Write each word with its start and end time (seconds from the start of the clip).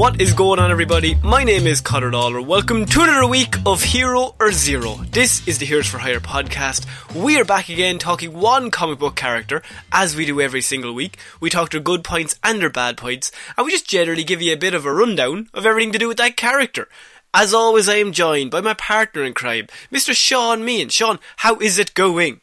What 0.00 0.18
is 0.18 0.32
going 0.32 0.58
on, 0.58 0.70
everybody? 0.70 1.14
My 1.16 1.44
name 1.44 1.66
is 1.66 1.82
Conor 1.82 2.10
Lawler. 2.10 2.40
Welcome 2.40 2.86
to 2.86 3.02
another 3.02 3.26
week 3.26 3.56
of 3.66 3.82
Hero 3.82 4.34
or 4.40 4.50
Zero. 4.50 4.94
This 5.10 5.46
is 5.46 5.58
the 5.58 5.66
Heroes 5.66 5.88
for 5.88 5.98
Hire 5.98 6.20
podcast. 6.20 6.86
We 7.14 7.38
are 7.38 7.44
back 7.44 7.68
again 7.68 7.98
talking 7.98 8.32
one 8.32 8.70
comic 8.70 8.98
book 8.98 9.14
character, 9.14 9.60
as 9.92 10.16
we 10.16 10.24
do 10.24 10.40
every 10.40 10.62
single 10.62 10.94
week. 10.94 11.18
We 11.38 11.50
talk 11.50 11.68
their 11.70 11.82
good 11.82 12.02
points 12.02 12.34
and 12.42 12.62
their 12.62 12.70
bad 12.70 12.96
points, 12.96 13.30
and 13.58 13.66
we 13.66 13.72
just 13.72 13.86
generally 13.86 14.24
give 14.24 14.40
you 14.40 14.54
a 14.54 14.56
bit 14.56 14.72
of 14.72 14.86
a 14.86 14.92
rundown 14.94 15.50
of 15.52 15.66
everything 15.66 15.92
to 15.92 15.98
do 15.98 16.08
with 16.08 16.16
that 16.16 16.34
character. 16.38 16.88
As 17.34 17.52
always, 17.52 17.86
I 17.86 17.96
am 17.96 18.12
joined 18.12 18.50
by 18.52 18.62
my 18.62 18.72
partner 18.72 19.22
in 19.22 19.34
crime, 19.34 19.66
Mr. 19.92 20.14
Sean 20.14 20.64
Meehan. 20.64 20.88
Sean, 20.88 21.18
how 21.36 21.56
is 21.56 21.78
it 21.78 21.92
going? 21.92 22.40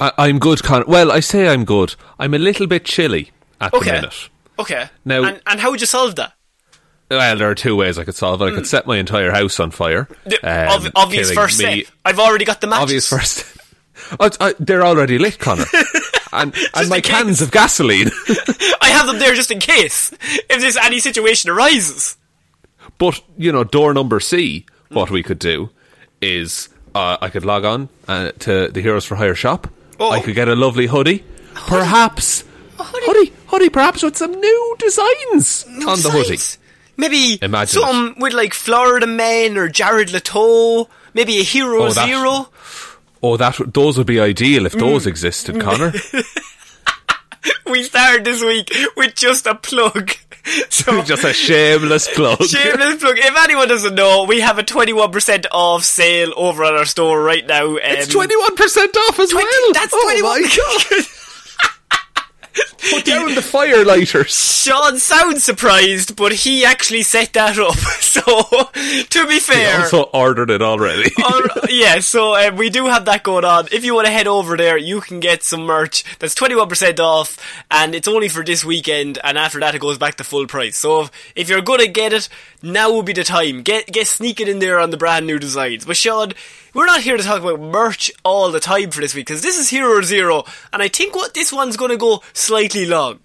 I, 0.00 0.12
I'm 0.16 0.38
good, 0.38 0.62
Conor. 0.62 0.86
Well, 0.88 1.12
I 1.12 1.20
say 1.20 1.48
I'm 1.48 1.66
good. 1.66 1.96
I'm 2.18 2.32
a 2.32 2.38
little 2.38 2.66
bit 2.66 2.86
chilly 2.86 3.30
at 3.60 3.74
Okay. 3.74 3.90
the 3.90 3.96
minute. 3.96 4.28
Okay. 4.58 4.88
Now- 5.04 5.24
and, 5.24 5.42
and 5.46 5.60
how 5.60 5.70
would 5.70 5.82
you 5.82 5.86
solve 5.86 6.16
that? 6.16 6.32
Well, 7.18 7.36
there 7.36 7.50
are 7.50 7.54
two 7.54 7.76
ways 7.76 7.98
I 7.98 8.04
could 8.04 8.14
solve 8.14 8.40
it. 8.42 8.46
I 8.46 8.50
could 8.52 8.66
set 8.66 8.86
my 8.86 8.96
entire 8.96 9.30
house 9.30 9.60
on 9.60 9.70
fire. 9.70 10.08
Um, 10.42 10.86
ob- 10.86 10.92
obvious 10.94 11.30
first 11.32 11.58
me. 11.62 11.82
step. 11.84 11.94
I've 12.04 12.18
already 12.18 12.44
got 12.44 12.60
the 12.60 12.66
matches. 12.66 12.82
Obvious 12.82 13.08
first. 13.08 13.44
Oh, 14.18 14.26
it's- 14.26 14.36
I- 14.40 14.54
they're 14.58 14.84
already 14.84 15.18
lit, 15.18 15.38
Connor. 15.38 15.64
and 16.32 16.54
and 16.74 16.88
my 16.88 16.96
in 16.96 17.02
case. 17.02 17.12
cans 17.12 17.42
of 17.42 17.50
gasoline. 17.50 18.08
I 18.80 18.88
have 18.88 19.06
them 19.06 19.18
there 19.18 19.34
just 19.34 19.50
in 19.50 19.58
case 19.60 20.12
if 20.12 20.60
there's 20.60 20.76
any 20.78 20.98
situation 21.00 21.50
arises. 21.50 22.16
but 22.98 23.20
you 23.36 23.52
know, 23.52 23.64
door 23.64 23.92
number 23.94 24.18
C. 24.20 24.64
What 24.88 25.10
we 25.10 25.22
could 25.22 25.38
do 25.38 25.70
is 26.20 26.68
uh, 26.94 27.16
I 27.20 27.28
could 27.30 27.44
log 27.44 27.64
on 27.64 27.88
uh, 28.08 28.32
to 28.40 28.68
the 28.68 28.80
Heroes 28.82 29.04
for 29.06 29.16
Hire 29.16 29.34
shop. 29.34 29.68
Oh. 30.00 30.10
I 30.10 30.20
could 30.20 30.34
get 30.34 30.48
a 30.48 30.54
lovely 30.56 30.86
hoodie, 30.86 31.24
perhaps 31.54 32.44
hoodie, 32.78 33.32
hoodie, 33.46 33.68
perhaps 33.70 34.02
with 34.02 34.16
some 34.16 34.32
new 34.32 34.76
designs 34.78 35.64
on 35.86 36.00
the 36.00 36.10
hoodie. 36.10 36.38
Maybe 37.02 37.38
Imagine 37.42 37.80
something 37.82 38.20
with 38.22 38.32
like 38.32 38.54
Florida 38.54 39.06
Man 39.06 39.58
or 39.58 39.68
Jared 39.68 40.10
Leto. 40.12 40.88
Maybe 41.14 41.38
a 41.40 41.42
Hero 41.42 41.84
Oh, 41.84 41.90
Zero. 41.90 42.48
Oh, 43.22 43.36
that 43.36 43.58
those 43.74 43.98
would 43.98 44.06
be 44.06 44.20
ideal 44.20 44.66
if 44.66 44.72
Mm. 44.74 44.80
those 44.80 45.06
existed, 45.06 45.60
Connor. 45.60 45.92
We 47.66 47.82
started 47.82 48.24
this 48.24 48.40
week 48.42 48.70
with 48.96 49.14
just 49.16 49.46
a 49.46 49.54
plug. 49.54 50.12
So 50.70 51.02
Just 51.02 51.22
a 51.24 51.32
shameless 51.32 52.08
plug. 52.16 52.42
Shameless 52.54 52.96
plug. 53.00 53.16
If 53.16 53.36
anyone 53.44 53.68
doesn't 53.68 53.94
know, 53.94 54.24
we 54.24 54.40
have 54.40 54.58
a 54.58 54.64
21% 54.64 55.46
off 55.52 55.84
sale 55.84 56.32
over 56.36 56.64
at 56.64 56.74
our 56.74 56.84
store 56.84 57.22
right 57.22 57.46
now. 57.46 57.64
Um, 57.74 57.78
It's 57.80 58.08
twenty 58.12 58.36
one 58.36 58.56
percent 58.56 58.96
off 58.96 59.20
as 59.20 59.30
20 59.30 59.46
well. 59.46 59.72
That's 59.72 59.92
oh 59.94 60.02
21 60.02 60.42
my 60.42 60.48
god! 60.48 61.06
Put 62.90 63.04
down 63.04 63.34
the 63.34 63.42
fire 63.42 63.84
lighters. 63.84 64.34
Sean 64.62 64.98
sounds 64.98 65.44
surprised, 65.44 66.16
but 66.16 66.32
he 66.32 66.64
actually 66.64 67.02
set 67.02 67.32
that 67.34 67.58
up. 67.58 67.76
So, 68.12 68.20
to 68.20 69.26
be 69.26 69.40
fair, 69.40 69.80
also 69.80 70.02
ordered 70.02 70.50
it 70.50 70.60
already. 70.60 71.10
Right, 71.22 71.70
yeah, 71.70 71.98
so 72.00 72.36
um, 72.36 72.56
we 72.56 72.68
do 72.68 72.86
have 72.86 73.06
that 73.06 73.22
going 73.22 73.44
on. 73.46 73.68
If 73.72 73.86
you 73.86 73.94
want 73.94 74.06
to 74.06 74.12
head 74.12 74.26
over 74.26 74.54
there, 74.54 74.76
you 74.76 75.00
can 75.00 75.18
get 75.18 75.42
some 75.42 75.62
merch 75.62 76.04
that's 76.18 76.34
21% 76.34 77.00
off, 77.00 77.38
and 77.70 77.94
it's 77.94 78.06
only 78.06 78.28
for 78.28 78.44
this 78.44 78.66
weekend, 78.66 79.18
and 79.24 79.38
after 79.38 79.58
that 79.60 79.74
it 79.74 79.80
goes 79.80 79.96
back 79.96 80.16
to 80.16 80.24
full 80.24 80.46
price. 80.46 80.76
So 80.76 81.02
if, 81.02 81.10
if 81.34 81.48
you're 81.48 81.62
going 81.62 81.80
to 81.80 81.88
get 81.88 82.12
it, 82.12 82.28
now 82.62 82.92
would 82.92 83.06
be 83.06 83.14
the 83.14 83.24
time. 83.24 83.62
Get 83.62 83.86
get 83.86 84.06
sneaking 84.06 84.48
in 84.48 84.58
there 84.58 84.78
on 84.78 84.90
the 84.90 84.98
brand 84.98 85.26
new 85.26 85.38
designs. 85.38 85.86
But 85.86 85.96
Sean, 85.96 86.32
we're 86.74 86.86
not 86.86 87.02
here 87.02 87.16
to 87.16 87.22
talk 87.22 87.40
about 87.42 87.60
merch 87.60 88.10
all 88.24 88.50
the 88.50 88.60
time 88.60 88.90
for 88.90 89.00
this 89.00 89.14
week, 89.14 89.26
because 89.26 89.42
this 89.42 89.58
is 89.58 89.68
Hero 89.70 90.02
Zero, 90.02 90.44
and 90.72 90.82
I 90.82 90.88
think 90.88 91.14
what 91.14 91.34
this 91.34 91.52
one's 91.52 91.76
going 91.76 91.90
to 91.90 91.96
go 91.96 92.22
slightly 92.32 92.86
long. 92.86 93.20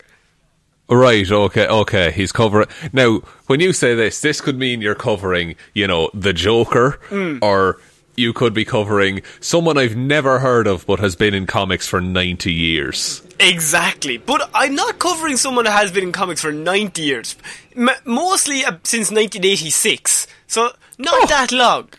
Right, 0.90 1.30
okay, 1.30 1.68
okay. 1.68 2.12
He's 2.12 2.32
covering. 2.32 2.68
Now, 2.94 3.20
when 3.48 3.60
you 3.60 3.74
say 3.74 3.94
this, 3.94 4.22
this 4.22 4.40
could 4.40 4.58
mean 4.58 4.82
you're 4.82 4.96
covering, 4.96 5.56
you 5.74 5.86
know, 5.86 6.10
the 6.14 6.32
Joker, 6.32 7.00
Hmm. 7.10 7.40
or 7.42 7.80
you 8.16 8.32
could 8.34 8.54
be 8.54 8.64
covering 8.66 9.22
someone 9.42 9.78
I've 9.78 9.96
never 9.98 10.40
heard 10.40 10.66
of 10.66 10.88
but 10.88 11.00
has 11.00 11.16
been 11.16 11.34
in 11.34 11.46
comics 11.46 11.86
for 11.88 12.00
90 12.02 12.52
years. 12.54 13.22
Exactly, 13.40 14.18
but 14.18 14.50
I'm 14.54 14.76
not 14.76 14.98
covering 14.98 15.36
someone 15.38 15.66
that 15.66 15.72
has 15.72 15.92
been 15.92 16.04
in 16.06 16.12
comics 16.14 16.42
for 16.42 16.52
90 16.54 17.02
years, 17.02 17.36
M- 17.76 17.90
mostly 18.06 18.64
uh, 18.66 18.78
since 18.84 19.12
1986, 19.12 20.26
so 20.48 20.72
not 20.98 21.14
Oh. 21.14 21.26
that 21.28 21.52
long. 21.52 21.90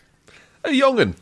A 0.65 0.69
youngin. 0.69 1.13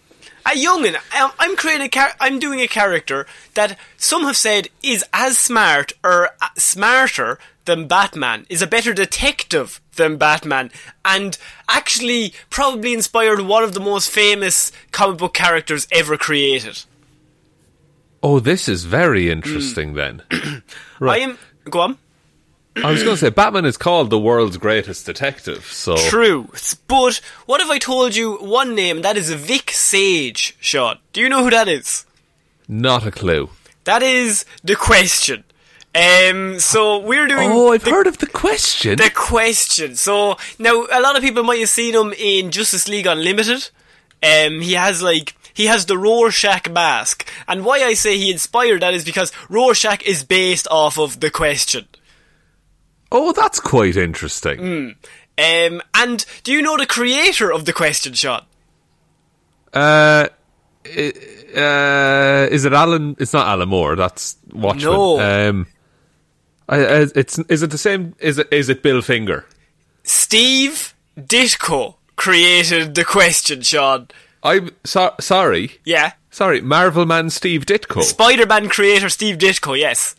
A 0.48 0.52
youngin, 0.52 0.96
um, 1.20 1.32
I'm 1.40 1.58
creating 1.58 1.88
a 1.88 1.90
char- 1.90 2.16
I'm 2.22 2.40
doing 2.40 2.62
a 2.62 2.68
character 2.68 3.28
that 3.56 3.78
some 3.98 4.24
have 4.24 4.38
said 4.38 4.70
is 4.82 5.04
as 5.12 5.38
smart 5.38 5.92
or 6.06 6.30
uh, 6.42 6.48
smarter 6.56 7.38
than 7.66 7.86
Batman, 7.86 8.46
is 8.50 8.62
a 8.62 8.68
better 8.68 8.94
detective 8.94 9.82
than 9.98 10.16
Batman, 10.16 10.72
and 11.04 11.38
actually 11.68 12.34
probably 12.50 12.94
inspired 12.94 13.42
one 13.42 13.62
of 13.62 13.74
the 13.74 13.82
most 13.82 14.10
famous 14.10 14.72
comic 14.94 15.18
book 15.18 15.34
characters 15.34 15.86
ever 15.92 16.16
created. 16.16 16.82
Oh, 18.24 18.40
this 18.40 18.70
is 18.70 18.86
very 18.86 19.30
interesting 19.30 19.96
then. 19.96 20.24
I 21.02 21.20
am 21.20 21.38
go 21.70 21.82
on. 21.82 21.98
I 22.84 22.92
was 22.92 23.04
going 23.04 23.16
to 23.16 23.20
say, 23.20 23.30
Batman 23.30 23.66
is 23.66 23.78
called 23.78 24.10
the 24.10 24.20
world's 24.20 24.58
greatest 24.58 25.06
detective, 25.06 25.66
so. 25.66 25.96
True. 25.96 26.50
But 26.88 27.22
what 27.46 27.62
if 27.62 27.70
I 27.70 27.78
told 27.80 28.16
you 28.16 28.38
one 28.38 28.76
name? 28.76 29.02
That 29.02 29.18
is 29.18 29.32
Vic 29.32 29.72
Sage, 29.72 30.56
Sean. 30.60 30.98
Do 31.14 31.22
you 31.22 31.30
know 31.30 31.44
who 31.44 31.50
that 31.50 31.68
is? 31.68 32.06
Not 32.68 33.06
a 33.06 33.12
clue. 33.12 33.50
That 33.86 34.04
is 34.04 34.46
the 34.64 34.76
question. 34.76 35.44
Um, 35.96 36.60
so 36.60 37.00
we're 37.00 37.28
doing. 37.28 37.50
Oh, 37.50 37.72
I've 37.72 37.84
the, 37.84 37.90
heard 37.92 38.08
of 38.08 38.20
the 38.20 38.28
question. 38.28 38.98
the 38.98 39.10
question. 39.10 39.96
So 39.96 40.38
now 40.60 40.86
a 40.92 41.02
lot 41.02 41.16
of 41.16 41.24
people 41.24 41.44
might 41.44 41.60
have 41.60 41.70
seen 41.70 41.96
him 41.96 42.14
in 42.14 42.52
Justice 42.52 42.88
League 42.88 43.08
Unlimited. 43.08 43.70
Um, 44.22 44.62
he 44.62 44.74
has 44.74 45.02
like 45.02 45.36
he 45.54 45.66
has 45.66 45.86
the 45.86 45.98
Rorschach 45.98 46.70
mask, 46.70 47.28
and 47.48 47.66
why 47.66 47.84
I 47.84 47.94
say 47.94 48.18
he 48.18 48.32
inspired 48.32 48.82
that 48.82 48.94
is 48.94 49.06
because 49.06 49.32
Rorschach 49.50 50.04
is 50.04 50.24
based 50.24 50.68
off 50.70 51.00
of 51.00 51.20
the 51.20 51.32
question. 51.32 51.88
Oh, 53.12 53.34
that's 53.34 53.60
quite 53.60 53.96
interesting. 53.96 54.96
Um, 55.38 55.82
and 55.94 56.26
do 56.44 56.52
you 56.52 56.62
know 56.62 56.78
the 56.78 56.86
creator 56.86 57.52
of 57.52 57.66
the 57.66 57.74
question, 57.74 58.14
Sean? 58.14 58.44
Uh, 59.74 60.28
uh, 60.86 62.48
is 62.50 62.66
it 62.66 62.74
Alan? 62.74 63.16
It's 63.20 63.34
not 63.34 63.48
Alan 63.48 63.70
Moore. 63.70 63.96
That's 63.96 64.38
Watchmen. 64.52 64.94
No. 64.94 65.20
Um, 65.20 65.68
I, 66.70 67.08
it's 67.16 67.38
is 67.40 67.64
it 67.64 67.70
the 67.70 67.78
same? 67.78 68.16
Is 68.20 68.40
it 68.40 68.48
is 68.52 68.70
it 68.70 68.82
Bill 68.82 69.02
Finger? 69.02 69.46
Steve 70.04 70.96
Ditko 71.18 71.96
created 72.16 72.96
the 72.96 73.06
question, 73.06 73.62
Sean. 73.62 74.08
I'm 74.44 74.72
so, 74.84 75.14
sorry. 75.20 75.80
Yeah. 75.84 76.14
Sorry, 76.32 76.62
Marvel 76.62 77.06
man 77.06 77.30
Steve 77.30 77.66
Ditko. 77.66 78.04
Spider-Man 78.04 78.70
creator 78.70 79.10
Steve 79.10 79.38
Ditko, 79.38 79.78
yes. 79.78 80.16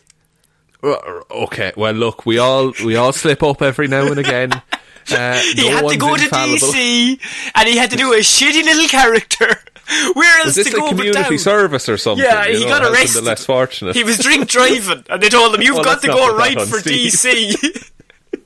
Uh, 0.82 0.96
okay, 1.30 1.72
well, 1.76 1.92
look, 1.92 2.24
we 2.26 2.38
all 2.38 2.72
we 2.84 2.94
all 2.96 3.12
slip 3.12 3.42
up 3.42 3.62
every 3.62 3.88
now 3.88 4.06
and 4.06 4.18
again. 4.18 4.50
Uh, 5.10 5.40
He 5.40 5.62
no 5.62 5.70
had 5.70 5.88
to 5.88 5.96
go 5.96 6.16
to. 6.18 6.22
DC 6.28 7.50
and 7.54 7.66
he 7.66 7.78
had 7.78 7.90
to 7.92 7.96
do 7.96 8.12
a 8.12 8.18
shitty 8.18 8.62
little 8.62 8.86
character. 8.88 9.46
Where 10.12 10.36
else 10.40 10.48
Was 10.48 10.54
this 10.56 10.66
to 10.66 10.76
go 10.76 10.84
like 10.84 10.96
community 10.96 11.38
service 11.38 11.88
or 11.88 11.96
something? 11.96 12.26
Yeah, 12.26 12.44
he 12.46 12.60
know, 12.64 12.68
got 12.68 12.82
arrested. 12.92 13.22
The 13.22 13.26
less 13.26 13.46
fortunate. 13.46 13.96
He 13.96 14.04
was 14.04 14.18
drink 14.18 14.48
driving, 14.50 15.04
and 15.08 15.22
they 15.22 15.30
told 15.30 15.54
him, 15.54 15.62
"You've 15.62 15.76
Well, 15.76 15.84
got 15.84 16.02
to 16.02 16.08
go 16.08 16.36
right 16.36 16.60
for 16.60 16.80
Steve." 16.80 17.12
DC." 17.12 17.90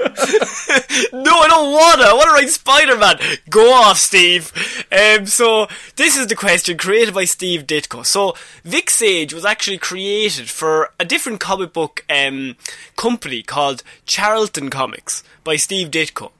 no, 1.12 1.38
I 1.38 1.46
don't 1.48 1.72
wanna. 1.72 2.04
I 2.04 2.14
wanna 2.14 2.32
write 2.32 2.50
Spider 2.50 2.96
Man. 2.96 3.18
Go 3.48 3.72
off, 3.72 3.98
Steve. 3.98 4.52
Um, 4.90 5.26
so 5.26 5.68
this 5.96 6.16
is 6.16 6.26
the 6.26 6.36
question 6.36 6.76
created 6.76 7.14
by 7.14 7.24
Steve 7.24 7.66
Ditko. 7.66 8.04
So 8.04 8.34
Vic 8.64 8.90
Sage 8.90 9.32
was 9.32 9.44
actually 9.44 9.78
created 9.78 10.50
for 10.50 10.90
a 10.98 11.04
different 11.04 11.40
comic 11.40 11.72
book 11.72 12.04
um, 12.10 12.56
company 12.96 13.42
called 13.42 13.82
Charlton 14.06 14.70
Comics 14.70 15.22
by 15.44 15.56
Steve 15.56 15.90
Ditko. 15.90 16.32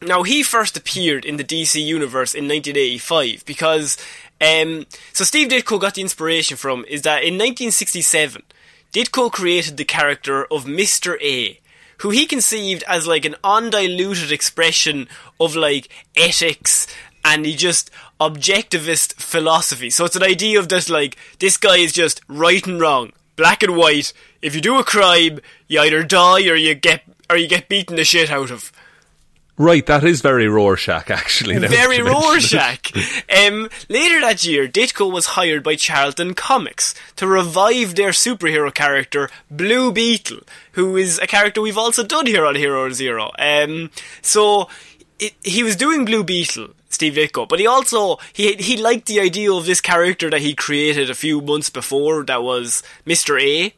Now, 0.00 0.22
he 0.22 0.42
first 0.42 0.76
appeared 0.76 1.24
in 1.24 1.38
the 1.38 1.44
DC 1.44 1.84
universe 1.84 2.32
in 2.32 2.46
1985 2.46 3.44
because, 3.44 3.96
um, 4.40 4.86
so 5.12 5.24
Steve 5.24 5.48
Ditko 5.48 5.80
got 5.80 5.94
the 5.94 6.02
inspiration 6.02 6.56
from 6.56 6.84
is 6.84 7.02
that 7.02 7.24
in 7.24 7.34
1967, 7.34 8.42
Ditko 8.92 9.32
created 9.32 9.76
the 9.76 9.84
character 9.84 10.44
of 10.52 10.64
Mr. 10.64 11.20
A, 11.20 11.60
who 11.98 12.10
he 12.10 12.26
conceived 12.26 12.82
as 12.86 13.06
like 13.06 13.24
an 13.24 13.36
undiluted 13.44 14.32
expression 14.32 15.08
of 15.40 15.56
like 15.56 15.88
ethics 16.16 16.86
and 17.24 17.44
he 17.44 17.54
just 17.54 17.90
objectivist 18.20 19.14
philosophy. 19.14 19.90
So 19.90 20.04
it's 20.04 20.16
an 20.16 20.22
idea 20.22 20.58
of 20.58 20.68
just 20.68 20.90
like, 20.90 21.16
this 21.38 21.56
guy 21.56 21.76
is 21.76 21.92
just 21.92 22.20
right 22.28 22.66
and 22.66 22.80
wrong, 22.80 23.12
black 23.36 23.62
and 23.62 23.76
white. 23.76 24.12
If 24.40 24.54
you 24.54 24.60
do 24.60 24.78
a 24.78 24.84
crime, 24.84 25.40
you 25.66 25.80
either 25.80 26.02
die 26.02 26.48
or 26.48 26.54
you 26.54 26.74
get, 26.74 27.02
or 27.28 27.36
you 27.36 27.48
get 27.48 27.68
beaten 27.68 27.96
the 27.96 28.04
shit 28.04 28.30
out 28.30 28.50
of. 28.50 28.72
Right, 29.58 29.84
that 29.86 30.04
is 30.04 30.20
very 30.20 30.48
Rorschach, 30.48 31.10
actually. 31.10 31.58
Very. 31.58 32.00
Rorschach. 32.00 32.92
um, 33.28 33.68
later 33.88 34.20
that 34.20 34.44
year, 34.44 34.68
Ditko 34.68 35.10
was 35.12 35.26
hired 35.26 35.62
by 35.62 35.74
Charlton 35.74 36.34
Comics 36.34 36.94
to 37.16 37.26
revive 37.26 37.94
their 37.94 38.10
superhero 38.10 38.72
character, 38.72 39.28
Blue 39.50 39.92
Beetle, 39.92 40.40
who 40.72 40.96
is 40.96 41.18
a 41.18 41.26
character 41.26 41.60
we've 41.60 41.78
also 41.78 42.04
done 42.04 42.26
here 42.26 42.46
on 42.46 42.54
Hero 42.54 42.90
Zero. 42.90 43.32
Um, 43.38 43.90
so, 44.22 44.68
it, 45.18 45.34
he 45.42 45.62
was 45.62 45.76
doing 45.76 46.04
Blue 46.04 46.24
Beetle, 46.24 46.68
Steve 46.88 47.14
Ditko, 47.14 47.48
but 47.48 47.58
he 47.58 47.66
also, 47.66 48.18
he, 48.32 48.54
he 48.54 48.76
liked 48.76 49.06
the 49.06 49.20
idea 49.20 49.52
of 49.52 49.66
this 49.66 49.80
character 49.80 50.30
that 50.30 50.40
he 50.40 50.54
created 50.54 51.10
a 51.10 51.14
few 51.14 51.40
months 51.40 51.70
before 51.70 52.24
that 52.24 52.42
was 52.42 52.82
Mr. 53.06 53.40
A, 53.40 53.74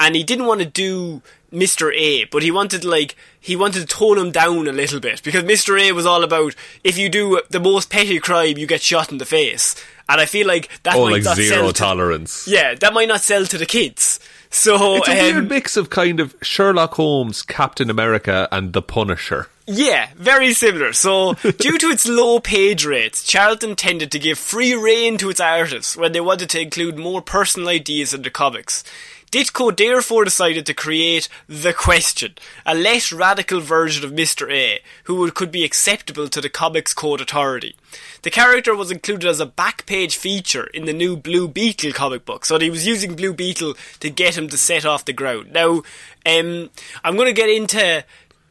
and 0.00 0.14
he 0.14 0.22
didn't 0.22 0.46
want 0.46 0.60
to 0.60 0.66
do 0.66 1.22
Mr. 1.52 1.92
A, 1.94 2.24
but 2.24 2.42
he 2.42 2.50
wanted 2.50 2.84
like 2.84 3.16
he 3.40 3.56
wanted 3.56 3.80
to 3.80 3.86
tone 3.86 4.18
him 4.18 4.30
down 4.30 4.66
a 4.66 4.72
little 4.72 5.00
bit 5.00 5.22
because 5.22 5.44
Mr. 5.44 5.80
A 5.80 5.92
was 5.92 6.06
all 6.06 6.22
about 6.24 6.54
if 6.84 6.98
you 6.98 7.08
do 7.08 7.40
the 7.50 7.60
most 7.60 7.90
petty 7.90 8.18
crime, 8.18 8.58
you 8.58 8.66
get 8.66 8.82
shot 8.82 9.10
in 9.12 9.18
the 9.18 9.24
face, 9.24 9.74
and 10.08 10.20
I 10.20 10.26
feel 10.26 10.46
like 10.46 10.68
that 10.82 10.96
Oh, 10.96 11.04
might 11.04 11.12
like 11.12 11.22
not 11.24 11.36
zero 11.36 11.48
sell 11.48 11.66
to, 11.68 11.72
tolerance. 11.72 12.46
Yeah, 12.48 12.74
that 12.74 12.92
might 12.92 13.08
not 13.08 13.20
sell 13.20 13.44
to 13.46 13.58
the 13.58 13.66
kids. 13.66 14.20
So 14.48 14.96
It's 14.96 15.08
a 15.08 15.12
um, 15.12 15.34
weird 15.34 15.48
mix 15.50 15.76
of 15.76 15.90
kind 15.90 16.20
of 16.20 16.34
Sherlock 16.40 16.94
Holmes, 16.94 17.42
Captain 17.42 17.90
America, 17.90 18.48
and 18.52 18.72
The 18.72 18.80
Punisher. 18.80 19.48
Yeah, 19.66 20.10
very 20.14 20.54
similar. 20.54 20.92
So, 20.92 21.34
due 21.58 21.76
to 21.78 21.88
its 21.88 22.06
low 22.06 22.38
page 22.38 22.86
rates, 22.86 23.24
Charlton 23.24 23.74
tended 23.74 24.12
to 24.12 24.18
give 24.20 24.38
free 24.38 24.74
rein 24.74 25.18
to 25.18 25.28
its 25.30 25.40
artists 25.40 25.96
when 25.96 26.12
they 26.12 26.20
wanted 26.20 26.48
to 26.50 26.60
include 26.60 26.96
more 26.96 27.20
personal 27.20 27.68
ideas 27.68 28.14
in 28.14 28.22
the 28.22 28.30
comics. 28.30 28.84
Ditko 29.32 29.76
therefore 29.76 30.24
decided 30.24 30.66
to 30.66 30.74
create 30.74 31.28
The 31.48 31.72
Question, 31.72 32.34
a 32.64 32.74
less 32.74 33.12
radical 33.12 33.60
version 33.60 34.04
of 34.04 34.12
Mr. 34.12 34.50
A, 34.52 34.80
who 35.04 35.30
could 35.32 35.50
be 35.50 35.64
acceptable 35.64 36.28
to 36.28 36.40
the 36.40 36.48
Comics 36.48 36.94
Code 36.94 37.20
Authority. 37.20 37.74
The 38.22 38.30
character 38.30 38.74
was 38.74 38.90
included 38.90 39.28
as 39.28 39.40
a 39.40 39.46
back 39.46 39.84
page 39.86 40.16
feature 40.16 40.68
in 40.68 40.84
the 40.84 40.92
new 40.92 41.16
Blue 41.16 41.48
Beetle 41.48 41.92
comic 41.92 42.24
book, 42.24 42.44
so 42.44 42.58
he 42.58 42.70
was 42.70 42.86
using 42.86 43.16
Blue 43.16 43.32
Beetle 43.32 43.74
to 44.00 44.10
get 44.10 44.38
him 44.38 44.48
to 44.48 44.56
set 44.56 44.84
off 44.84 45.04
the 45.04 45.12
ground. 45.12 45.52
Now, 45.52 45.82
um, 46.24 46.70
I'm 47.02 47.16
going 47.16 47.26
to 47.26 47.32
get 47.32 47.50
into 47.50 48.04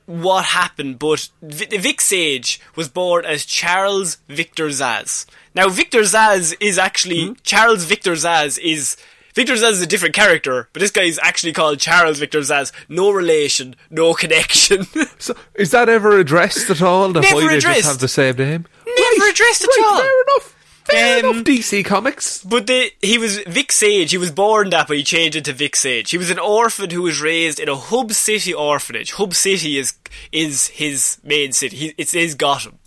what 0.06 0.46
happened, 0.46 1.00
but 1.00 1.30
V- 1.42 1.78
Vic 1.78 2.02
Sage 2.02 2.60
was 2.76 2.90
born 2.90 3.26
as 3.26 3.46
Charles 3.46 4.18
Victor 4.28 4.68
Szasz. 4.68 5.26
Now, 5.56 5.70
Victor 5.70 6.02
Zsasz 6.02 6.56
is 6.60 6.78
actually 6.78 7.36
Charles 7.44 7.86
Victor 7.86 8.14
Szasz 8.14 8.60
is 8.60 8.98
Victor 9.36 9.54
Zsasz 9.54 9.72
is 9.72 9.82
a 9.82 9.88
different 9.88 10.16
character, 10.16 10.70
but 10.74 10.80
this 10.80 10.92
guy 10.92 11.04
is 11.04 11.20
actually 11.22 11.54
called 11.54 11.80
Charles 11.80 12.20
Victor 12.20 12.40
Szasz. 12.40 12.72
No 12.90 13.12
relation, 13.12 13.76
no 13.90 14.14
connection. 14.24 14.86
So, 15.20 15.36
is 15.56 15.72
that 15.72 15.90
ever 15.90 16.18
addressed 16.20 16.70
at 16.70 16.82
all? 16.82 17.12
The 17.12 17.22
Never 17.22 17.36
why 17.36 17.48
they 17.50 17.60
just 17.60 17.86
have 17.86 18.00
the 18.00 18.08
same 18.08 18.36
name? 18.38 18.66
Never 18.88 19.30
addressed 19.30 19.64
at 19.64 19.68
right, 19.68 19.84
all. 19.86 20.00
Fair 20.00 20.22
enough. 20.22 20.52
Fair 20.86 21.20
Um, 21.26 21.32
enough. 21.32 21.44
DC 21.46 21.84
Comics. 21.84 22.44
But 22.44 22.68
the, 22.68 22.92
he 23.02 23.18
was 23.18 23.40
Vic 23.40 23.72
Sage. 23.72 24.12
He 24.12 24.18
was 24.18 24.32
born 24.32 24.70
that, 24.70 24.88
but 24.88 24.98
he 24.98 25.04
changed 25.04 25.36
it 25.36 25.44
to 25.46 25.54
Vic 25.54 25.76
Sage. 25.76 26.12
He 26.12 26.18
was 26.18 26.30
an 26.30 26.40
orphan 26.40 26.92
who 26.92 27.02
was 27.02 27.20
raised 27.22 27.60
in 27.60 27.68
a 27.68 27.76
Hub 27.76 28.12
City 28.14 28.54
orphanage. 28.54 29.14
Hub 29.14 29.34
City 29.34 29.78
is 29.78 29.94
is 30.32 30.68
his 30.68 31.18
main 31.24 31.52
city. 31.54 31.76
He, 31.76 31.94
it's 31.98 32.12
his 32.14 32.36
Gotham. 32.36 32.80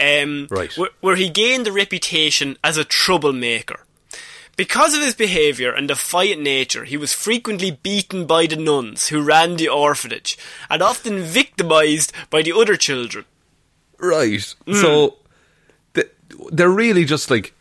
Um, 0.00 0.48
Right. 0.50 0.76
Where, 0.76 0.90
where 1.00 1.16
he 1.16 1.28
gained 1.28 1.64
the 1.66 1.72
reputation 1.72 2.56
as 2.64 2.76
a 2.76 2.84
troublemaker. 2.84 3.80
Because 4.56 4.94
of 4.94 5.02
his 5.02 5.14
behaviour 5.14 5.70
and 5.70 5.86
defiant 5.88 6.40
nature, 6.40 6.84
he 6.84 6.96
was 6.96 7.12
frequently 7.12 7.70
beaten 7.72 8.24
by 8.26 8.46
the 8.46 8.56
nuns 8.56 9.08
who 9.08 9.22
ran 9.22 9.56
the 9.56 9.68
orphanage, 9.68 10.38
and 10.70 10.82
often 10.82 11.22
victimised 11.22 12.12
by 12.30 12.40
the 12.42 12.52
other 12.52 12.76
children. 12.76 13.26
Right. 13.98 14.54
Mm. 14.66 14.80
So 14.80 15.16
they're 16.50 16.68
really 16.70 17.04
just 17.04 17.30
like 17.30 17.52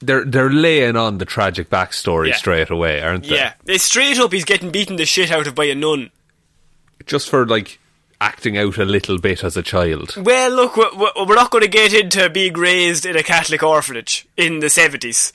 they're 0.00 0.24
they're 0.24 0.50
laying 0.52 0.96
on 0.96 1.18
the 1.18 1.24
tragic 1.24 1.70
backstory 1.70 2.28
Yeah. 2.28 2.36
straight 2.36 2.70
away, 2.70 3.00
aren't 3.00 3.24
they? 3.28 3.36
Yeah, 3.36 3.54
It's 3.66 3.84
straight 3.84 4.18
up, 4.18 4.32
he's 4.32 4.44
getting 4.44 4.70
beaten 4.70 4.96
the 4.96 5.06
shit 5.06 5.30
out 5.30 5.46
of 5.46 5.54
by 5.54 5.64
a 5.66 5.74
nun. 5.74 6.10
Just 7.06 7.28
for 7.28 7.46
like 7.46 7.78
acting 8.20 8.56
out 8.56 8.78
a 8.78 8.84
little 8.84 9.18
bit 9.18 9.42
as 9.44 9.56
a 9.56 9.62
child. 9.62 10.16
Well, 10.16 10.50
look, 10.50 10.76
we're, 10.76 10.94
we're 10.96 11.26
we're 11.26 11.34
not 11.34 11.50
going 11.50 11.62
to 11.62 11.68
get 11.68 11.92
into 11.92 12.28
being 12.30 12.54
raised 12.54 13.04
in 13.04 13.16
a 13.16 13.22
Catholic 13.22 13.62
orphanage 13.62 14.26
in 14.36 14.60
the 14.60 14.66
70s. 14.68 15.32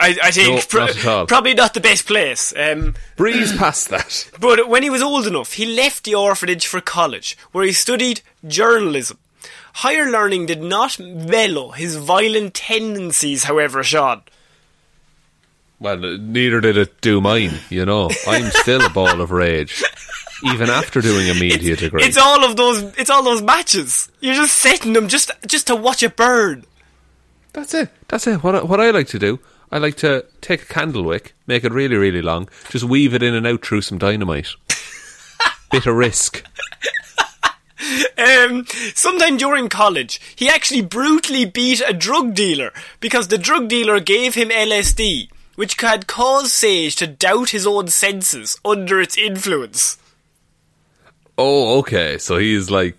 I, 0.00 0.16
I 0.22 0.30
think 0.30 0.72
No, 0.72 0.84
not 1.04 1.28
probably 1.28 1.54
not 1.54 1.74
the 1.74 1.80
best 1.80 2.06
place. 2.06 2.54
Um, 2.56 2.94
Breeze 3.16 3.56
past 3.56 3.88
that. 3.90 4.30
but 4.40 4.68
when 4.68 4.82
he 4.82 4.90
was 4.90 5.02
old 5.02 5.26
enough, 5.26 5.54
he 5.54 5.66
left 5.66 6.04
the 6.04 6.14
orphanage 6.14 6.66
for 6.66 6.80
college, 6.80 7.36
where 7.50 7.64
he 7.64 7.72
studied 7.72 8.20
journalism. 8.46 9.18
Higher 9.74 10.10
learning 10.10 10.46
did 10.46 10.62
not 10.62 10.98
mellow 10.98 11.70
his 11.70 11.96
violent 11.96 12.54
tendencies, 12.54 13.44
however, 13.44 13.82
Sean. 13.82 14.22
Well, 15.80 15.96
neither 15.96 16.60
did 16.60 16.76
it 16.76 17.00
do 17.00 17.20
mine. 17.20 17.58
You 17.70 17.84
know, 17.84 18.10
I'm 18.26 18.50
still 18.50 18.84
a 18.84 18.90
ball 18.90 19.20
of 19.20 19.30
rage, 19.30 19.84
even 20.44 20.70
after 20.70 21.00
doing 21.00 21.30
a 21.30 21.34
media 21.34 21.76
degree. 21.76 22.02
It's 22.02 22.16
all 22.16 22.44
of 22.44 22.56
those. 22.56 22.82
It's 22.98 23.10
all 23.10 23.22
those 23.22 23.42
matches. 23.42 24.10
You're 24.20 24.34
just 24.34 24.56
setting 24.56 24.92
them 24.92 25.06
just 25.08 25.30
just 25.46 25.68
to 25.68 25.76
watch 25.76 26.02
it 26.02 26.16
burn. 26.16 26.64
That's 27.52 27.74
it. 27.74 27.90
That's 28.08 28.26
it. 28.26 28.42
What 28.42 28.56
I, 28.56 28.62
what 28.62 28.80
I 28.80 28.90
like 28.90 29.06
to 29.08 29.18
do, 29.18 29.38
I 29.70 29.78
like 29.78 29.96
to 29.98 30.24
take 30.40 30.62
a 30.62 30.66
candle 30.66 31.04
wick, 31.04 31.34
make 31.46 31.64
it 31.64 31.72
really, 31.72 31.96
really 31.96 32.22
long, 32.22 32.48
just 32.70 32.84
weave 32.84 33.14
it 33.14 33.22
in 33.22 33.34
and 33.34 33.46
out 33.46 33.64
through 33.64 33.82
some 33.82 33.98
dynamite. 33.98 34.48
Bit 35.70 35.86
of 35.86 35.94
risk. 35.94 36.44
Um, 38.18 38.66
sometime 38.94 39.36
during 39.36 39.68
college, 39.68 40.20
he 40.34 40.48
actually 40.48 40.80
brutally 40.80 41.44
beat 41.44 41.80
a 41.86 41.92
drug 41.92 42.34
dealer 42.34 42.72
because 43.00 43.28
the 43.28 43.38
drug 43.38 43.68
dealer 43.68 44.00
gave 44.00 44.34
him 44.34 44.48
LSD, 44.48 45.30
which 45.54 45.80
had 45.80 46.06
caused 46.06 46.50
Sage 46.50 46.96
to 46.96 47.06
doubt 47.06 47.50
his 47.50 47.66
own 47.66 47.88
senses 47.88 48.58
under 48.64 49.00
its 49.00 49.16
influence. 49.16 49.98
Oh, 51.36 51.78
okay. 51.78 52.18
So 52.18 52.38
he's 52.38 52.70
like, 52.70 52.96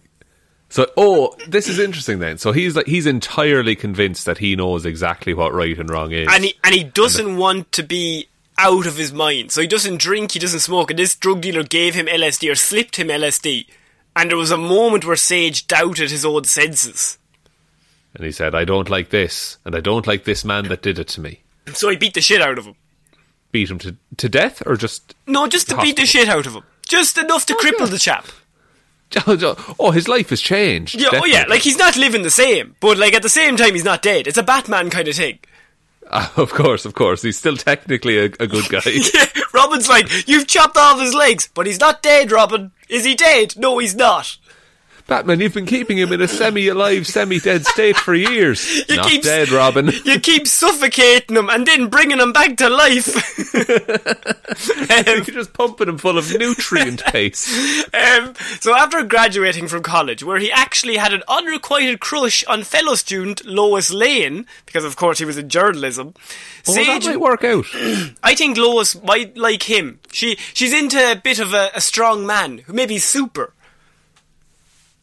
so 0.70 0.90
oh, 0.96 1.36
this 1.48 1.68
is 1.68 1.80
interesting 1.80 2.20
then. 2.20 2.38
So 2.38 2.52
he's 2.52 2.76
like, 2.76 2.86
he's 2.86 3.08
entirely 3.08 3.76
convinced 3.76 4.26
that 4.26 4.38
he 4.38 4.56
knows 4.56 4.86
exactly 4.86 5.34
what 5.34 5.54
right 5.54 5.78
and 5.78 5.90
wrong 5.90 6.12
is. 6.12 6.28
And 6.32 6.46
he, 6.46 6.54
and 6.64 6.74
he 6.76 6.84
doesn't 6.84 7.38
want 7.38 7.72
to 7.74 7.84
be 7.84 8.28
out 8.60 8.86
of 8.86 8.98
his 8.98 9.12
mind. 9.12 9.52
So 9.52 9.62
he 9.62 9.68
doesn't 9.68 10.00
drink, 10.00 10.34
he 10.34 10.40
doesn't 10.40 10.60
smoke, 10.60 10.92
and 10.92 11.00
this 11.00 11.16
drug 11.16 11.42
dealer 11.42 11.64
gave 11.64 11.96
him 11.96 12.06
LSD 12.06 12.52
or 12.52 12.56
slipped 12.56 12.98
him 12.98 13.08
LSD. 13.08 13.66
And 14.16 14.30
there 14.30 14.38
was 14.38 14.52
a 14.52 14.58
moment 14.58 15.06
where 15.06 15.16
Sage 15.16 15.66
doubted 15.66 16.12
his 16.12 16.26
own 16.26 16.44
senses. 16.44 17.18
And 18.14 18.26
he 18.26 18.32
said, 18.32 18.54
I 18.54 18.66
don't 18.66 18.90
like 18.90 19.10
this, 19.10 19.58
and 19.66 19.76
I 19.76 19.80
don't 19.80 20.08
like 20.08 20.26
this 20.26 20.44
man 20.44 20.68
that 20.68 20.82
did 20.82 21.00
it 21.00 21.08
to 21.10 21.22
me. 21.22 21.42
So 21.74 21.90
he 21.90 21.96
beat 21.96 22.16
the 22.16 22.22
shit 22.22 22.42
out 22.42 22.58
of 22.58 22.66
him. 22.66 22.76
Beat 23.52 23.70
him 23.70 23.80
to, 23.80 23.96
to 24.18 24.30
death, 24.30 24.62
or 24.66 24.76
just. 24.76 25.16
No, 25.26 25.48
just 25.48 25.70
to 25.70 25.78
beat 25.78 25.96
the 25.96 26.06
shit 26.06 26.28
out 26.28 26.46
of 26.46 26.54
him. 26.54 26.64
Just 26.88 27.18
enough 27.18 27.46
to 27.48 27.54
cripple 27.54 27.90
the 27.90 28.00
chap. 28.00 28.28
Oh, 29.80 29.92
his 29.92 30.08
life 30.08 30.30
has 30.30 30.42
changed. 30.42 31.00
Yeah, 31.00 31.10
oh 31.13 31.25
yeah, 31.25 31.46
like 31.48 31.62
he's 31.62 31.78
not 31.78 31.98
living 31.98 32.22
the 32.22 32.30
same, 32.30 32.75
but 32.80 32.98
like 32.98 33.13
at 33.13 33.22
the 33.24 33.30
same 33.30 33.56
time 33.58 33.74
he's 33.74 33.84
not 33.84 34.01
dead. 34.01 34.28
It's 34.28 34.38
a 34.38 34.44
Batman 34.44 34.89
kind 34.89 35.08
of 35.08 35.16
thing. 35.16 35.39
Of 36.12 36.51
course, 36.54 36.86
of 36.86 36.96
course. 36.96 37.22
He's 37.22 37.38
still 37.38 37.56
technically 37.56 38.18
a, 38.18 38.25
a 38.25 38.48
good 38.48 38.68
guy. 38.68 38.82
Yeah, 38.86 39.25
Robin's 39.54 39.88
like, 39.88 40.28
you've 40.28 40.48
chopped 40.48 40.75
off 40.75 41.00
his 41.00 41.13
legs, 41.13 41.50
but 41.54 41.68
he's 41.68 41.80
not 41.80 42.01
dead, 42.01 42.32
Robin. 42.32 42.72
Is 42.89 43.06
he 43.06 43.13
dead? 43.13 43.54
No, 43.58 43.78
he's 43.78 43.94
not. 43.96 44.36
Batman, 45.10 45.39
you've 45.39 45.56
been 45.56 45.66
keeping 45.66 45.98
him 45.98 46.13
in 46.13 46.22
a 46.22 46.28
semi-alive, 46.28 47.08
semi-dead 47.08 47.66
state 47.66 47.98
for 47.98 48.13
years. 48.13 48.84
You 48.89 48.96
Not 48.98 49.08
keep- 49.08 49.24
dead, 49.24 49.50
Robin. 49.50 49.89
You 50.06 50.20
keep 50.20 50.48
suffocating 50.48 51.36
him 51.36 51.50
and 51.50 51.66
then 51.68 51.88
bringing 51.88 52.20
him 52.20 52.32
back 52.32 52.58
to 52.58 52.70
life. 52.70 53.08
You're 55.08 55.22
just 55.25 55.54
pumping 55.54 55.89
him 55.89 55.98
full 55.98 56.18
of 56.18 56.32
nutrient 56.38 57.04
paste. 57.06 57.50
Um, 57.94 58.34
so 58.60 58.75
after 58.75 59.04
graduating 59.04 59.68
from 59.68 59.84
college, 59.84 60.24
where 60.24 60.39
he 60.39 60.51
actually 60.51 60.98
had 60.98 61.13
an 61.13 61.24
unrequited 61.28 62.00
crush 62.00 62.44
on 62.46 62.63
fellow 62.63 62.96
student 62.96 63.46
Lois 63.46 63.92
Lane, 63.92 64.46
because 64.66 64.86
of 64.86 64.96
course 64.96 65.20
he 65.20 65.25
was 65.25 65.38
in 65.38 65.50
journalism, 65.50 66.13
Oh, 66.68 66.74
that 66.74 67.06
might 67.06 67.20
work 67.20 67.44
out. 67.44 67.66
I 68.24 68.36
think 68.36 68.58
Lois 68.58 69.01
might 69.04 69.38
like 69.38 69.63
him. 69.63 70.00
She 70.12 70.36
she's 70.54 70.74
into 70.74 70.98
a 71.12 71.16
bit 71.16 71.39
of 71.39 71.54
a, 71.54 71.70
a 71.75 71.82
strong 71.82 72.25
man, 72.25 72.60
who 72.60 72.74
maybe 72.74 72.98
super. 73.00 73.54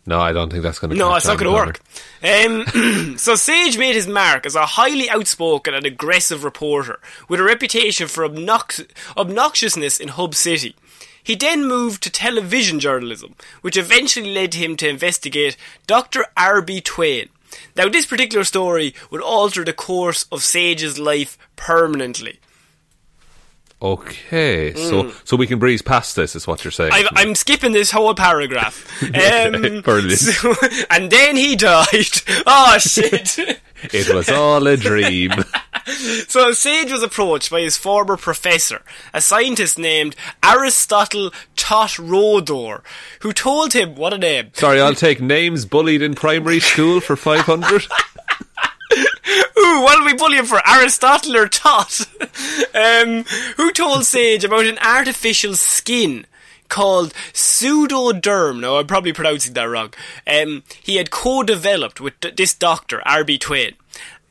No, 0.07 0.21
I 0.21 0.33
don't 0.33 0.51
think 0.51 0.63
that's 0.63 0.79
going 0.79 0.91
to. 0.91 0.97
No, 0.97 1.15
it's 1.17 1.27
not 1.27 1.39
going 1.39 1.51
to 1.51 1.67
work. 1.67 1.81
Um, 2.23 3.17
so 3.19 3.35
Sage 3.35 3.77
made 3.77 3.97
his 3.97 4.07
mark 4.07 4.47
as 4.47 4.55
a 4.55 4.65
highly 4.65 5.11
outspoken 5.11 5.75
and 5.75 5.85
aggressive 5.85 6.45
reporter 6.45 7.01
with 7.29 7.41
a 7.41 7.45
reputation 7.45 8.07
for 8.07 8.27
obnox- 8.27 8.87
obnoxiousness 9.17 10.01
in 10.01 10.09
Hub 10.09 10.35
City. 10.35 10.77
He 11.23 11.35
then 11.35 11.67
moved 11.67 12.05
to 12.05 12.11
television 12.11 12.79
journalism, 12.79 13.35
which 13.61 13.77
eventually 13.77 14.33
led 14.33 14.55
him 14.55 14.77
to 14.77 14.89
investigate 14.89 15.57
Dr. 15.89 16.25
R.B. 16.37 16.83
Twain. 16.83 17.29
Now, 17.75 17.89
this 17.89 18.07
particular 18.07 18.45
story 18.45 18.95
would 19.11 19.21
alter 19.21 19.65
the 19.65 19.73
course 19.73 20.27
of 20.31 20.45
Sage's 20.45 21.01
life 21.01 21.37
permanently. 21.57 22.39
Okay, 23.83 24.73
so 24.75 25.11
so 25.25 25.37
we 25.37 25.47
can 25.47 25.59
breeze 25.59 25.83
past 25.83 26.17
this, 26.17 26.35
is 26.35 26.47
what 26.47 26.65
you're 26.65 26.71
saying. 26.71 26.93
I've, 26.95 27.09
I'm 27.13 27.35
skipping 27.35 27.73
this 27.73 27.91
whole 27.91 28.15
paragraph. 28.15 28.85
Um, 29.03 29.83
brilliant. 29.83 30.13
so- 30.19 30.55
and 30.91 31.11
then 31.11 31.37
he 31.37 31.57
died. 31.57 32.23
Oh, 32.47 32.79
shit. 32.81 33.39
it 33.93 34.13
was 34.15 34.29
all 34.31 34.67
a 34.67 34.77
dream. 34.77 35.31
So 36.27 36.53
Sage 36.53 36.91
was 36.91 37.03
approached 37.03 37.51
by 37.51 37.61
his 37.61 37.77
former 37.77 38.17
professor, 38.17 38.83
a 39.15 39.21
scientist 39.21 39.79
named 39.79 40.17
Aristotle 40.43 41.31
Tot 41.55 41.91
Rodor, 41.91 42.81
who 43.21 43.33
told 43.33 43.75
him 43.75 43.95
what 43.95 44.13
a 44.15 44.19
name. 44.19 44.51
Sorry, 44.55 44.81
I'll 44.81 44.95
take 44.95 45.21
names 45.21 45.65
bullied 45.67 46.03
in 46.03 46.15
primary 46.15 46.61
school 46.61 47.01
for 47.01 47.15
500. 47.17 47.87
Ooh, 49.59 49.81
what 49.83 49.99
are 50.01 50.05
we 50.05 50.15
bullying 50.15 50.45
for? 50.45 50.61
Aristotle 50.67 51.37
or 51.37 51.49
Tot? 51.49 52.01
um, 52.75 53.25
who 53.57 53.73
told 53.73 54.05
Sage 54.05 54.45
about 54.45 54.67
an 54.67 54.79
artificial 54.79 55.55
skin 55.55 56.27
called 56.69 57.13
pseudoderm. 57.33 58.61
Now, 58.61 58.77
I'm 58.77 58.87
probably 58.87 59.13
pronouncing 59.13 59.53
that 59.55 59.65
wrong. 59.65 59.93
Um, 60.27 60.63
he 60.83 60.97
had 60.97 61.11
co-developed 61.11 62.01
with 62.01 62.19
d- 62.21 62.33
this 62.37 62.55
doctor, 62.55 63.03
R.B. 63.07 63.39
Twain. 63.39 63.75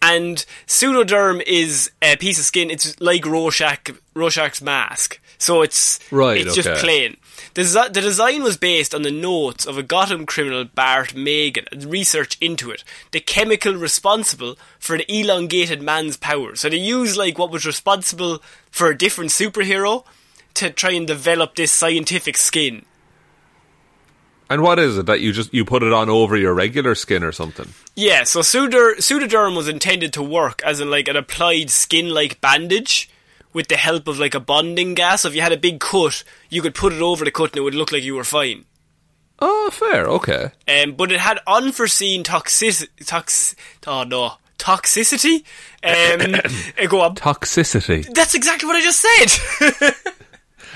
And 0.01 0.45
pseudoderm 0.67 1.41
is 1.45 1.91
a 2.01 2.15
piece 2.17 2.37
of 2.37 2.45
skin. 2.45 2.69
It's 2.69 2.99
like 2.99 3.25
Rorschach, 3.25 3.91
Rorschach's 4.13 4.61
mask. 4.61 5.19
So 5.37 5.61
it's 5.61 5.99
Right, 6.11 6.41
It's 6.45 6.55
just 6.55 6.81
plain. 6.81 7.17
The, 7.53 7.89
the 7.91 8.01
design 8.01 8.43
was 8.43 8.57
based 8.57 8.93
on 8.93 9.01
the 9.03 9.11
notes 9.11 9.65
of 9.65 9.77
a 9.77 9.83
Gotham 9.83 10.25
criminal 10.25 10.65
Bart 10.65 11.15
Magan 11.15 11.65
and 11.71 11.85
research 11.85 12.37
into 12.41 12.71
it. 12.71 12.83
The 13.11 13.19
chemical 13.19 13.73
responsible 13.75 14.57
for 14.79 14.95
an 14.95 15.03
elongated 15.07 15.81
man's 15.81 16.17
powers. 16.17 16.61
So 16.61 16.69
they 16.69 16.77
used 16.77 17.17
like 17.17 17.37
what 17.37 17.51
was 17.51 17.65
responsible 17.65 18.41
for 18.71 18.89
a 18.89 18.97
different 18.97 19.31
superhero 19.31 20.05
to 20.55 20.69
try 20.69 20.91
and 20.91 21.05
develop 21.07 21.55
this 21.55 21.71
scientific 21.71 22.37
skin. 22.37 22.85
and 24.49 24.61
what 24.61 24.77
is 24.77 24.97
it 24.97 25.05
that 25.07 25.21
you 25.21 25.31
just 25.31 25.53
you 25.53 25.65
put 25.65 25.81
it 25.83 25.91
on 25.91 26.07
over 26.09 26.37
your 26.37 26.53
regular 26.53 26.93
skin 26.95 27.23
or 27.23 27.31
something? 27.31 27.73
Yeah, 27.95 28.23
so 28.23 28.41
pseudo- 28.41 28.95
pseudoderm 28.95 29.55
was 29.57 29.67
intended 29.67 30.13
to 30.13 30.23
work 30.23 30.61
as 30.63 30.79
in 30.79 30.89
like 30.91 31.07
an 31.07 31.15
applied 31.15 31.69
skin-like 31.71 32.41
bandage 32.41 33.09
with 33.55 33.69
the 33.69 33.77
help 33.77 34.07
of 34.09 34.19
like 34.19 34.35
a 34.35 34.39
bonding 34.39 34.93
gas. 34.93 35.23
If 35.23 35.33
you 35.33 35.41
had 35.41 35.53
a 35.53 35.57
big 35.57 35.79
cut, 35.79 36.25
you 36.49 36.61
could 36.61 36.75
put 36.75 36.91
it 36.91 37.01
over 37.01 37.23
the 37.23 37.31
cut 37.31 37.51
and 37.51 37.57
it 37.57 37.61
would 37.61 37.73
look 37.73 37.93
like 37.93 38.03
you 38.03 38.15
were 38.15 38.25
fine. 38.25 38.65
Oh, 39.39 39.69
fair. 39.71 40.05
Okay. 40.07 40.51
Um, 40.67 40.91
but 40.91 41.11
it 41.11 41.21
had 41.21 41.39
unforeseen 41.47 42.23
toxic 42.23 42.89
tox 43.05 43.55
oh 43.87 44.03
no 44.03 44.33
toxicity. 44.57 45.45
Um, 45.83 46.87
go 46.89 47.01
on. 47.01 47.15
Toxicity. 47.15 48.13
That's 48.13 48.35
exactly 48.35 48.67
what 48.67 48.75
I 48.75 48.81
just 48.81 49.01
said. 49.01 49.93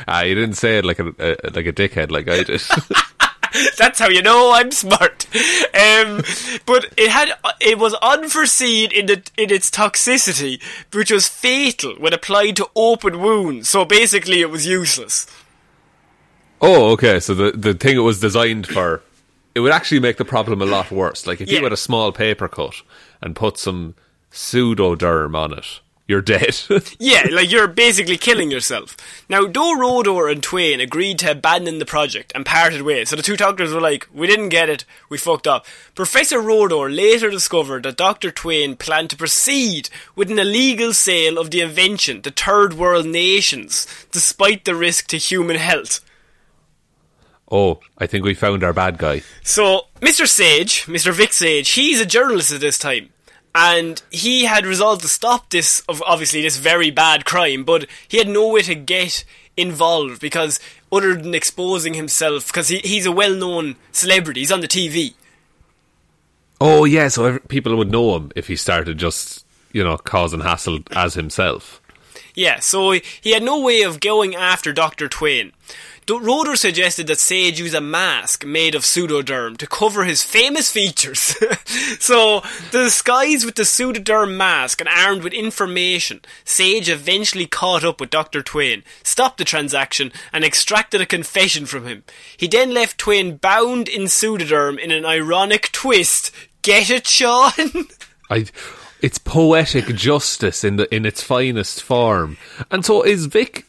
Ah, 0.07 0.21
you 0.21 0.33
didn't 0.33 0.55
say 0.55 0.77
it 0.77 0.85
like 0.85 0.99
a, 0.99 1.07
a 1.19 1.51
like 1.51 1.65
a 1.65 1.73
dickhead 1.73 2.09
like 2.09 2.29
I 2.29 2.43
did. 2.43 2.61
That's 3.77 3.99
how 3.99 4.09
you 4.09 4.21
know 4.21 4.51
I'm 4.53 4.71
smart. 4.71 5.25
Um, 5.73 6.23
but 6.65 6.87
it 6.97 7.09
had 7.09 7.31
it 7.59 7.77
was 7.77 7.93
unforeseen 8.01 8.91
in 8.91 9.05
the 9.07 9.23
in 9.37 9.51
its 9.51 9.69
toxicity, 9.71 10.61
which 10.93 11.11
was 11.11 11.27
fatal 11.27 11.95
when 11.97 12.13
applied 12.13 12.55
to 12.57 12.69
open 12.75 13.19
wounds. 13.21 13.69
So 13.69 13.85
basically, 13.85 14.41
it 14.41 14.49
was 14.49 14.65
useless. 14.67 15.25
oh, 16.61 16.91
okay. 16.91 17.19
So 17.19 17.33
the 17.33 17.51
the 17.51 17.73
thing 17.73 17.95
it 17.95 17.99
was 18.01 18.19
designed 18.19 18.67
for, 18.67 19.01
it 19.55 19.59
would 19.61 19.71
actually 19.71 19.99
make 20.01 20.17
the 20.17 20.25
problem 20.25 20.61
a 20.61 20.65
lot 20.65 20.91
worse. 20.91 21.25
Like 21.27 21.41
if 21.41 21.49
Yeah. 21.49 21.57
you 21.59 21.63
had 21.63 21.73
a 21.73 21.77
small 21.77 22.11
paper 22.11 22.47
cut 22.47 22.75
and 23.21 23.35
put 23.35 23.57
some 23.57 23.95
pseudoderm 24.31 25.35
on 25.35 25.53
it, 25.57 25.79
you're 26.09 26.21
dead. 26.21 26.59
Yeah, 26.99 27.27
like 27.31 27.51
you're 27.51 27.67
basically 27.67 28.17
killing 28.17 28.51
yourself. 28.51 28.97
Now, 29.29 29.45
though 29.45 29.75
Rodor 29.77 30.31
and 30.31 30.41
Twain 30.43 30.79
agreed 30.81 31.19
to 31.19 31.31
abandon 31.31 31.79
the 31.79 31.85
project 31.85 32.31
and 32.35 32.45
parted 32.45 32.81
ways, 32.81 33.09
so 33.09 33.15
the 33.15 33.21
two 33.21 33.37
doctors 33.37 33.71
were 33.73 33.79
like, 33.79 34.07
we 34.13 34.27
didn't 34.27 34.49
get 34.49 34.69
it, 34.69 34.85
we 35.09 35.17
fucked 35.17 35.47
up. 35.47 35.65
Professor 35.95 36.39
Rodor 36.39 36.93
later 36.93 37.29
discovered 37.29 37.83
that 37.83 37.97
Dr. 37.97 38.31
Twain 38.31 38.75
planned 38.75 39.11
to 39.11 39.15
proceed 39.17 39.89
with 40.15 40.29
an 40.31 40.39
illegal 40.39 40.93
sale 40.93 41.37
of 41.37 41.51
the 41.51 41.61
invention 41.61 42.21
to 42.23 42.31
third 42.31 42.73
world 42.73 43.05
nations, 43.05 43.85
despite 44.11 44.65
the 44.65 44.75
risk 44.75 45.07
to 45.07 45.17
human 45.17 45.57
health. 45.57 46.01
oh, 47.51 47.79
I 47.97 48.07
think 48.07 48.25
we 48.25 48.33
found 48.33 48.63
our 48.63 48.73
bad 48.73 48.97
guy. 48.97 49.21
So, 49.43 49.87
Mr. 50.01 50.27
Sage, 50.27 50.85
Mr. 50.85 51.13
Vic 51.13 51.33
Sage, 51.33 51.69
he's 51.69 51.99
a 52.01 52.05
journalist 52.05 52.51
at 52.51 52.61
this 52.61 52.77
time. 52.77 53.09
And 53.61 54.01
he 54.09 54.45
had 54.45 54.65
resolved 54.65 55.01
to 55.01 55.09
stop 55.09 55.49
this, 55.49 55.83
obviously 55.89 56.41
this 56.41 56.55
very 56.55 56.91
bad 56.91 57.25
crime, 57.25 57.65
but 57.65 57.87
he 58.07 58.17
had 58.17 58.29
no 58.29 58.47
way 58.47 58.61
to 58.61 58.73
get 58.73 59.25
involved 59.57 60.21
because, 60.21 60.61
other 60.93 61.13
than 61.13 61.35
exposing 61.35 61.93
himself, 61.93 62.47
because 62.47 62.69
he, 62.69 62.77
he's 62.77 63.05
a 63.05 63.11
well 63.11 63.35
known 63.35 63.75
celebrity, 63.91 64.39
he's 64.39 64.51
on 64.53 64.61
the 64.61 64.67
TV. 64.67 65.13
Oh 66.61 66.85
yeah, 66.85 67.09
so 67.09 67.25
every, 67.25 67.41
people 67.41 67.75
would 67.75 67.91
know 67.91 68.15
him 68.15 68.31
if 68.33 68.47
he 68.47 68.55
started 68.55 68.97
just 68.97 69.45
you 69.73 69.83
know 69.83 69.97
causing 69.97 70.39
hassle 70.39 70.79
as 70.91 71.15
himself. 71.15 71.81
Yeah, 72.39 72.61
so 72.61 72.91
he, 72.91 73.31
had 73.33 73.43
no 73.43 73.59
way 73.59 73.81
of 73.81 73.99
going 73.99 74.33
after 74.33 74.71
Dr. 74.71 75.09
Twain. 75.09 75.51
Rodor 76.07 76.57
suggested 76.57 77.07
that 77.07 77.19
Sage 77.19 77.59
use 77.59 77.73
a 77.73 77.81
mask 77.81 78.45
made 78.45 78.75
of 78.75 78.83
pseudoderm 78.83 79.57
to 79.57 79.67
cover 79.67 80.05
his 80.05 80.23
famous 80.23 80.71
features. 80.71 81.35
so, 81.99 82.41
disguised 82.71 83.45
with 83.45 83.55
the 83.55 83.63
pseudoderm 83.63 84.37
mask 84.37 84.79
and 84.79 84.87
armed 84.87 85.21
with 85.21 85.33
information, 85.33 86.21
Sage 86.45 86.89
eventually 86.89 87.45
caught 87.45 87.83
up 87.83 87.99
with 87.99 88.09
Dr. 88.09 88.41
Twain, 88.41 88.83
stopped 89.03 89.37
the 89.37 89.43
transaction, 89.43 90.09
and 90.31 90.45
extracted 90.45 91.01
a 91.01 91.05
confession 91.05 91.65
from 91.65 91.85
him. 91.85 92.05
He 92.37 92.47
then 92.47 92.73
left 92.73 92.97
Twain 92.97 93.35
bound 93.35 93.89
in 93.89 94.03
pseudoderm 94.03 94.79
in 94.79 94.91
an 94.91 95.05
ironic 95.05 95.73
twist. 95.73 96.31
Get 96.61 96.89
it, 96.89 97.05
Sean? 97.05 97.51
I, 98.29 98.45
it's 99.01 99.17
poetic 99.17 99.85
justice 99.95 100.63
in 100.63 100.75
the 100.77 100.93
in 100.93 101.05
its 101.05 101.21
finest 101.21 101.81
form. 101.83 102.37
And 102.71 102.85
so 102.85 103.03
is 103.03 103.25
Vic. 103.27 103.65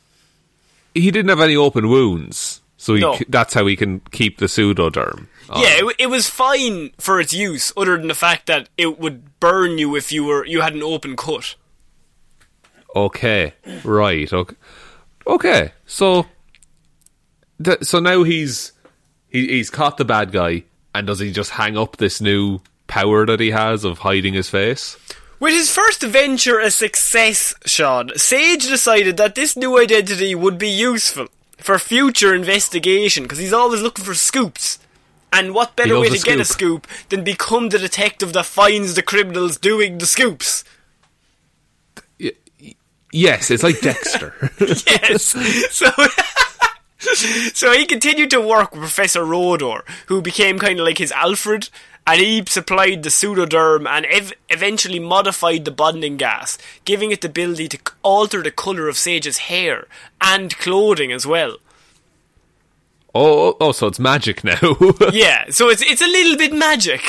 He 0.94 1.10
didn't 1.10 1.28
have 1.28 1.40
any 1.40 1.54
open 1.56 1.88
wounds, 1.88 2.60
so 2.76 2.94
he, 2.94 3.00
No. 3.00 3.16
that's 3.28 3.54
how 3.54 3.66
he 3.66 3.76
can 3.76 4.00
keep 4.10 4.38
the 4.38 4.46
pseudoderm. 4.46 5.26
on. 5.48 5.62
Yeah, 5.62 5.76
it, 5.86 5.94
it 6.00 6.06
was 6.10 6.28
fine 6.28 6.90
for 6.98 7.20
its 7.20 7.32
use, 7.32 7.72
other 7.76 7.96
than 7.96 8.08
the 8.08 8.14
fact 8.14 8.46
that 8.46 8.68
it 8.76 8.98
would 8.98 9.38
burn 9.38 9.78
you 9.78 9.94
if 9.96 10.10
you 10.10 10.24
were 10.24 10.44
you 10.44 10.60
had 10.62 10.74
an 10.74 10.82
open 10.82 11.16
cut. 11.16 11.54
Okay. 12.94 13.54
Right. 13.84 14.32
Okay. 14.32 14.56
Okay. 15.26 15.72
So. 15.86 16.26
Th- 17.62 17.82
so 17.84 18.00
now 18.00 18.22
he's 18.24 18.72
he, 19.28 19.46
he's 19.48 19.70
caught 19.70 19.96
the 19.98 20.04
bad 20.04 20.32
guy, 20.32 20.64
and 20.94 21.06
does 21.06 21.18
he 21.20 21.30
just 21.30 21.50
hang 21.50 21.76
up 21.76 21.98
this 21.98 22.20
new 22.20 22.60
power 22.86 23.26
that 23.26 23.38
he 23.38 23.50
has 23.50 23.84
of 23.84 23.98
hiding 23.98 24.34
his 24.34 24.48
face. 24.48 24.96
With 25.40 25.54
his 25.54 25.70
first 25.70 26.02
venture 26.02 26.60
a 26.60 26.70
success, 26.70 27.54
Sean, 27.64 28.10
Sage 28.16 28.68
decided 28.68 29.16
that 29.16 29.34
this 29.34 29.56
new 29.56 29.78
identity 29.78 30.34
would 30.34 30.58
be 30.58 30.68
useful 30.68 31.28
for 31.56 31.78
future 31.78 32.34
investigation 32.34 33.22
because 33.22 33.38
he's 33.38 33.52
always 33.52 33.80
looking 33.80 34.04
for 34.04 34.14
scoops. 34.14 34.78
And 35.32 35.54
what 35.54 35.76
better 35.76 35.98
way 35.98 36.10
to 36.10 36.14
a 36.14 36.18
get 36.18 36.40
a 36.40 36.44
scoop. 36.44 36.86
scoop 36.86 37.08
than 37.08 37.24
become 37.24 37.70
the 37.70 37.78
detective 37.78 38.34
that 38.34 38.44
finds 38.44 38.94
the 38.94 39.02
criminals 39.02 39.56
doing 39.56 39.96
the 39.96 40.06
scoops? 40.06 40.62
Yes, 43.12 43.50
it's 43.50 43.62
like 43.62 43.80
Dexter. 43.80 44.52
yes. 44.60 45.24
So, 45.70 45.90
so 47.54 47.72
he 47.72 47.86
continued 47.86 48.30
to 48.30 48.40
work 48.40 48.72
with 48.72 48.80
Professor 48.82 49.22
Rodor, 49.22 49.82
who 50.06 50.20
became 50.20 50.58
kind 50.58 50.78
of 50.78 50.84
like 50.84 50.98
his 50.98 51.12
Alfred, 51.12 51.70
and 52.06 52.20
he 52.20 52.44
supplied 52.46 53.02
the 53.02 53.08
pseudoderm 53.10 53.86
and 53.88 54.06
ev- 54.06 54.32
eventually 54.48 54.98
modified 54.98 55.64
the 55.64 55.70
bonding 55.70 56.16
gas, 56.16 56.58
giving 56.84 57.10
it 57.12 57.20
the 57.20 57.28
ability 57.28 57.68
to 57.68 57.78
alter 58.02 58.42
the 58.42 58.50
colour 58.50 58.88
of 58.88 58.96
Sage's 58.96 59.38
hair 59.38 59.86
and 60.20 60.56
clothing 60.58 61.12
as 61.12 61.26
well. 61.26 61.56
oh, 63.14 63.50
oh, 63.50 63.56
oh, 63.60 63.72
so 63.72 63.86
it's 63.88 63.98
magic 63.98 64.44
now. 64.44 64.58
Yeah, 65.12 65.46
so 65.50 65.68
it's 65.68 65.82
it's 65.82 66.00
a 66.00 66.06
little 66.06 66.36
bit 66.36 66.52
magic. 66.52 67.02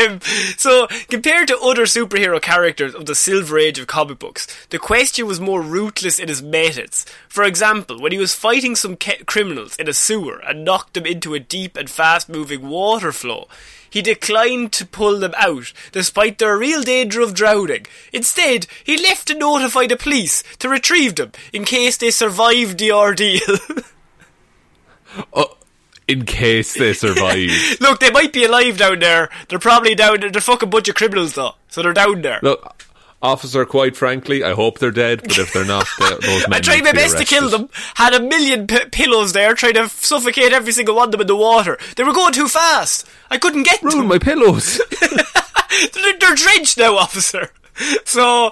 um, 0.00 0.20
so 0.56 0.86
compared 1.08 1.48
to 1.48 1.58
other 1.58 1.86
superhero 1.86 2.40
characters 2.40 2.94
of 2.94 3.06
the 3.06 3.14
Silver 3.16 3.58
Age 3.58 3.78
of 3.80 3.86
comic 3.88 4.18
books, 4.20 4.46
the 4.70 4.78
Question 4.78 5.26
was 5.26 5.40
more 5.40 5.60
ruthless 5.60 6.18
in 6.20 6.28
his 6.28 6.42
methods. 6.42 7.04
For 7.28 7.42
example, 7.44 8.00
when 8.00 8.12
he 8.12 8.18
was 8.18 8.34
fighting 8.34 8.76
some 8.76 8.96
ca- 8.96 9.24
criminals 9.26 9.74
in 9.76 9.88
a 9.88 9.92
sewer 9.92 10.38
and 10.46 10.64
knocked 10.64 10.94
them 10.94 11.06
into 11.06 11.34
a 11.34 11.40
deep 11.40 11.76
and 11.76 11.90
fast-moving 11.90 12.68
water 12.68 13.10
flow, 13.12 13.48
he 13.90 14.02
declined 14.02 14.72
to 14.72 14.86
pull 14.86 15.18
them 15.18 15.34
out, 15.36 15.72
despite 15.92 16.38
their 16.38 16.56
real 16.56 16.82
danger 16.82 17.20
of 17.20 17.34
drowning. 17.34 17.86
Instead, 18.12 18.66
he 18.84 18.96
left 18.96 19.28
to 19.28 19.34
notify 19.34 19.86
the 19.86 19.96
police 19.96 20.42
to 20.58 20.68
retrieve 20.68 21.16
them 21.16 21.32
in 21.52 21.64
case 21.64 21.96
they 21.96 22.10
survived 22.10 22.78
the 22.78 22.92
ordeal. 22.92 23.40
Oh, 25.32 25.56
in 26.06 26.24
case 26.24 26.74
they 26.74 26.92
survive. 26.92 27.50
Look, 27.80 28.00
they 28.00 28.10
might 28.10 28.32
be 28.32 28.44
alive 28.44 28.78
down 28.78 28.98
there. 29.00 29.28
They're 29.48 29.58
probably 29.58 29.94
down 29.94 30.20
there. 30.20 30.30
They're 30.30 30.40
fucking 30.40 30.70
bunch 30.70 30.88
of 30.88 30.94
criminals, 30.94 31.34
though. 31.34 31.54
So 31.68 31.82
they're 31.82 31.92
down 31.92 32.22
there. 32.22 32.40
Look, 32.42 32.84
officer, 33.22 33.64
quite 33.64 33.96
frankly, 33.96 34.42
I 34.42 34.52
hope 34.52 34.78
they're 34.78 34.90
dead, 34.90 35.22
but 35.22 35.38
if 35.38 35.52
they're 35.52 35.64
not, 35.64 35.86
they, 35.98 36.08
those 36.20 36.48
men 36.48 36.58
I 36.58 36.60
tried 36.60 36.84
my 36.84 36.92
be 36.92 36.98
best 36.98 37.18
to 37.18 37.24
kill 37.24 37.48
them. 37.48 37.68
Had 37.94 38.14
a 38.14 38.20
million 38.20 38.66
p- 38.66 38.86
pillows 38.90 39.32
there, 39.32 39.54
trying 39.54 39.74
to 39.74 39.88
suffocate 39.88 40.52
every 40.52 40.72
single 40.72 40.96
one 40.96 41.08
of 41.08 41.12
them 41.12 41.20
in 41.20 41.26
the 41.26 41.36
water. 41.36 41.78
They 41.96 42.04
were 42.04 42.12
going 42.12 42.32
too 42.32 42.48
fast. 42.48 43.06
I 43.30 43.38
couldn't 43.38 43.64
get 43.64 43.82
Ruin 43.82 43.98
them. 43.98 44.08
my 44.08 44.18
pillows. 44.18 44.80
they're, 45.94 46.18
they're 46.18 46.34
drenched 46.34 46.78
now, 46.78 46.96
officer. 46.96 47.50
So, 48.04 48.50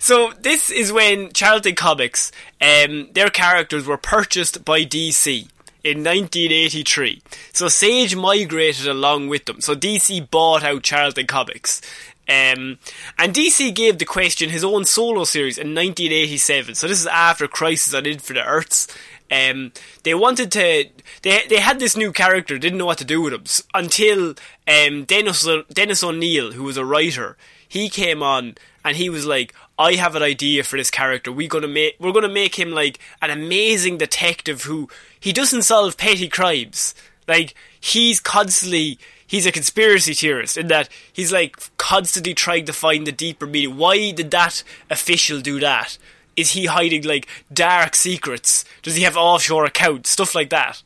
so 0.00 0.32
this 0.40 0.70
is 0.70 0.92
when 0.92 1.32
Charlton 1.32 1.74
Comics, 1.74 2.32
um, 2.60 3.08
their 3.12 3.28
characters 3.28 3.86
were 3.86 3.98
purchased 3.98 4.64
by 4.64 4.84
DC 4.84 5.48
in 5.84 5.98
1983. 5.98 7.22
So 7.52 7.68
Sage 7.68 8.16
migrated 8.16 8.86
along 8.86 9.28
with 9.28 9.44
them. 9.44 9.60
So 9.60 9.74
DC 9.74 10.30
bought 10.30 10.62
out 10.62 10.82
Charlton 10.82 11.26
Comics. 11.26 11.82
Um, 12.30 12.78
and 13.18 13.34
DC 13.34 13.74
gave 13.74 13.98
the 13.98 14.04
question 14.04 14.50
his 14.50 14.62
own 14.62 14.84
solo 14.84 15.24
series 15.24 15.58
in 15.58 15.74
1987. 15.74 16.76
So 16.76 16.86
this 16.86 17.00
is 17.00 17.08
after 17.08 17.48
Crisis 17.48 17.92
on 17.92 18.06
Infinite 18.06 18.44
Earths. 18.46 18.86
Um, 19.32 19.72
they 20.04 20.14
wanted 20.14 20.52
to. 20.52 20.88
They 21.22 21.42
they 21.48 21.58
had 21.58 21.80
this 21.80 21.96
new 21.96 22.12
character, 22.12 22.56
didn't 22.56 22.78
know 22.78 22.86
what 22.86 22.98
to 22.98 23.04
do 23.04 23.20
with 23.20 23.32
him 23.32 23.44
until 23.74 24.34
um, 24.68 25.04
Dennis 25.04 25.48
Dennis 25.72 26.04
O'Neill, 26.04 26.52
who 26.52 26.64
was 26.64 26.76
a 26.76 26.84
writer, 26.84 27.36
he 27.68 27.88
came 27.88 28.22
on 28.22 28.56
and 28.84 28.96
he 28.96 29.10
was 29.10 29.26
like, 29.26 29.54
"I 29.78 29.94
have 29.94 30.14
an 30.14 30.22
idea 30.22 30.62
for 30.64 30.76
this 30.76 30.90
character. 30.90 31.32
We're 31.32 31.48
gonna 31.48 31.68
make 31.68 31.96
we're 31.98 32.12
gonna 32.12 32.28
make 32.28 32.58
him 32.58 32.70
like 32.70 32.98
an 33.22 33.30
amazing 33.30 33.98
detective 33.98 34.62
who 34.62 34.88
he 35.18 35.32
doesn't 35.32 35.62
solve 35.62 35.96
petty 35.96 36.28
crimes. 36.28 36.94
Like 37.30 37.54
he's 37.80 38.20
constantly." 38.20 38.98
He's 39.26 39.46
a 39.46 39.52
conspiracy 39.52 40.12
theorist 40.12 40.56
in 40.56 40.66
that 40.68 40.88
he's 41.12 41.30
like 41.30 41.56
constantly 41.76 42.34
trying 42.34 42.64
to 42.64 42.72
find 42.72 43.06
the 43.06 43.12
deeper 43.12 43.46
meaning. 43.46 43.76
Why 43.76 44.10
did 44.10 44.32
that 44.32 44.64
official 44.90 45.40
do 45.40 45.60
that? 45.60 45.98
Is 46.34 46.50
he 46.50 46.66
hiding 46.66 47.04
like 47.04 47.28
dark 47.52 47.94
secrets? 47.94 48.64
Does 48.82 48.96
he 48.96 49.04
have 49.04 49.16
offshore 49.16 49.64
accounts? 49.66 50.10
Stuff 50.10 50.34
like 50.34 50.50
that. 50.50 50.82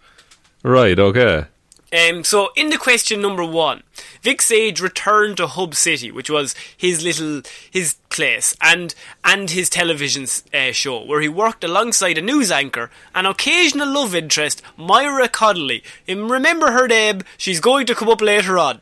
right, 0.63 0.99
okay. 0.99 1.47
Um, 1.95 2.25
so, 2.25 2.51
in 2.57 2.71
the 2.71 2.79
question 2.79 3.21
number 3.21 3.45
one, 3.45 3.85
Vic 4.21 4.43
Sage 4.43 4.81
returned 4.81 5.37
to 5.37 5.47
Hub 5.47 5.77
City, 5.77 6.11
which 6.11 6.29
was 6.29 6.55
his 6.77 7.05
little 7.05 7.43
his 7.71 7.95
place, 8.11 8.57
and 8.61 8.95
and 9.23 9.51
his 9.51 9.71
television 9.71 10.27
uh, 10.53 10.73
show, 10.73 11.05
where 11.05 11.21
he 11.21 11.29
worked 11.29 11.63
alongside 11.63 12.19
a 12.19 12.23
news 12.23 12.51
anchor, 12.51 12.91
an 13.15 13.27
occasional 13.27 13.89
love 13.89 14.15
interest, 14.15 14.61
Myra 14.77 15.29
Connolly. 15.29 15.85
And 16.09 16.29
remember 16.29 16.73
her 16.73 16.89
name; 16.89 17.23
she's 17.37 17.61
going 17.61 17.87
to 17.87 17.95
come 17.95 18.09
up 18.09 18.21
later 18.21 18.59
on. 18.59 18.81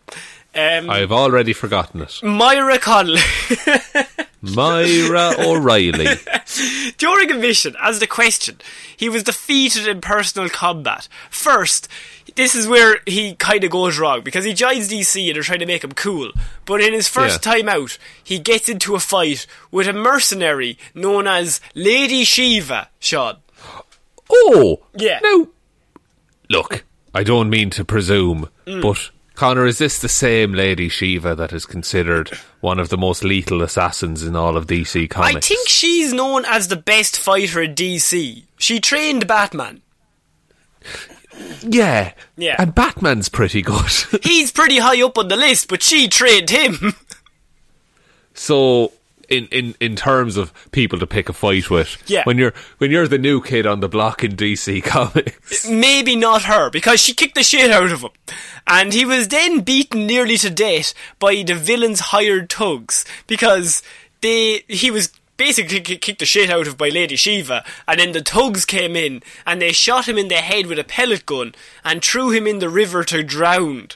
Um, 0.54 0.88
I've 0.88 1.12
already 1.12 1.52
forgotten 1.52 2.02
it. 2.02 2.22
Myra 2.22 2.78
Connolly. 2.78 3.20
Myra 4.42 5.34
O'Reilly. 5.38 6.06
During 6.98 7.30
a 7.30 7.34
mission, 7.34 7.74
as 7.80 8.00
the 8.00 8.06
question, 8.06 8.58
he 8.94 9.08
was 9.08 9.22
defeated 9.22 9.86
in 9.86 10.00
personal 10.00 10.48
combat. 10.48 11.08
First, 11.30 11.88
this 12.34 12.54
is 12.54 12.66
where 12.66 13.00
he 13.06 13.34
kind 13.34 13.64
of 13.64 13.70
goes 13.70 13.98
wrong 13.98 14.22
because 14.22 14.44
he 14.44 14.54
joins 14.54 14.88
DC 14.88 15.26
and 15.28 15.36
they're 15.36 15.42
trying 15.42 15.58
to 15.60 15.66
make 15.66 15.84
him 15.84 15.92
cool. 15.92 16.32
But 16.64 16.80
in 16.80 16.92
his 16.92 17.08
first 17.08 17.44
Yeah. 17.44 17.52
time 17.52 17.68
out, 17.68 17.98
he 18.22 18.38
gets 18.38 18.68
into 18.68 18.94
a 18.94 19.00
fight 19.00 19.46
with 19.70 19.86
a 19.88 19.92
mercenary 19.92 20.78
known 20.94 21.26
as 21.26 21.60
Lady 21.74 22.24
Shiva. 22.24 22.88
Sean, 22.98 23.36
Oh! 24.30 24.80
Yeah. 24.96 25.20
Now, 25.22 25.48
look, 26.48 26.84
I 27.14 27.22
don't 27.22 27.50
mean 27.50 27.70
to 27.70 27.84
presume, 27.84 28.48
Mm. 28.66 28.80
but 28.82 29.10
Connor, 29.34 29.66
is 29.66 29.78
this 29.78 29.98
the 29.98 30.08
same 30.08 30.52
Lady 30.52 30.88
Shiva 30.88 31.34
that 31.34 31.52
is 31.52 31.66
considered 31.66 32.30
one 32.60 32.78
of 32.78 32.90
the 32.90 32.98
most 32.98 33.24
lethal 33.24 33.62
assassins 33.62 34.22
in 34.22 34.36
all 34.36 34.56
of 34.56 34.66
DC 34.66 35.08
Comics? 35.08 35.36
I 35.36 35.40
think 35.40 35.68
she's 35.68 36.12
known 36.12 36.44
as 36.44 36.68
the 36.68 36.76
best 36.76 37.18
fighter 37.18 37.62
in 37.62 37.74
DC. 37.74 38.44
She 38.58 38.78
trained 38.80 39.26
Batman. 39.26 39.82
Yeah. 41.62 42.12
Yeah. 42.36 42.56
And 42.58 42.74
Batman's 42.74 43.28
pretty 43.28 43.62
good. 43.62 43.90
He's 44.22 44.52
pretty 44.52 44.78
high 44.78 45.02
up 45.02 45.16
on 45.18 45.28
the 45.28 45.36
list, 45.36 45.68
but 45.68 45.82
she 45.82 46.08
trained 46.08 46.50
him. 46.50 46.94
so. 48.34 48.92
In, 49.28 49.46
in, 49.46 49.74
in 49.80 49.96
terms 49.96 50.36
of 50.36 50.52
people 50.72 50.98
to 50.98 51.06
pick 51.06 51.30
a 51.30 51.32
fight 51.32 51.70
with, 51.70 51.96
Yeah. 52.06 52.22
when 52.24 52.36
you're 52.36 52.52
when 52.76 52.90
you're 52.90 53.08
the 53.08 53.16
new 53.16 53.40
kid 53.40 53.66
on 53.66 53.80
the 53.80 53.88
block 53.88 54.22
in 54.22 54.32
DC 54.36 54.82
Comics, 54.84 55.66
maybe 55.66 56.16
not 56.16 56.42
her 56.42 56.68
because 56.68 57.00
she 57.00 57.14
kicked 57.14 57.36
the 57.36 57.42
shit 57.42 57.70
out 57.70 57.90
of 57.90 58.02
him. 58.02 58.10
And 58.66 58.92
he 58.92 59.06
was 59.06 59.28
then 59.28 59.60
beaten 59.60 60.06
nearly 60.06 60.36
to 60.38 60.50
death 60.50 60.92
by 61.18 61.42
the 61.46 61.54
villain's 61.54 62.00
hired 62.00 62.52
thugs 62.52 63.06
because 63.26 63.82
they 64.20 64.64
he 64.68 64.90
was 64.90 65.10
basically 65.36 65.80
kicked 65.80 66.18
the 66.20 66.26
shit 66.26 66.50
out 66.50 66.66
of 66.66 66.76
by 66.78 66.88
Lady 66.88 67.16
Shiva 67.16 67.64
and 67.88 67.98
then 68.00 68.12
the 68.12 68.20
thugs 68.22 68.64
came 68.64 68.94
in 68.96 69.22
and 69.46 69.60
they 69.60 69.72
shot 69.72 70.06
him 70.08 70.16
in 70.18 70.28
the 70.28 70.36
head 70.36 70.66
with 70.66 70.78
a 70.78 70.84
pellet 70.84 71.26
gun 71.26 71.54
and 71.84 72.02
threw 72.04 72.30
him 72.30 72.46
in 72.46 72.58
the 72.60 72.68
river 72.68 73.02
to 73.04 73.22
drown. 73.22 73.88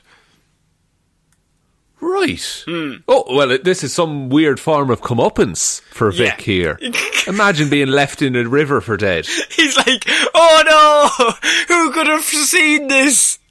right? 2.00 2.62
Hmm. 2.66 2.92
Oh 3.08 3.24
well, 3.34 3.56
this 3.62 3.82
is 3.82 3.92
some 3.92 4.28
weird 4.28 4.60
form 4.60 4.90
of 4.90 5.00
comeuppance 5.00 5.80
for 5.82 6.10
Vic 6.10 6.38
Yeah. 6.38 6.44
here. 6.44 6.78
Imagine 7.26 7.68
being 7.70 7.88
left 7.88 8.22
in 8.22 8.36
a 8.36 8.48
river 8.48 8.80
for 8.80 8.96
dead. 8.96 9.26
He's 9.50 9.76
like, 9.76 10.04
"Oh 10.34 10.62
no! 10.66 11.38
Who 11.68 11.92
could 11.92 12.06
have 12.06 12.24
seen 12.24 12.88
this?" 12.88 13.38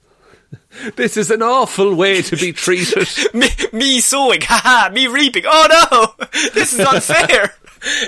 This 0.97 1.15
is 1.15 1.31
an 1.31 1.41
awful 1.41 1.95
way 1.95 2.21
to 2.21 2.35
be 2.35 2.51
treated. 2.51 3.07
me, 3.33 3.47
me 3.71 4.01
sowing, 4.01 4.41
haha, 4.41 4.89
me 4.93 5.07
reaping. 5.07 5.43
Oh 5.47 5.67
no, 6.17 6.27
this 6.53 6.73
is 6.73 6.79
unfair. 6.81 7.53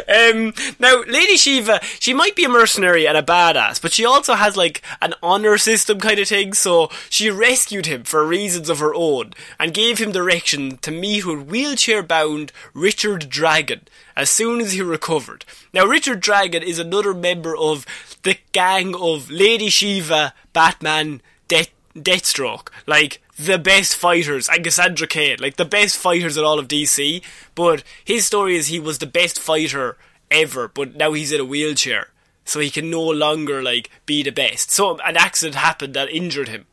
Um, 0.07 0.53
now, 0.79 1.03
Lady 1.07 1.37
Shiva, 1.37 1.79
she 1.99 2.13
might 2.13 2.35
be 2.35 2.43
a 2.43 2.49
mercenary 2.49 3.07
and 3.07 3.17
a 3.17 3.23
badass, 3.23 3.81
but 3.81 3.93
she 3.93 4.05
also 4.05 4.35
has 4.35 4.57
like 4.57 4.81
an 5.01 5.13
honor 5.21 5.57
system 5.57 5.99
kind 5.99 6.19
of 6.19 6.27
thing. 6.27 6.53
So 6.53 6.89
she 7.09 7.29
rescued 7.29 7.85
him 7.85 8.03
for 8.03 8.25
reasons 8.25 8.69
of 8.69 8.79
her 8.79 8.93
own 8.95 9.33
and 9.59 9.73
gave 9.73 9.99
him 9.99 10.11
direction 10.11 10.77
to 10.77 10.91
meet 10.91 11.25
with 11.25 11.47
wheelchair-bound 11.47 12.51
Richard 12.73 13.29
Dragon 13.29 13.81
as 14.15 14.29
soon 14.29 14.61
as 14.61 14.73
he 14.73 14.81
recovered. 14.81 15.45
Now, 15.73 15.85
Richard 15.85 16.19
Dragon 16.19 16.63
is 16.63 16.79
another 16.79 17.13
member 17.13 17.55
of 17.55 17.85
the 18.23 18.37
gang 18.51 18.95
of 18.95 19.29
Lady 19.29 19.69
Shiva, 19.69 20.33
Batman, 20.53 21.21
Death. 21.47 21.69
Deathstroke, 21.97 22.69
like 22.85 23.23
the 23.37 23.57
best 23.57 23.95
fighters, 23.95 24.49
and 24.49 24.63
Cassandra 24.63 25.07
Cain, 25.07 25.37
like 25.39 25.57
the 25.57 25.65
best 25.65 25.97
fighters 25.97 26.37
in 26.37 26.43
all 26.43 26.59
of 26.59 26.67
DC. 26.67 27.21
But 27.55 27.83
his 28.03 28.25
story 28.25 28.55
is 28.55 28.67
he 28.67 28.79
was 28.79 28.97
the 28.97 29.05
best 29.05 29.39
fighter 29.39 29.97
ever, 30.31 30.67
but 30.67 30.95
now 30.95 31.13
he's 31.13 31.31
in 31.31 31.41
a 31.41 31.45
wheelchair, 31.45 32.09
so 32.45 32.59
he 32.59 32.69
can 32.69 32.89
no 32.89 33.03
longer 33.03 33.61
like 33.61 33.89
be 34.05 34.23
the 34.23 34.31
best. 34.31 34.71
So 34.71 34.97
an 34.99 35.17
accident 35.17 35.55
happened 35.55 35.93
that 35.93 36.09
injured 36.09 36.49
him. 36.49 36.65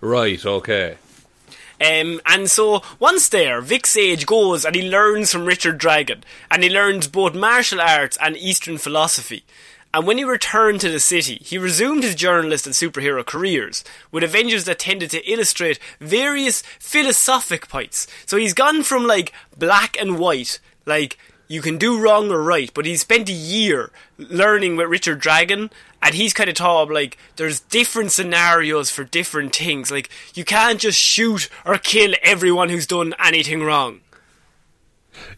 right, 0.00 0.44
okay. 0.44 0.96
Um, 1.80 2.20
and 2.26 2.50
so 2.50 2.82
once 2.98 3.30
there, 3.30 3.62
Vic 3.62 3.86
Sage 3.86 4.26
goes 4.26 4.66
and 4.66 4.74
he 4.74 4.82
learns 4.82 5.32
from 5.32 5.46
Richard 5.46 5.78
Dragon, 5.78 6.22
and 6.50 6.62
he 6.62 6.68
learns 6.68 7.08
both 7.08 7.34
martial 7.34 7.80
arts 7.80 8.18
and 8.20 8.36
Eastern 8.36 8.76
philosophy. 8.76 9.44
And 9.92 10.06
when 10.06 10.18
he 10.18 10.24
returned 10.24 10.80
to 10.82 10.88
the 10.88 11.00
city, 11.00 11.40
he 11.44 11.58
resumed 11.58 12.04
his 12.04 12.14
journalist 12.14 12.64
and 12.64 12.74
superhero 12.74 13.26
careers 13.26 13.82
with 14.12 14.22
Avengers 14.22 14.64
that 14.66 14.78
tended 14.78 15.10
to 15.10 15.30
illustrate 15.30 15.80
various 15.98 16.62
philosophic 16.78 17.68
points. 17.68 18.06
So 18.24 18.36
he's 18.36 18.54
gone 18.54 18.84
from 18.84 19.06
like 19.06 19.32
black 19.56 20.00
and 20.00 20.16
white, 20.18 20.60
like 20.86 21.18
you 21.48 21.60
can 21.60 21.76
do 21.76 21.98
wrong 22.00 22.30
or 22.30 22.40
right, 22.40 22.70
but 22.72 22.86
he 22.86 22.96
spent 22.96 23.28
a 23.28 23.32
year 23.32 23.90
learning 24.16 24.76
with 24.76 24.86
Richard 24.86 25.18
Dragon, 25.18 25.70
and 26.00 26.14
he's 26.14 26.32
kind 26.32 26.48
of 26.48 26.54
taught 26.54 26.92
like 26.92 27.18
there's 27.34 27.58
different 27.58 28.12
scenarios 28.12 28.90
for 28.90 29.02
different 29.02 29.56
things. 29.56 29.90
Like 29.90 30.08
you 30.34 30.44
can't 30.44 30.78
just 30.78 30.98
shoot 31.00 31.50
or 31.66 31.76
kill 31.78 32.14
everyone 32.22 32.68
who's 32.68 32.86
done 32.86 33.12
anything 33.18 33.64
wrong. 33.64 34.02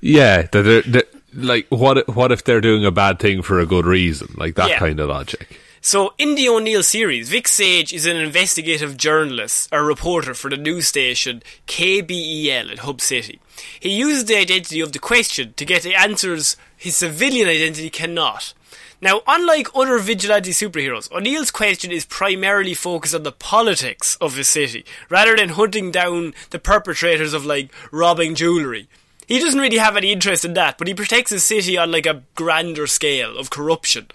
Yeah, 0.02 0.42
that 0.42 0.62
they're, 0.62 0.82
they're- 0.82 1.08
like 1.34 1.66
what? 1.70 1.98
if- 1.98 2.08
What 2.08 2.32
if 2.32 2.44
they're 2.44 2.60
doing 2.60 2.84
a 2.84 2.90
bad 2.90 3.18
thing 3.18 3.42
for 3.42 3.58
a 3.60 3.66
good 3.66 3.86
reason? 3.86 4.34
Like 4.36 4.54
that 4.56 4.70
Yeah. 4.70 4.78
kind 4.78 5.00
of 5.00 5.08
logic. 5.08 5.58
So, 5.84 6.14
in 6.16 6.36
the 6.36 6.48
O'Neill 6.48 6.84
series, 6.84 7.28
Vic 7.28 7.48
Sage 7.48 7.92
is 7.92 8.06
an 8.06 8.16
investigative 8.16 8.96
journalist, 8.96 9.68
a 9.72 9.82
reporter 9.82 10.32
for 10.32 10.48
the 10.48 10.56
news 10.56 10.86
station 10.86 11.42
KBEL 11.66 12.70
in 12.70 12.78
Hub 12.78 13.00
City. 13.00 13.40
He 13.80 13.88
uses 13.90 14.26
the 14.26 14.36
identity 14.36 14.78
of 14.80 14.92
the 14.92 15.00
question 15.00 15.54
to 15.56 15.64
get 15.64 15.82
the 15.82 15.96
answers 15.96 16.56
his 16.76 16.96
civilian 16.96 17.48
identity 17.48 17.90
cannot. 17.90 18.54
Now, 19.00 19.22
unlike 19.26 19.66
other 19.74 19.98
vigilante 19.98 20.52
superheroes, 20.52 21.10
O'Neill's 21.10 21.50
question 21.50 21.90
is 21.90 22.04
primarily 22.04 22.74
focused 22.74 23.16
on 23.16 23.24
the 23.24 23.32
politics 23.32 24.16
of 24.20 24.36
the 24.36 24.44
city, 24.44 24.84
rather 25.08 25.34
than 25.34 25.48
hunting 25.48 25.90
down 25.90 26.32
the 26.50 26.60
perpetrators 26.60 27.34
of, 27.34 27.44
like, 27.44 27.70
robbing 27.90 28.36
jewellery. 28.36 28.86
He 29.32 29.40
doesn't 29.40 29.60
really 29.60 29.78
have 29.78 29.96
any 29.96 30.12
interest 30.12 30.44
in 30.44 30.52
that, 30.54 30.76
but 30.76 30.86
he 30.86 30.94
protects 30.94 31.30
his 31.30 31.42
city 31.42 31.78
on, 31.78 31.90
like, 31.90 32.04
a 32.04 32.22
grander 32.34 32.86
scale 32.86 33.38
of 33.38 33.48
corruption. 33.48 34.08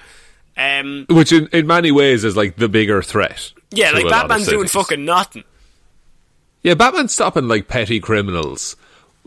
Um, 0.56 1.08
Which 1.10 1.32
in, 1.32 1.48
in 1.52 1.66
many 1.66 1.92
ways 1.92 2.24
is 2.24 2.38
like 2.38 2.56
the 2.58 2.70
bigger 2.70 3.02
threat. 3.02 3.52
Yeah, 3.72 3.92
like 3.92 4.08
Batman's 4.10 4.48
doing 4.48 4.68
fucking 4.68 5.06
nothing. 5.06 5.44
Yeah, 6.62 6.76
Batman's 6.76 7.14
stopping 7.14 7.48
like 7.48 7.68
petty 7.68 8.00
criminals, 8.00 8.76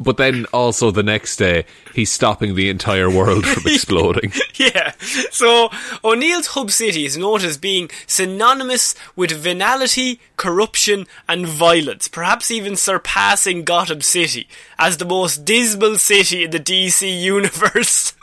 but 0.00 0.16
then 0.16 0.46
also 0.46 0.90
the 0.90 1.02
next 1.02 1.36
day 1.36 1.66
he's 1.94 2.10
stopping 2.10 2.54
the 2.54 2.70
entire 2.70 3.10
world 3.10 3.46
from 3.46 3.62
exploding. 3.66 4.32
Yeah. 4.56 4.92
So 5.30 5.70
O'Neill's 6.02 6.48
Hub 6.48 6.70
City 6.70 7.04
is 7.04 7.16
noted 7.16 7.46
as 7.46 7.58
being 7.58 7.90
synonymous 8.06 8.94
with 9.14 9.30
venality, 9.30 10.20
corruption, 10.36 11.06
and 11.28 11.46
violence, 11.46 12.08
perhaps 12.08 12.50
even 12.50 12.76
surpassing 12.76 13.64
Gotham 13.64 14.00
City 14.00 14.48
as 14.78 14.96
the 14.96 15.04
most 15.04 15.44
dismal 15.44 15.98
city 15.98 16.44
in 16.44 16.50
the 16.50 16.60
DC 16.60 17.20
universe. 17.20 18.14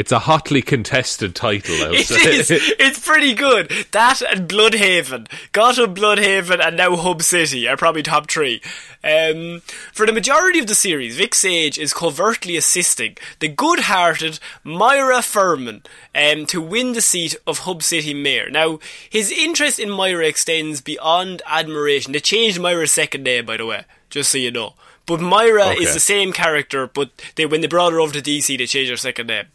It's 0.00 0.12
a 0.12 0.20
hotly 0.20 0.62
contested 0.62 1.34
title, 1.34 1.74
I 1.74 1.90
It 1.92 2.10
is. 2.10 2.50
It's 2.80 3.06
pretty 3.06 3.34
good. 3.34 3.68
That 3.92 4.22
and 4.22 4.48
Blüdhaven. 4.48 5.28
Gotham, 5.52 5.94
Blüdhaven, 5.94 6.58
and 6.66 6.78
now 6.78 6.96
Hub 6.96 7.20
City 7.20 7.68
are 7.68 7.76
probably 7.76 8.02
top 8.02 8.30
three. 8.30 8.62
Um, 9.04 9.60
for 9.92 10.06
the 10.06 10.14
majority 10.14 10.58
of 10.58 10.68
the 10.68 10.74
series, 10.74 11.16
Vic 11.16 11.34
Sage 11.34 11.78
is 11.78 11.92
covertly 11.92 12.56
assisting 12.56 13.18
the 13.40 13.48
good-hearted 13.48 14.40
Myra 14.64 15.20
Fermin 15.20 15.82
um, 16.14 16.46
to 16.46 16.62
win 16.62 16.94
the 16.94 17.02
seat 17.02 17.36
of 17.46 17.58
Hub 17.58 17.82
City 17.82 18.14
Mayor. 18.14 18.48
Now, 18.48 18.78
his 19.10 19.30
interest 19.30 19.78
in 19.78 19.90
Myra 19.90 20.26
extends 20.26 20.80
beyond 20.80 21.42
admiration. 21.44 22.14
They 22.14 22.20
changed 22.20 22.58
Myra's 22.58 22.90
second 22.90 23.24
name, 23.24 23.44
by 23.44 23.58
the 23.58 23.66
way, 23.66 23.84
just 24.08 24.32
so 24.32 24.38
you 24.38 24.50
know. 24.50 24.72
But 25.06 25.20
Myra 25.20 25.70
is 25.70 25.92
the 25.92 26.00
same 26.00 26.32
character, 26.32 26.86
but 26.86 27.10
they 27.34 27.46
when 27.46 27.60
they 27.62 27.66
brought 27.66 27.92
her 27.92 28.00
over 28.00 28.12
to 28.12 28.22
DC, 28.22 28.56
they 28.56 28.66
changed 28.66 28.90
her 28.90 28.96
second 28.96 29.26
name. 29.26 29.46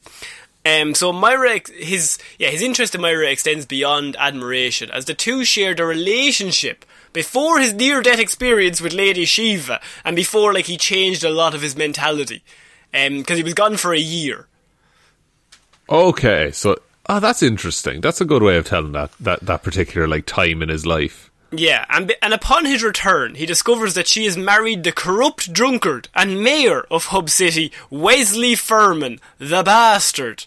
Um, 0.66 0.96
so 0.96 1.14
Myra, 1.14 1.60
his 1.78 2.18
yeah, 2.40 2.50
his 2.50 2.64
interest 2.64 2.96
in 2.96 3.02
Myra 3.02 3.30
extends 3.30 3.66
beyond 3.66 4.16
admiration, 4.18 4.90
as 4.90 5.06
the 5.06 5.14
two 5.14 5.46
shared 5.46 5.80
a 5.80 5.86
relationship 5.86 6.86
before 7.14 7.60
his 7.60 7.74
near-death 7.74 8.20
experience 8.20 8.82
with 8.82 8.92
Lady 8.92 9.26
Shiva, 9.26 9.80
and 10.04 10.16
before 10.16 10.54
like 10.54 10.66
he 10.66 10.76
changed 10.76 11.24
a 11.24 11.30
lot 11.30 11.54
of 11.54 11.62
his 11.62 11.78
mentality, 11.78 12.44
because 12.92 13.38
he 13.38 13.44
was 13.44 13.54
gone 13.54 13.78
for 13.78 13.94
a 13.94 14.00
year. 14.00 14.48
okay, 15.88 16.52
so 16.52 16.76
oh, 17.08 17.20
that's 17.20 17.44
interesting. 17.44 18.02
That's 18.02 18.20
a 18.20 18.26
good 18.26 18.42
way 18.42 18.58
of 18.58 18.66
telling 18.66 18.94
that 18.94 19.12
that 19.20 19.42
that 19.42 19.64
particular 19.64 20.08
like 20.08 20.26
time 20.26 20.64
in 20.64 20.70
his 20.70 20.86
life. 20.86 21.30
Yeah, 21.58 21.86
and 21.90 22.08
be- 22.08 22.16
and 22.22 22.34
upon 22.34 22.66
his 22.66 22.84
return, 22.84 23.36
he 23.36 23.46
discovers 23.46 23.94
that 23.94 24.08
she 24.08 24.26
has 24.26 24.38
married 24.38 24.84
the 24.84 24.92
corrupt 24.92 25.52
drunkard 25.54 26.08
and 26.16 26.42
mayor 26.44 26.86
of 26.92 27.06
Hub 27.08 27.30
City, 27.30 27.72
Wesley 27.90 28.56
Fermin, 28.56 29.20
the 29.38 29.64
bastard. 29.64 30.46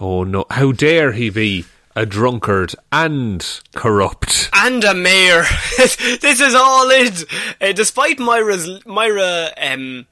Oh 0.00 0.24
no! 0.24 0.46
How 0.50 0.72
dare 0.72 1.12
he 1.12 1.30
be 1.30 1.64
a 1.96 2.06
drunkard 2.06 2.74
and 2.92 3.60
corrupt? 3.74 4.48
and 4.54 4.82
a 4.84 4.94
mayor. 4.94 5.42
this 5.78 6.40
is 6.40 6.54
all 6.54 6.88
it. 6.90 7.24
Uh, 7.60 7.72
despite 7.72 8.18
Myra's 8.18 8.84
Myra, 8.86 9.50
um, 9.56 10.06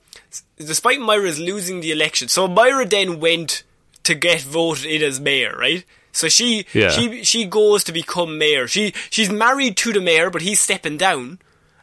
despite 0.57 1.01
Myra's 1.01 1.39
losing 1.39 1.81
the 1.81 1.93
election, 1.93 2.29
so 2.29 2.49
Myra 2.49 2.87
then 2.87 3.21
went 3.21 3.63
to 4.05 4.15
get 4.15 4.41
voted 4.43 4.87
in 4.87 5.03
as 5.03 5.21
mayor, 5.21 5.57
right? 5.59 5.85
So 6.13 6.29
she 6.29 6.67
Yeah. 6.73 6.91
she 6.91 7.23
she 7.25 7.45
goes 7.45 7.85
to 7.85 7.93
become 7.93 8.39
mayor. 8.39 8.67
She 8.67 8.93
she's 9.11 9.31
married 9.31 9.77
to 9.79 9.93
the 9.93 10.01
mayor, 10.01 10.31
but 10.31 10.43
he's 10.43 10.61
stepping 10.61 10.97
down. 10.97 11.39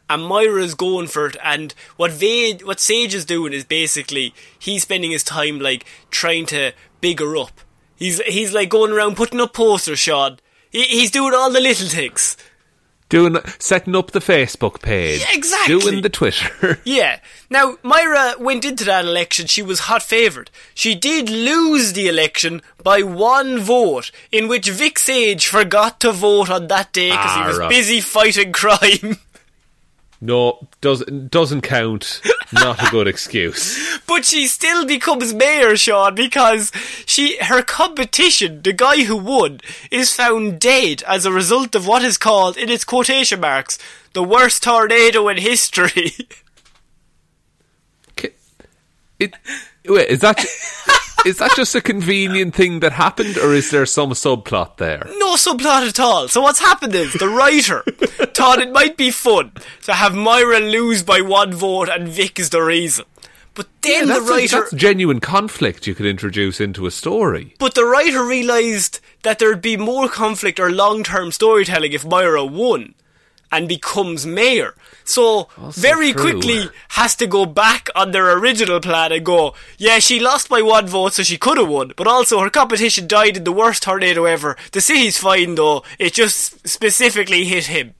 And 0.08 0.24
Myra's 0.24 0.74
going 0.74 1.08
for 1.08 1.26
it, 1.26 1.36
and 1.42 1.74
what 1.96 2.12
Va- 2.12 2.64
what 2.64 2.78
Sage 2.78 3.12
is 3.12 3.24
doing 3.24 3.52
is 3.52 3.64
basically 3.64 4.34
he's 4.56 4.82
spending 4.82 5.10
his 5.10 5.24
time 5.24 5.58
like 5.58 5.84
trying 6.10 6.46
to 6.46 6.72
big 7.00 7.18
her 7.18 7.36
up. 7.36 7.60
He's 7.96 8.20
he's 8.22 8.52
like 8.52 8.68
going 8.68 8.92
around 8.92 9.16
putting 9.16 9.40
up 9.40 9.52
posters, 9.52 9.98
Sean. 9.98 10.38
He, 10.70 10.82
he's 10.84 11.10
doing 11.10 11.34
all 11.34 11.50
the 11.50 11.60
little 11.60 11.88
things. 11.88 12.36
Doing 13.08 13.36
setting 13.60 13.94
up 13.94 14.10
the 14.10 14.18
Facebook 14.18 14.82
page, 14.82 15.20
Yeah, 15.20 15.26
exactly. 15.32 15.78
Doing 15.78 16.02
the 16.02 16.08
Twitter. 16.08 16.80
Yeah. 16.84 17.20
Now, 17.48 17.76
Myra 17.84 18.34
went 18.40 18.64
into 18.64 18.82
that 18.84 19.04
election, 19.04 19.46
she 19.46 19.62
was 19.62 19.80
hot 19.80 20.02
favoured. 20.02 20.50
She 20.74 20.96
did 20.96 21.30
lose 21.30 21.92
the 21.92 22.08
election 22.08 22.62
by 22.82 23.02
one 23.02 23.58
vote, 23.60 24.10
in 24.32 24.48
which 24.48 24.68
Vic 24.68 24.98
Sage 24.98 25.46
forgot 25.46 26.00
to 26.00 26.10
vote 26.10 26.50
on 26.50 26.66
that 26.66 26.92
day 26.92 27.10
because 27.10 27.34
he 27.36 27.40
Ah, 27.42 27.46
was 27.46 27.58
right. 27.58 27.70
busy 27.70 28.00
fighting 28.00 28.50
crime. 28.52 29.18
no, 30.20 30.68
doesn't 30.80 31.30
doesn't 31.30 31.62
count. 31.62 32.22
Not 32.52 32.82
a 32.86 32.90
good 32.90 33.06
excuse. 33.06 33.98
but 34.06 34.24
she 34.24 34.46
still 34.46 34.86
becomes 34.86 35.34
mayor, 35.34 35.76
Sean, 35.76 36.14
because 36.14 36.72
she 37.04 37.36
her 37.42 37.62
competition, 37.62 38.62
the 38.62 38.72
guy 38.72 39.04
who 39.04 39.16
won, 39.16 39.60
is 39.90 40.14
found 40.14 40.60
dead 40.60 41.02
as 41.06 41.26
a 41.26 41.32
result 41.32 41.74
of 41.74 41.86
what 41.86 42.02
is 42.02 42.18
called, 42.18 42.56
in 42.56 42.68
its 42.70 42.84
quotation 42.84 43.40
marks, 43.40 43.78
the 44.12 44.22
worst 44.22 44.62
tornado 44.62 45.28
in 45.28 45.38
history. 45.38 46.12
It, 49.18 49.34
wait, 49.86 50.08
is 50.08 50.20
that 50.20 50.38
is 51.24 51.38
that 51.38 51.52
just 51.56 51.74
a 51.74 51.80
convenient 51.80 52.54
thing 52.54 52.80
that 52.80 52.92
happened, 52.92 53.36
or 53.38 53.54
is 53.54 53.70
there 53.70 53.86
some 53.86 54.10
subplot 54.10 54.76
there? 54.76 55.06
no 55.18 55.34
subplot 55.34 55.88
at 55.88 55.98
all. 56.00 56.28
So 56.28 56.40
what's 56.40 56.60
happened 56.60 56.94
is 56.94 57.12
the 57.14 57.28
writer 57.28 57.82
thought 58.34 58.60
it 58.60 58.72
might 58.72 58.96
be 58.96 59.10
fun 59.10 59.52
to 59.84 59.92
have 59.94 60.14
Myra 60.14 60.60
lose 60.60 61.02
by 61.02 61.20
one 61.20 61.52
vote 61.52 61.88
and 61.88 62.06
Vic 62.08 62.38
is 62.38 62.50
the 62.50 62.62
reason. 62.62 63.04
But 63.54 63.68
then 63.80 64.06
the 64.08 64.14
that's, 64.14 64.28
a- 64.28 64.32
writer 64.32 64.60
that's 64.60 64.72
genuine 64.74 65.20
conflict 65.20 65.86
you 65.86 65.94
could 65.94 66.04
introduce 66.06 66.60
into 66.60 66.86
a 66.86 66.90
story. 66.90 67.54
but 67.58 67.74
the 67.74 67.84
writer 67.86 68.22
realised 68.24 69.00
that 69.22 69.38
there'd 69.38 69.62
be 69.62 69.76
more 69.78 70.08
conflict 70.08 70.60
or 70.60 70.70
long 70.70 71.02
term 71.02 71.32
storytelling 71.32 71.92
if 71.92 72.04
Myra 72.04 72.44
won 72.44 72.94
and 73.50 73.68
becomes 73.68 74.26
mayor. 74.26 74.74
So 75.04 75.48
very 75.56 76.12
true. 76.12 76.22
quickly 76.22 76.68
has 76.90 77.14
to 77.16 77.26
go 77.26 77.46
back 77.46 77.88
on 77.94 78.10
their 78.10 78.36
original 78.36 78.80
plan 78.80 79.12
and 79.12 79.24
go, 79.24 79.54
yeah, 79.78 80.00
she 80.00 80.18
lost 80.18 80.48
by 80.48 80.62
one 80.62 80.86
vote, 80.88 81.14
so 81.14 81.22
she 81.22 81.38
could 81.38 81.58
have 81.58 81.68
won, 81.68 81.92
but 81.96 82.08
also 82.08 82.40
her 82.40 82.50
competition 82.50 83.06
died 83.06 83.36
in 83.36 83.44
the 83.44 83.52
worst 83.52 83.84
tornado 83.84 84.24
ever. 84.24 84.56
The 84.72 84.80
city's 84.80 85.18
fine 85.18 85.54
though; 85.54 85.84
it 85.98 86.12
just 86.12 86.66
specifically 86.66 87.44
hit 87.44 87.66
him. 87.66 87.94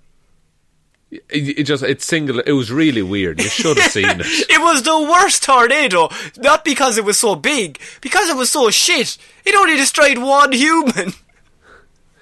It, 1.11 1.61
it 1.61 1.63
just 1.65 1.85
it's 1.85 2.05
single. 2.05 2.41
It 2.41 2.53
was 2.53 2.73
really 2.73 3.03
weird. 3.03 3.41
You 3.41 3.49
should 3.49 3.79
have 3.79 3.93
seen 3.93 4.21
it. 4.21 4.27
It 4.27 4.61
was 4.61 4.83
the 4.83 5.01
worst 5.01 5.45
tornado, 5.45 6.09
not 6.37 6.65
because 6.65 6.99
it 6.99 7.05
was 7.05 7.19
so 7.19 7.37
big, 7.37 7.81
because 8.01 8.29
it 8.29 8.37
was 8.37 8.51
so 8.51 8.71
shit. 8.71 9.17
It 9.45 9.55
only 9.55 9.77
destroyed 9.77 10.19
one 10.19 10.53
human. 10.53 11.13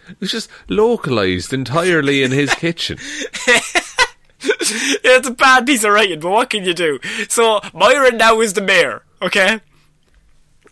It 0.09 0.21
was 0.21 0.31
just 0.33 0.51
localized 0.69 1.53
entirely 1.53 2.23
in 2.23 2.31
his 2.31 2.55
kitchen. 2.65 2.99
it's 4.41 5.27
a 5.29 5.31
bad 5.33 5.67
piece 5.67 5.85
of 5.85 5.93
writing, 5.93 6.21
but 6.21 6.31
what 6.31 6.51
can 6.51 6.65
you 6.65 6.75
do? 6.75 6.99
So 7.29 7.61
Myra 7.73 8.13
now 8.13 8.41
is 8.41 8.53
the 8.55 8.61
mayor, 8.61 9.03
okay? 9.23 9.61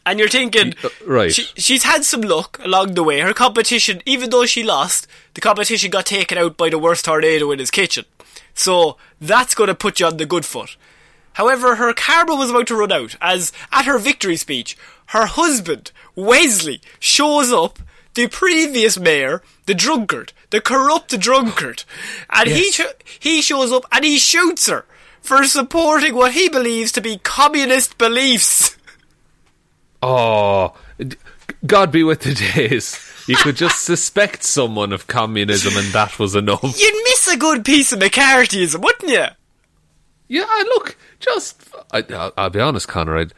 And 0.05 0.19
you're 0.19 0.29
thinking, 0.29 0.75
Uh, 0.83 0.89
right. 1.07 1.33
She, 1.33 1.43
she's 1.57 1.85
had 1.85 2.05
some 2.05 2.23
luck 2.23 2.59
along 2.65 2.95
the 2.95 3.05
way. 3.05 3.21
Her 3.21 3.33
competition, 3.33 4.03
even 4.05 4.31
though 4.31 4.47
she 4.47 4.63
lost, 4.65 5.07
the 5.35 5.41
competition 5.41 5.91
got 5.91 6.07
taken 6.07 6.39
out 6.39 6.57
by 6.57 6.69
the 6.69 6.79
worst 6.79 7.05
tornado 7.05 7.51
in 7.53 7.59
his 7.61 7.71
kitchen. 7.71 8.05
So 8.55 8.97
that's 9.21 9.55
going 9.55 9.69
to 9.69 9.75
put 9.75 10.01
you 10.01 10.07
on 10.07 10.17
the 10.17 10.27
good 10.27 10.45
foot. 10.45 10.77
However, 11.35 11.77
her 11.77 11.95
karma 11.95 12.35
was 12.35 12.51
about 12.51 12.67
to 12.67 12.77
run 12.77 12.93
out 12.93 13.17
as, 13.21 13.53
at 13.71 13.87
her 13.87 13.97
victory 13.99 14.37
speech, 14.37 14.77
her 15.07 15.25
husband, 15.27 15.91
Wesley, 16.15 16.83
shows 16.99 17.51
up, 17.53 17.79
the 18.15 18.27
previous 18.29 18.99
mayor, 18.99 19.43
the 19.67 19.75
drunkard, 19.75 20.33
the 20.51 20.61
corrupt 20.61 21.19
drunkard, 21.19 21.85
and 22.31 22.49
he, 22.49 22.71
sh- 22.71 22.83
he 23.19 23.41
shows 23.43 23.73
up 23.73 23.85
and 23.93 24.05
he 24.05 24.19
shoots 24.19 24.69
her 24.69 24.85
for 25.21 25.45
supporting 25.45 26.15
what 26.15 26.33
he 26.33 26.49
believes 26.49 26.93
to 26.93 27.01
be 27.01 27.19
communist 27.19 27.99
beliefs. 27.99 28.77
Oh, 30.05 30.75
God 31.65 31.93
be 31.93 32.03
with 32.03 32.23
the 32.23 32.35
days. 32.35 32.99
You 33.29 33.37
could 33.37 33.55
just 33.55 33.83
suspect 33.85 34.43
someone 34.43 34.93
of 34.93 35.07
communism, 35.07 35.77
and 35.77 35.93
that 35.93 36.19
was 36.19 36.35
enough. 36.35 36.65
You'd 36.65 37.05
miss 37.05 37.29
a 37.29 37.37
good 37.37 37.65
piece 37.65 37.93
of 37.93 38.01
McCarthyism, 38.01 38.83
wouldn't 38.83 39.13
you? 39.13 39.27
Yeah, 40.27 40.63
look, 40.65 40.97
just 41.21 41.63
I, 41.93 42.05
I'll, 42.11 42.33
I'll 42.37 42.51
be 42.51 42.59
honest, 42.59 42.89
Connor. 42.89 43.29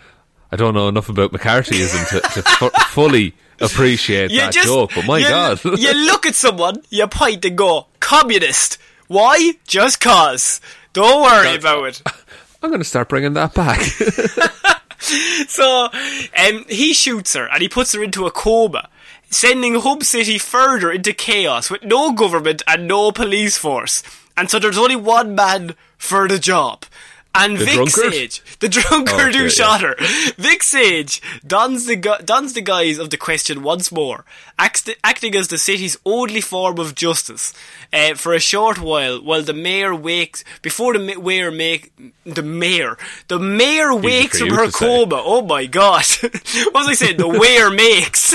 I, 0.55 0.57
don't 0.57 0.75
know 0.75 0.89
enough 0.89 1.09
about 1.09 1.33
McCarthyism 1.33 2.09
to, 2.11 2.21
to 2.21 2.43
fu- 2.43 2.71
fully 2.89 3.35
appreciate 3.61 4.31
You 4.31 4.41
that 4.41 4.53
just, 4.53 4.67
joke. 4.67 4.93
But 4.95 5.07
my 5.07 5.19
you, 5.19 5.29
God, 5.29 5.65
you 5.65 5.93
look 6.07 6.27
at 6.27 6.35
someone, 6.35 6.83
you 6.91 7.07
point 7.07 7.45
and 7.45 7.59
go, 7.59 7.87
communist. 8.01 8.79
Why? 9.09 9.55
Just 9.67 10.01
cause. 10.01 10.61
Don't 10.93 11.23
worry 11.23 11.57
about 11.57 11.85
it. 11.87 12.03
I'm 12.63 12.71
going 12.71 12.81
to 12.81 12.85
start 12.85 13.09
bringing 13.09 13.35
that 13.35 13.55
back. 13.55 13.81
So, 15.49 15.91
um, 15.93 16.65
he 16.69 16.95
shoots 16.95 17.35
her 17.35 17.47
and 17.53 17.61
he 17.61 17.69
puts 17.69 17.93
her 17.93 18.03
into 18.03 18.27
a 18.27 18.31
coma, 18.31 18.89
sending 19.31 19.75
Hub 19.75 20.03
City 20.03 20.39
further 20.39 20.91
into 20.91 21.13
chaos 21.13 21.71
with 21.71 21.85
no 21.85 22.13
government 22.13 22.63
and 22.67 22.89
no 22.89 23.13
police 23.13 23.59
force. 23.59 24.03
And 24.37 24.51
so 24.51 24.59
there's 24.59 24.79
only 24.79 24.97
one 24.97 25.35
man 25.35 25.75
for 25.99 26.27
the 26.27 26.39
job. 26.39 26.85
And 27.37 27.59
The 27.59 27.65
Vic 27.65 27.75
drunkard? 27.75 28.13
Sage, 28.13 28.43
the 28.61 28.69
drunkard 28.69 29.35
Oh, 29.35 29.39
who 29.39 29.45
okay, 29.47 29.49
shot 29.49 29.81
her, 29.81 29.97
Vic 30.39 30.63
Sage 30.63 31.21
dons 31.47 31.87
the 31.87 31.97
gu- 31.97 32.23
dons 32.25 32.53
the 32.53 32.61
guise 32.61 32.99
of 32.99 33.11
the 33.11 33.17
question 33.17 33.63
once 33.65 33.91
more, 33.91 34.25
act- 34.59 34.91
acting 35.03 35.35
as 35.35 35.49
the 35.49 35.59
city's 35.59 35.97
only 36.05 36.41
form 36.41 36.79
of 36.79 36.95
justice 36.95 37.53
uh, 37.93 38.15
for 38.15 38.33
a 38.35 38.41
short 38.41 38.81
while, 38.81 39.23
while 39.23 39.43
the 39.43 39.53
mayor 39.53 39.95
wakes 39.95 40.45
before 40.63 40.93
the 40.97 41.17
mayor 41.21 41.51
make 41.51 41.93
the 42.25 42.43
mayor 42.43 42.97
the 43.29 43.39
mayor 43.39 43.95
wakes 43.95 44.39
from 44.39 44.51
her 44.51 44.67
to 44.67 44.73
say. 44.73 44.87
coma. 44.87 45.21
Oh 45.25 45.43
my 45.43 45.67
god! 45.67 46.05
what 46.23 46.75
was 46.75 46.89
I 46.89 46.95
saying? 46.95 47.17
The 47.19 47.29
wear 47.29 47.71
makes. 47.71 48.31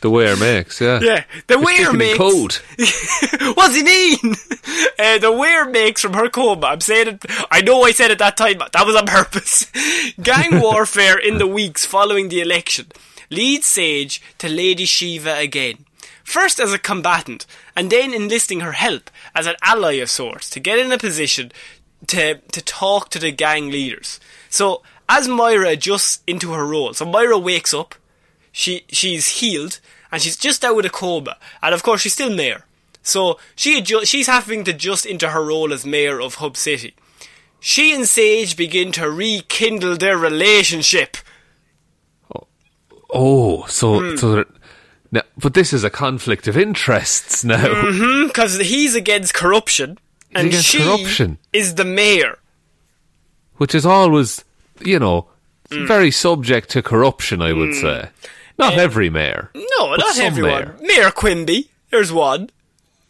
the 0.00 0.10
wear 0.10 0.36
makes, 0.36 0.80
yeah. 0.80 1.00
yeah, 1.02 1.24
the 1.46 1.58
wear 1.58 1.92
makes. 1.92 2.18
code. 2.18 2.54
What's 3.56 3.74
he 3.76 3.82
mean? 3.82 4.34
Uh, 4.98 5.18
the 5.18 5.32
wear 5.32 5.68
makes 5.68 6.02
from 6.02 6.14
her 6.14 6.28
coma. 6.28 6.66
I'm 6.68 6.80
saying 6.80 7.08
it. 7.08 7.26
I 7.50 7.60
know 7.62 7.82
I 7.82 7.92
said 7.92 8.10
it 8.10 8.18
that 8.18 8.36
time. 8.36 8.58
but 8.58 8.72
That 8.72 8.86
was 8.86 8.96
on 8.96 9.06
purpose. 9.06 9.70
Gang 10.22 10.60
warfare 10.60 11.18
in 11.18 11.38
the 11.38 11.46
weeks 11.46 11.84
following 11.84 12.28
the 12.28 12.40
election 12.40 12.86
leads 13.30 13.66
Sage 13.66 14.20
to 14.38 14.48
Lady 14.48 14.84
Shiva 14.84 15.36
again. 15.36 15.86
First 16.24 16.60
as 16.60 16.72
a 16.72 16.78
combatant, 16.78 17.46
and 17.74 17.90
then 17.90 18.12
enlisting 18.12 18.60
her 18.60 18.72
help 18.72 19.10
as 19.34 19.46
an 19.46 19.56
ally 19.62 19.94
of 19.94 20.10
sorts 20.10 20.48
to 20.50 20.60
get 20.60 20.78
in 20.78 20.92
a 20.92 20.98
position 20.98 21.50
to 22.06 22.36
to 22.36 22.62
talk 22.62 23.10
to 23.10 23.18
the 23.18 23.32
gang 23.32 23.70
leaders. 23.70 24.20
So 24.48 24.82
as 25.08 25.26
Myra 25.26 25.70
adjusts 25.70 26.22
into 26.26 26.52
her 26.52 26.64
role, 26.64 26.94
so 26.94 27.04
Myra 27.04 27.38
wakes 27.38 27.74
up, 27.74 27.94
she 28.52 28.84
she's 28.88 29.40
healed 29.40 29.80
and 30.12 30.20
she's 30.22 30.36
just 30.36 30.64
out 30.64 30.78
of 30.78 30.84
a 30.84 30.88
coma, 30.88 31.36
and 31.62 31.74
of 31.74 31.82
course 31.82 32.02
she's 32.02 32.12
still 32.12 32.34
mayor. 32.34 32.64
So 33.02 33.38
she 33.56 33.80
adju- 33.80 34.06
she's 34.06 34.26
having 34.26 34.64
to 34.64 34.72
adjust 34.72 35.06
into 35.06 35.30
her 35.30 35.44
role 35.44 35.72
as 35.72 35.86
mayor 35.86 36.20
of 36.20 36.36
Hub 36.36 36.56
City. 36.56 36.94
She 37.58 37.94
and 37.94 38.08
Sage 38.08 38.56
begin 38.56 38.92
to 38.92 39.10
rekindle 39.10 39.96
their 39.96 40.16
relationship. 40.16 41.16
Oh, 43.12 43.64
so 43.66 44.00
Hmm. 44.00 44.16
so. 44.16 44.44
Now, 45.12 45.22
but 45.36 45.54
this 45.54 45.72
is 45.72 45.82
a 45.84 45.90
conflict 45.90 46.46
of 46.48 46.56
interests 46.56 47.42
now. 47.44 47.66
because 48.26 48.58
he's 48.58 48.94
against 48.94 49.34
corruption, 49.34 49.98
and 50.34 50.48
against 50.48 50.66
she 50.68 50.78
corruption. 50.78 51.38
is 51.52 51.74
the 51.74 51.84
mayor. 51.84 52.38
which 53.56 53.74
is 53.74 53.84
always, 53.84 54.42
you 54.80 54.98
know, 54.98 55.26
Hmm. 55.70 55.86
very 55.86 56.10
subject 56.10 56.70
to 56.70 56.80
corruption, 56.82 57.42
I 57.42 57.52
would 57.52 57.74
say. 57.74 58.08
Not 58.58 58.74
every 58.78 59.10
mayor. 59.10 59.50
No, 59.54 59.94
not 59.96 60.18
everyone. 60.18 60.52
mayor. 60.52 60.76
Mayor 60.80 61.10
Quimby, 61.10 61.68
there's 61.90 62.10
one. 62.12 62.48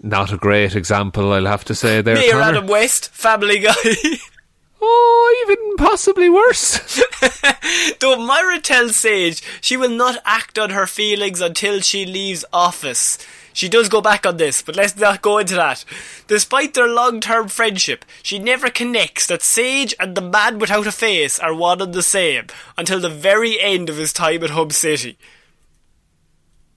Not 0.03 0.33
a 0.33 0.37
great 0.37 0.75
example, 0.75 1.33
I'll 1.33 1.47
have 1.47 1.65
to 1.67 1.75
say 1.75 2.01
there. 2.03 2.15
Mayor 2.17 2.33
Connor. 2.33 2.45
Adam 2.45 2.67
West, 2.67 3.11
Family 3.13 3.59
Guy. 3.61 3.75
Oh, 4.83 5.47
even 5.47 5.77
possibly 5.77 6.31
worse. 6.31 7.03
Though 8.01 8.25
Myra 8.25 8.61
tells 8.61 8.97
Sage 8.97 9.43
she 9.61 9.77
will 9.77 9.91
not 9.91 10.19
act 10.25 10.59
on 10.59 10.71
her 10.71 10.87
feelings 10.87 11.41
until 11.41 11.81
she 11.81 12.07
leaves 12.07 12.45
office. 12.53 13.19
She 13.53 13.69
does 13.69 13.89
go 13.89 14.01
back 14.01 14.25
on 14.25 14.37
this, 14.37 14.63
but 14.63 14.77
let's 14.77 14.97
not 14.97 15.23
go 15.23 15.39
into 15.39 15.55
that. 15.57 15.85
Despite 16.29 16.75
their 16.75 16.87
long 16.89 17.21
term 17.21 17.49
friendship, 17.49 18.05
she 18.23 18.39
never 18.39 18.71
connects 18.71 19.27
that 19.27 19.43
Sage 19.43 19.95
and 20.01 20.15
the 20.15 20.23
man 20.23 20.59
without 20.59 20.87
a 20.87 20.93
face 20.93 21.39
are 21.39 21.55
one 21.55 21.83
and 21.83 21.93
the 21.93 22.03
same 22.03 22.47
until 22.79 23.01
the 23.01 23.09
very 23.11 23.61
end 23.61 23.91
of 23.91 23.97
his 23.97 24.13
time 24.13 24.43
at 24.45 24.51
Hub 24.51 24.73
City. 24.73 25.19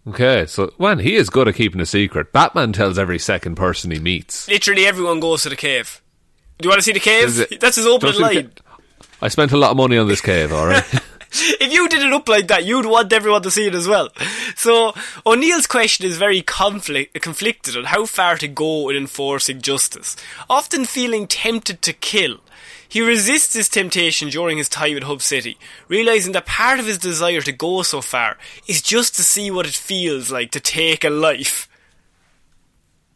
okay, 0.07 0.45
so, 0.45 0.73
man, 0.77 0.99
he 0.99 1.15
is 1.15 1.29
good 1.29 1.47
at 1.47 1.55
keeping 1.55 1.79
a 1.79 1.85
secret. 1.85 2.33
Batman 2.33 2.73
tells 2.73 2.99
every 2.99 3.19
second 3.19 3.55
person 3.55 3.91
he 3.91 3.99
meets. 3.99 4.49
Literally 4.49 4.85
everyone 4.85 5.19
goes 5.21 5.43
to 5.43 5.49
the 5.49 5.55
cave. 5.55 6.01
Do 6.63 6.67
you 6.67 6.69
want 6.69 6.79
to 6.79 6.83
see 6.83 6.93
the 6.93 7.01
cave? 7.01 7.59
That's 7.59 7.75
his 7.75 7.85
opening 7.85 8.21
line. 8.21 8.51
I 9.21 9.27
spent 9.27 9.51
a 9.51 9.57
lot 9.57 9.71
of 9.71 9.75
money 9.75 9.97
on 9.97 10.07
this 10.07 10.21
cave, 10.21 10.53
alright? 10.53 10.85
if 11.59 11.73
you 11.73 11.89
did 11.89 12.01
it 12.01 12.13
up 12.13 12.29
like 12.29 12.47
that, 12.47 12.63
you'd 12.63 12.85
want 12.85 13.11
everyone 13.11 13.41
to 13.41 13.51
see 13.51 13.67
it 13.67 13.75
as 13.75 13.85
well. 13.85 14.07
So 14.55 14.93
O'Neill's 15.25 15.67
question 15.67 16.05
is 16.05 16.15
very 16.15 16.41
conflict, 16.41 17.19
conflicted 17.21 17.75
on 17.75 17.83
how 17.83 18.05
far 18.05 18.37
to 18.37 18.47
go 18.47 18.87
in 18.87 18.95
enforcing 18.95 19.59
justice, 19.59 20.15
often 20.49 20.85
feeling 20.85 21.27
tempted 21.27 21.81
to 21.81 21.91
kill. 21.91 22.37
He 22.87 23.01
resists 23.01 23.51
this 23.51 23.67
temptation 23.67 24.29
during 24.29 24.57
his 24.57 24.69
time 24.69 24.95
in 24.95 25.03
Hub 25.03 25.21
City, 25.21 25.57
realizing 25.89 26.31
that 26.31 26.45
part 26.45 26.79
of 26.79 26.85
his 26.85 26.97
desire 26.97 27.41
to 27.41 27.51
go 27.51 27.81
so 27.81 27.99
far 27.99 28.37
is 28.69 28.81
just 28.81 29.17
to 29.17 29.21
see 29.21 29.51
what 29.51 29.65
it 29.65 29.73
feels 29.73 30.31
like 30.31 30.51
to 30.51 30.61
take 30.61 31.03
a 31.03 31.09
life. 31.09 31.67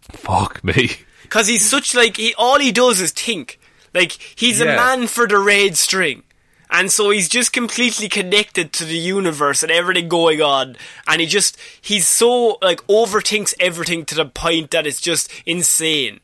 Fuck 0.01 0.65
me. 0.65 0.97
Cause 1.29 1.47
he's 1.47 1.67
such 1.67 1.95
like 1.95 2.17
he 2.17 2.33
all 2.35 2.59
he 2.59 2.71
does 2.71 2.99
is 2.99 3.11
think. 3.11 3.59
Like 3.93 4.13
he's 4.35 4.61
a 4.61 4.65
man 4.65 5.07
for 5.07 5.27
the 5.27 5.39
red 5.39 5.77
string. 5.77 6.23
And 6.69 6.91
so 6.91 7.11
he's 7.11 7.29
just 7.29 7.53
completely 7.53 8.09
connected 8.09 8.73
to 8.73 8.83
the 8.83 8.97
universe 8.97 9.63
and 9.63 9.71
everything 9.71 10.09
going 10.09 10.41
on. 10.41 10.75
And 11.07 11.21
he 11.21 11.27
just 11.27 11.57
he's 11.81 12.07
so 12.07 12.57
like 12.61 12.85
overthinks 12.87 13.53
everything 13.59 14.05
to 14.05 14.15
the 14.15 14.25
point 14.25 14.71
that 14.71 14.85
it's 14.85 14.99
just 14.99 15.31
insane. 15.45 16.19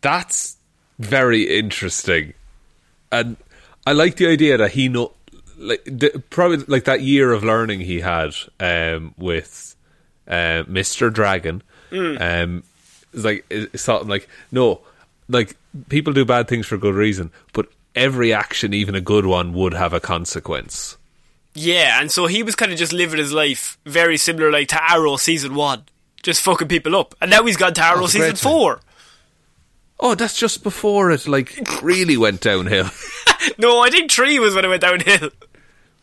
That's 0.00 0.56
very 0.98 1.56
interesting, 1.58 2.34
and 3.10 3.36
I 3.86 3.92
like 3.92 4.16
the 4.16 4.26
idea 4.26 4.58
that 4.58 4.72
he 4.72 4.88
know, 4.88 5.12
like 5.56 5.82
the, 5.84 6.22
probably 6.28 6.58
like 6.68 6.84
that 6.84 7.00
year 7.00 7.32
of 7.32 7.42
learning 7.42 7.80
he 7.80 8.00
had 8.00 8.34
um, 8.60 9.14
with 9.16 9.74
uh, 10.28 10.64
Mister 10.68 11.08
Dragon. 11.08 11.62
Um, 11.90 12.64
it's 13.14 13.24
like 13.24 13.44
it's 13.50 13.82
something 13.82 14.08
like 14.08 14.28
no, 14.52 14.80
like 15.28 15.56
people 15.88 16.12
do 16.12 16.24
bad 16.24 16.48
things 16.48 16.66
for 16.66 16.76
good 16.76 16.94
reason, 16.94 17.30
but 17.52 17.66
every 17.94 18.32
action, 18.32 18.74
even 18.74 18.94
a 18.94 19.00
good 19.00 19.26
one, 19.26 19.52
would 19.52 19.74
have 19.74 19.92
a 19.92 20.00
consequence. 20.00 20.96
Yeah, 21.54 22.00
and 22.00 22.10
so 22.10 22.26
he 22.26 22.42
was 22.42 22.54
kind 22.56 22.72
of 22.72 22.78
just 22.78 22.92
living 22.92 23.18
his 23.18 23.32
life 23.32 23.78
very 23.86 24.16
similar 24.16 24.50
like 24.50 24.68
to 24.68 24.90
Arrow 24.92 25.16
season 25.16 25.54
one. 25.54 25.84
Just 26.22 26.42
fucking 26.42 26.68
people 26.68 26.96
up. 26.96 27.14
And 27.20 27.30
now 27.30 27.44
he's 27.44 27.56
gone 27.56 27.74
to 27.74 27.84
Arrow 27.84 28.00
That's 28.00 28.12
season 28.12 28.34
thing. 28.34 28.50
four. 28.50 28.80
Oh, 30.00 30.14
that's 30.14 30.36
just 30.38 30.62
before 30.62 31.10
it 31.12 31.28
like 31.28 31.56
really 31.82 32.16
went 32.16 32.40
downhill. 32.40 32.90
No, 33.58 33.80
I 33.80 33.90
think 33.90 34.10
three 34.10 34.38
was 34.38 34.54
when 34.54 34.64
it 34.64 34.68
went 34.68 34.80
downhill. 34.80 35.28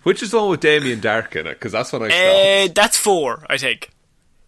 Which 0.04 0.22
is 0.22 0.30
the 0.30 0.38
one 0.40 0.50
with 0.52 0.60
Damien 0.60 1.00
Darhk 1.02 1.36
in 1.36 1.48
it? 1.48 1.54
Because 1.54 1.72
that's 1.72 1.92
when 1.92 2.04
I 2.04 2.10
stopped. 2.10 2.70
Uh, 2.70 2.74
that's 2.82 2.98
four, 2.98 3.44
I 3.50 3.58
think. 3.58 3.90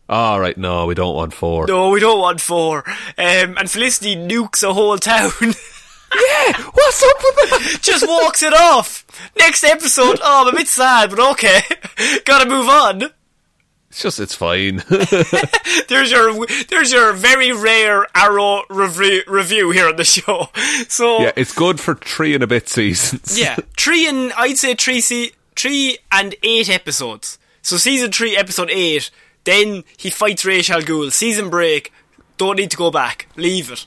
All 0.10 0.40
right, 0.40 0.58
no, 0.58 0.86
we 0.86 0.96
don't 0.96 1.16
want 1.16 1.34
four. 1.34 1.66
No, 1.68 1.90
we 1.90 2.00
don't 2.00 2.20
want 2.20 2.42
four. 2.42 2.84
Um, 2.88 3.58
and 3.58 3.70
Felicity 3.70 4.16
nukes 4.16 4.68
a 4.68 4.74
whole 4.74 4.98
town. 4.98 5.32
Yeah, 6.16 6.54
what's 6.74 7.02
up 7.04 7.18
with 7.24 7.50
that? 7.50 7.80
Just 7.82 8.08
walks 8.08 8.44
it 8.44 8.54
off. 8.54 9.04
Next 9.36 9.64
episode, 9.64 10.20
oh, 10.22 10.44
I'm 10.48 10.54
a 10.54 10.56
bit 10.56 10.68
sad, 10.68 11.10
but 11.10 11.32
okay. 11.32 11.62
Gotta 12.26 12.48
move 12.48 12.70
on. 12.70 13.04
It's 13.90 14.04
just, 14.04 14.20
it's 14.20 14.36
fine. 14.36 14.84
There's 15.88 16.12
your, 16.12 16.46
there's 16.70 16.92
your 16.92 17.14
very 17.14 17.52
rare 17.52 18.06
Arrow 18.16 18.62
review, 18.70 19.24
review 19.28 19.72
here 19.72 19.88
on 19.88 19.96
the 19.96 20.04
show. 20.04 20.50
So, 20.88 21.20
yeah, 21.22 21.32
it's 21.36 21.54
good 21.54 21.80
for 21.80 21.96
three 21.96 22.36
and 22.36 22.44
a 22.44 22.48
bit 22.48 22.70
seasons. 22.70 23.40
yeah, 23.40 23.56
three 23.76 24.08
and, 24.08 24.34
I'd 24.34 24.58
say 24.60 24.76
three, 24.76 25.02
se- 25.02 25.32
three 25.56 25.98
and 26.12 26.36
eight 26.44 26.70
episodes. 26.70 27.40
So 27.64 27.78
season 27.78 28.12
three, 28.12 28.36
episode 28.38 28.70
eight, 28.70 29.10
then 29.44 29.84
he 29.98 30.10
fights 30.10 30.46
Ra's 30.46 30.70
al 30.70 30.82
Ghul. 30.82 31.12
Season 31.12 31.50
break, 31.50 31.92
don't 32.38 32.58
need 32.58 32.72
to 32.72 32.78
go 32.78 32.92
back. 32.92 33.28
Leave 33.36 33.72
it. 33.72 33.86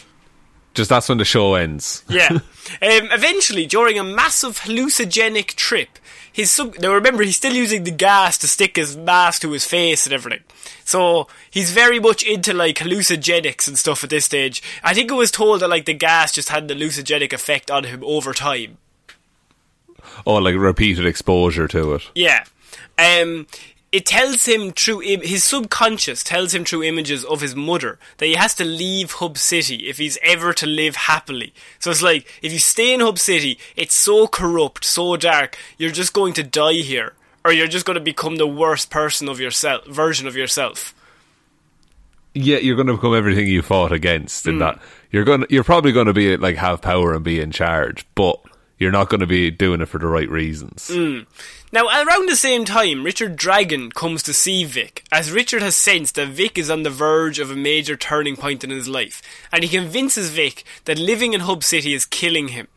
just 0.74 0.90
that's 0.90 1.08
when 1.08 1.18
the 1.18 1.24
show 1.24 1.54
ends. 1.54 2.04
Yeah. 2.08 2.28
um, 2.30 2.40
eventually, 2.80 3.66
during 3.66 3.98
a 3.98 4.04
massive 4.04 4.60
hallucinogenic 4.60 5.54
trip, 5.54 5.98
his 6.32 6.50
sub- 6.50 6.78
now 6.78 6.92
remember 6.92 7.22
he's 7.22 7.36
still 7.36 7.54
using 7.54 7.84
the 7.84 7.90
gas 7.90 8.36
to 8.38 8.48
stick 8.48 8.76
his 8.76 8.96
mask 8.96 9.40
to 9.42 9.52
his 9.52 9.64
face 9.64 10.04
and 10.04 10.12
everything. 10.12 10.44
So 10.84 11.28
he's 11.50 11.70
very 11.72 11.98
much 11.98 12.22
into 12.22 12.52
like 12.52 12.76
hallucinogenics 12.76 13.66
and 13.66 13.78
stuff 13.78 14.04
at 14.04 14.10
this 14.10 14.26
stage. 14.26 14.62
I 14.84 14.92
think 14.92 15.10
it 15.10 15.14
was 15.14 15.30
told 15.30 15.60
that 15.60 15.70
like 15.70 15.86
the 15.86 15.94
gas 15.94 16.32
just 16.32 16.50
had 16.50 16.70
an 16.70 16.78
hallucinogenic 16.78 17.32
effect 17.32 17.70
on 17.70 17.84
him 17.84 18.04
over 18.04 18.34
time. 18.34 18.76
Oh, 20.26 20.34
like 20.34 20.54
repeated 20.56 21.06
exposure 21.06 21.66
to 21.68 21.94
it. 21.94 22.10
Yeah. 22.14 22.44
Um, 22.98 23.46
it 23.92 24.04
tells 24.04 24.46
him 24.46 24.72
through 24.72 25.02
Im- 25.02 25.22
his 25.22 25.44
subconscious 25.44 26.22
tells 26.22 26.54
him 26.54 26.64
through 26.64 26.82
images 26.82 27.24
of 27.24 27.40
his 27.40 27.54
mother 27.54 27.98
that 28.18 28.26
he 28.26 28.34
has 28.34 28.54
to 28.54 28.64
leave 28.64 29.12
Hub 29.12 29.38
City 29.38 29.88
if 29.88 29.98
he's 29.98 30.18
ever 30.22 30.52
to 30.54 30.66
live 30.66 30.96
happily. 30.96 31.54
So 31.78 31.90
it's 31.90 32.02
like 32.02 32.26
if 32.42 32.52
you 32.52 32.58
stay 32.58 32.92
in 32.92 33.00
Hub 33.00 33.18
City, 33.18 33.58
it's 33.76 33.94
so 33.94 34.26
corrupt, 34.26 34.84
so 34.84 35.16
dark, 35.16 35.56
you're 35.78 35.90
just 35.90 36.12
going 36.12 36.32
to 36.34 36.42
die 36.42 36.74
here, 36.74 37.14
or 37.44 37.52
you're 37.52 37.68
just 37.68 37.86
going 37.86 37.94
to 37.94 38.00
become 38.00 38.36
the 38.36 38.46
worst 38.46 38.90
person 38.90 39.28
of 39.28 39.40
yourself, 39.40 39.86
version 39.86 40.26
of 40.26 40.36
yourself. 40.36 40.92
Yeah, 42.34 42.58
you're 42.58 42.76
going 42.76 42.88
to 42.88 42.94
become 42.94 43.14
everything 43.14 43.46
you 43.46 43.62
fought 43.62 43.92
against. 43.92 44.46
In 44.46 44.56
mm. 44.56 44.58
that 44.58 44.82
you're 45.10 45.24
going, 45.24 45.40
to, 45.40 45.46
you're 45.48 45.64
probably 45.64 45.92
going 45.92 46.06
to 46.06 46.12
be 46.12 46.36
like 46.36 46.56
have 46.56 46.82
power 46.82 47.14
and 47.14 47.24
be 47.24 47.40
in 47.40 47.50
charge, 47.50 48.04
but 48.14 48.40
you're 48.78 48.92
not 48.92 49.08
going 49.08 49.20
to 49.20 49.26
be 49.26 49.50
doing 49.50 49.80
it 49.80 49.86
for 49.86 49.98
the 49.98 50.06
right 50.06 50.28
reasons. 50.28 50.88
Mm. 50.92 51.26
Now, 51.72 51.86
around 51.86 52.28
the 52.28 52.36
same 52.36 52.64
time, 52.64 53.02
Richard 53.02 53.36
Dragon 53.36 53.90
comes 53.90 54.22
to 54.24 54.32
see 54.32 54.64
Vic, 54.64 55.04
as 55.10 55.32
Richard 55.32 55.62
has 55.62 55.76
sensed 55.76 56.14
that 56.14 56.28
Vic 56.28 56.56
is 56.58 56.70
on 56.70 56.82
the 56.82 56.90
verge 56.90 57.38
of 57.38 57.50
a 57.50 57.56
major 57.56 57.96
turning 57.96 58.36
point 58.36 58.62
in 58.62 58.70
his 58.70 58.88
life, 58.88 59.20
and 59.52 59.64
he 59.64 59.76
convinces 59.76 60.30
Vic 60.30 60.64
that 60.84 60.98
living 60.98 61.32
in 61.32 61.40
Hub 61.40 61.64
City 61.64 61.92
is 61.92 62.04
killing 62.04 62.48
him. 62.48 62.68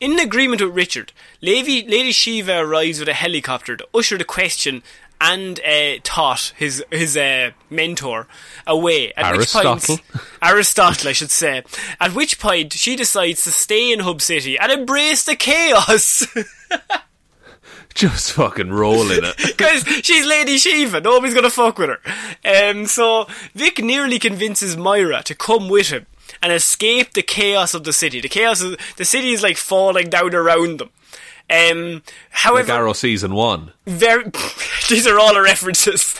In 0.00 0.18
agreement 0.18 0.62
with 0.62 0.74
Richard, 0.74 1.12
Lady, 1.42 1.86
Lady 1.86 2.12
Shiva 2.12 2.56
arrives 2.56 2.98
with 2.98 3.08
a 3.08 3.14
helicopter 3.14 3.76
to 3.76 3.86
usher 3.94 4.16
the 4.16 4.24
question 4.24 4.82
and 5.20 5.60
uh, 5.60 5.98
Tot, 6.02 6.52
his 6.56 6.82
his 6.90 7.16
uh, 7.16 7.50
mentor, 7.68 8.26
away. 8.66 9.12
At 9.14 9.34
Aristotle. 9.34 9.74
Which 9.74 9.86
point, 9.86 10.24
Aristotle, 10.42 11.08
I 11.08 11.12
should 11.12 11.30
say. 11.30 11.62
At 12.00 12.14
which 12.14 12.38
point, 12.40 12.72
she 12.72 12.96
decides 12.96 13.44
to 13.44 13.50
stay 13.50 13.92
in 13.92 14.00
Hub 14.00 14.22
City 14.22 14.58
and 14.58 14.72
embrace 14.72 15.24
the 15.24 15.36
chaos. 15.36 16.26
Just 17.94 18.32
fucking 18.32 18.70
roll 18.70 19.10
in 19.10 19.24
it. 19.24 19.36
Because 19.60 19.82
she's 20.04 20.24
Lady 20.24 20.58
Shiva, 20.58 21.00
nobody's 21.00 21.34
gonna 21.34 21.50
fuck 21.50 21.78
with 21.78 21.90
her. 21.90 22.70
Um, 22.70 22.86
so 22.86 23.26
Vic 23.54 23.82
nearly 23.82 24.18
convinces 24.18 24.76
Myra 24.76 25.22
to 25.24 25.34
come 25.34 25.68
with 25.68 25.88
him 25.88 26.06
and 26.40 26.52
escape 26.52 27.12
the 27.12 27.22
chaos 27.22 27.74
of 27.74 27.84
the 27.84 27.92
city. 27.92 28.20
The 28.20 28.28
chaos 28.28 28.62
of 28.62 28.78
the 28.96 29.04
city 29.04 29.32
is 29.32 29.42
like 29.42 29.56
falling 29.56 30.08
down 30.08 30.34
around 30.34 30.78
them. 30.78 30.90
Um, 31.50 32.02
however, 32.30 32.70
Arrow 32.70 32.92
season 32.92 33.34
one. 33.34 33.72
very 33.84 34.24
these 34.88 35.04
are 35.06 35.18
all 35.18 35.34
her 35.34 35.42
references. 35.42 36.14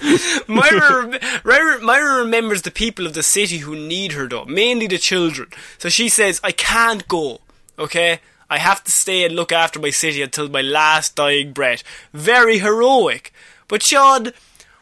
Myra, 0.48 1.20
Myra, 1.44 1.80
Myra 1.80 2.18
remembers 2.24 2.62
the 2.62 2.72
people 2.72 3.06
of 3.06 3.14
the 3.14 3.22
city 3.22 3.58
who 3.58 3.76
need 3.76 4.12
her 4.12 4.28
though, 4.28 4.44
mainly 4.46 4.88
the 4.88 4.98
children. 4.98 5.48
So 5.78 5.88
she 5.88 6.08
says, 6.08 6.40
"I 6.42 6.50
can't 6.50 7.06
go. 7.06 7.40
Okay, 7.78 8.18
I 8.50 8.58
have 8.58 8.82
to 8.82 8.90
stay 8.90 9.24
and 9.24 9.36
look 9.36 9.52
after 9.52 9.78
my 9.78 9.90
city 9.90 10.20
until 10.20 10.48
my 10.48 10.62
last 10.62 11.14
dying 11.14 11.52
breath." 11.52 11.84
Very 12.12 12.58
heroic, 12.58 13.32
but 13.68 13.82
Sean. 13.82 14.32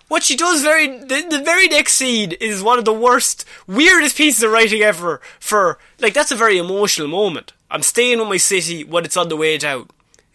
What 0.08 0.22
she 0.22 0.36
does 0.38 0.62
very 0.62 0.86
the, 0.86 1.26
the 1.28 1.42
very 1.44 1.68
next 1.68 1.92
scene 1.92 2.32
is 2.32 2.62
one 2.62 2.78
of 2.78 2.86
the 2.86 2.94
worst, 2.94 3.44
weirdest 3.66 4.16
pieces 4.16 4.42
of 4.42 4.50
writing 4.50 4.80
ever. 4.80 5.20
For 5.38 5.78
like 6.00 6.14
that's 6.14 6.32
a 6.32 6.34
very 6.34 6.56
emotional 6.56 7.08
moment. 7.08 7.52
I'm 7.70 7.82
staying 7.82 8.18
with 8.18 8.28
my 8.28 8.38
city 8.38 8.84
when 8.84 9.04
it's 9.04 9.18
on 9.18 9.28
the 9.28 9.36
way 9.36 9.58
down. 9.58 9.90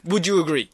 Would 0.06 0.28
you 0.28 0.42
agree? 0.42 0.70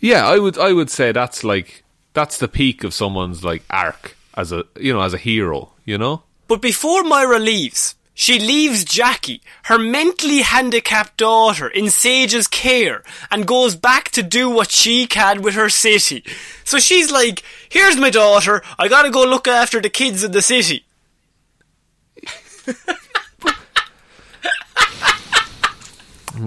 Yeah, 0.00 0.26
I 0.26 0.38
would. 0.38 0.58
I 0.58 0.72
would 0.72 0.90
say 0.90 1.12
that's 1.12 1.44
like 1.44 1.84
that's 2.12 2.38
the 2.38 2.48
peak 2.48 2.84
of 2.84 2.94
someone's 2.94 3.44
like 3.44 3.62
arc 3.70 4.16
as 4.34 4.52
a 4.52 4.64
you 4.78 4.92
know 4.92 5.02
as 5.02 5.14
a 5.14 5.18
hero. 5.18 5.72
You 5.84 5.98
know. 5.98 6.22
But 6.46 6.62
before 6.62 7.02
Myra 7.04 7.38
leaves, 7.38 7.94
she 8.14 8.40
leaves 8.40 8.84
Jackie, 8.84 9.42
her 9.64 9.78
mentally 9.78 10.40
handicapped 10.40 11.18
daughter, 11.18 11.68
in 11.68 11.88
Sage's 11.88 12.48
care 12.48 13.04
and 13.30 13.46
goes 13.46 13.76
back 13.76 14.10
to 14.10 14.24
do 14.24 14.50
what 14.50 14.72
she 14.72 15.06
can 15.06 15.40
with 15.40 15.54
her 15.54 15.68
city. 15.68 16.24
So 16.64 16.78
she's 16.78 17.12
like, 17.12 17.44
here's 17.68 17.96
my 17.96 18.10
daughter, 18.10 18.62
I 18.76 18.88
gotta 18.88 19.10
go 19.10 19.24
look 19.24 19.46
after 19.46 19.80
the 19.80 19.88
kids 19.88 20.24
in 20.24 20.32
the 20.32 20.42
city. 20.42 20.84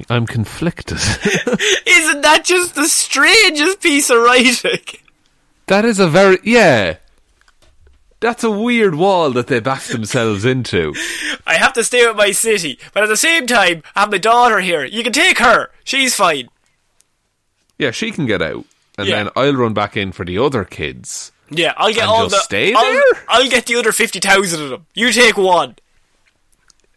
I'm 0.09 0.25
conflicted. 0.25 0.97
Isn't 1.85 2.21
that 2.21 2.41
just 2.43 2.75
the 2.75 2.87
strangest 2.87 3.81
piece 3.81 4.09
of 4.09 4.21
writing? 4.21 4.79
that 5.67 5.85
is 5.85 5.99
a 5.99 6.07
very 6.07 6.37
yeah. 6.43 6.97
That's 8.19 8.43
a 8.43 8.51
weird 8.51 8.93
wall 8.95 9.31
that 9.31 9.47
they 9.47 9.59
backed 9.59 9.89
themselves 9.89 10.45
into. 10.45 10.93
I 11.47 11.55
have 11.55 11.73
to 11.73 11.83
stay 11.83 12.05
with 12.05 12.15
my 12.15 12.31
city, 12.31 12.77
but 12.93 13.01
at 13.03 13.09
the 13.09 13.17
same 13.17 13.47
time, 13.47 13.81
I 13.95 14.01
have 14.01 14.11
my 14.11 14.19
daughter 14.19 14.59
here. 14.59 14.83
You 14.85 15.01
can 15.03 15.11
take 15.13 15.39
her. 15.39 15.69
She's 15.83 16.13
fine. 16.15 16.49
Yeah, 17.79 17.89
she 17.89 18.11
can 18.11 18.27
get 18.27 18.41
out, 18.43 18.65
and 18.99 19.07
Yeah. 19.07 19.23
then 19.23 19.29
I'll 19.35 19.55
run 19.55 19.73
back 19.73 19.97
in 19.97 20.11
for 20.11 20.23
the 20.23 20.37
other 20.37 20.63
kids. 20.65 21.31
Yeah, 21.49 21.73
I'll 21.77 21.91
get 21.93 22.07
all 22.07 22.29
the. 22.29 22.37
stay 22.37 22.73
I'll, 22.75 22.83
there? 22.83 23.01
I'll 23.27 23.49
get 23.49 23.65
the 23.65 23.75
other 23.75 23.91
50,000 23.91 24.61
of 24.61 24.69
them. 24.69 24.85
You 24.93 25.11
take 25.11 25.35
one. 25.35 25.75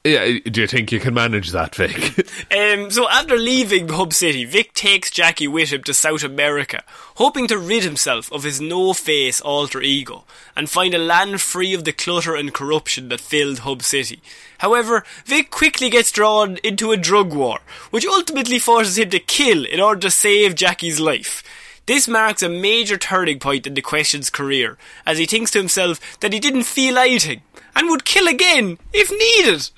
Yeah, 0.07 0.39
do 0.45 0.61
you 0.61 0.67
think 0.67 0.93
you 0.93 1.01
can 1.01 1.15
manage 1.15 1.51
that, 1.53 1.75
Vic? 1.75 2.29
Um, 2.55 2.91
so 2.91 3.09
after 3.09 3.37
leaving 3.37 3.89
Hub 3.89 4.13
City, 4.13 4.45
Vic 4.45 4.75
takes 4.75 5.11
Jackie 5.11 5.49
with 5.49 5.71
him 5.71 5.83
to 5.85 5.95
South 5.95 6.23
America, 6.23 6.83
hoping 7.17 7.47
to 7.49 7.59
rid 7.59 7.85
himself 7.85 8.31
of 8.33 8.43
his 8.43 8.61
no-face 8.61 9.41
alter 9.41 9.81
ego 9.81 10.25
and 10.55 10.69
find 10.69 10.95
a 10.95 10.99
land 10.99 11.41
free 11.41 11.73
of 11.75 11.85
the 11.85 11.93
clutter 11.93 12.35
and 12.35 12.53
corruption 12.53 13.09
that 13.09 13.21
filled 13.21 13.61
Hub 13.61 13.83
City. 13.83 14.21
However, 14.59 15.05
Vic 15.25 15.51
quickly 15.51 15.91
gets 15.91 16.13
drawn 16.13 16.59
into 16.59 16.93
a 16.93 16.97
drug 16.97 17.33
war, 17.33 17.61
which 17.91 18.07
ultimately 18.07 18.59
forces 18.59 18.99
him 18.99 19.11
to 19.11 19.19
kill 19.19 19.65
in 19.65 19.81
order 19.81 20.03
to 20.03 20.11
save 20.11 20.55
Jackie's 20.55 21.01
life. 21.01 21.43
This 21.87 22.07
marks 22.07 22.43
a 22.43 22.49
major 22.49 22.99
turning 22.99 23.39
point 23.39 23.67
in 23.67 23.75
the 23.75 23.83
Question's 23.83 24.31
career, 24.31 24.77
as 25.07 25.19
he 25.19 25.27
thinks 25.27 25.51
to 25.53 25.59
himself 25.59 26.19
that 26.21 26.33
he 26.33 26.41
didn't 26.41 26.65
feel 26.65 26.99
anything, 26.99 27.43
and 27.75 27.89
would 27.89 28.05
kill 28.05 28.29
again, 28.29 28.79
if 28.93 29.11
needed. 29.11 29.71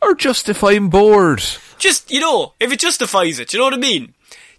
Or 0.00 0.14
just 0.14 0.48
if 0.48 0.62
I'm 0.62 0.88
bored? 0.88 1.42
just 1.78 2.10
you 2.10 2.20
know, 2.20 2.54
if 2.60 2.72
it 2.72 2.80
justifies 2.80 3.38
it, 3.38 3.52
you 3.52 3.58
know 3.58 3.66
what 3.66 3.74
I 3.74 3.78
mean? 3.78 4.14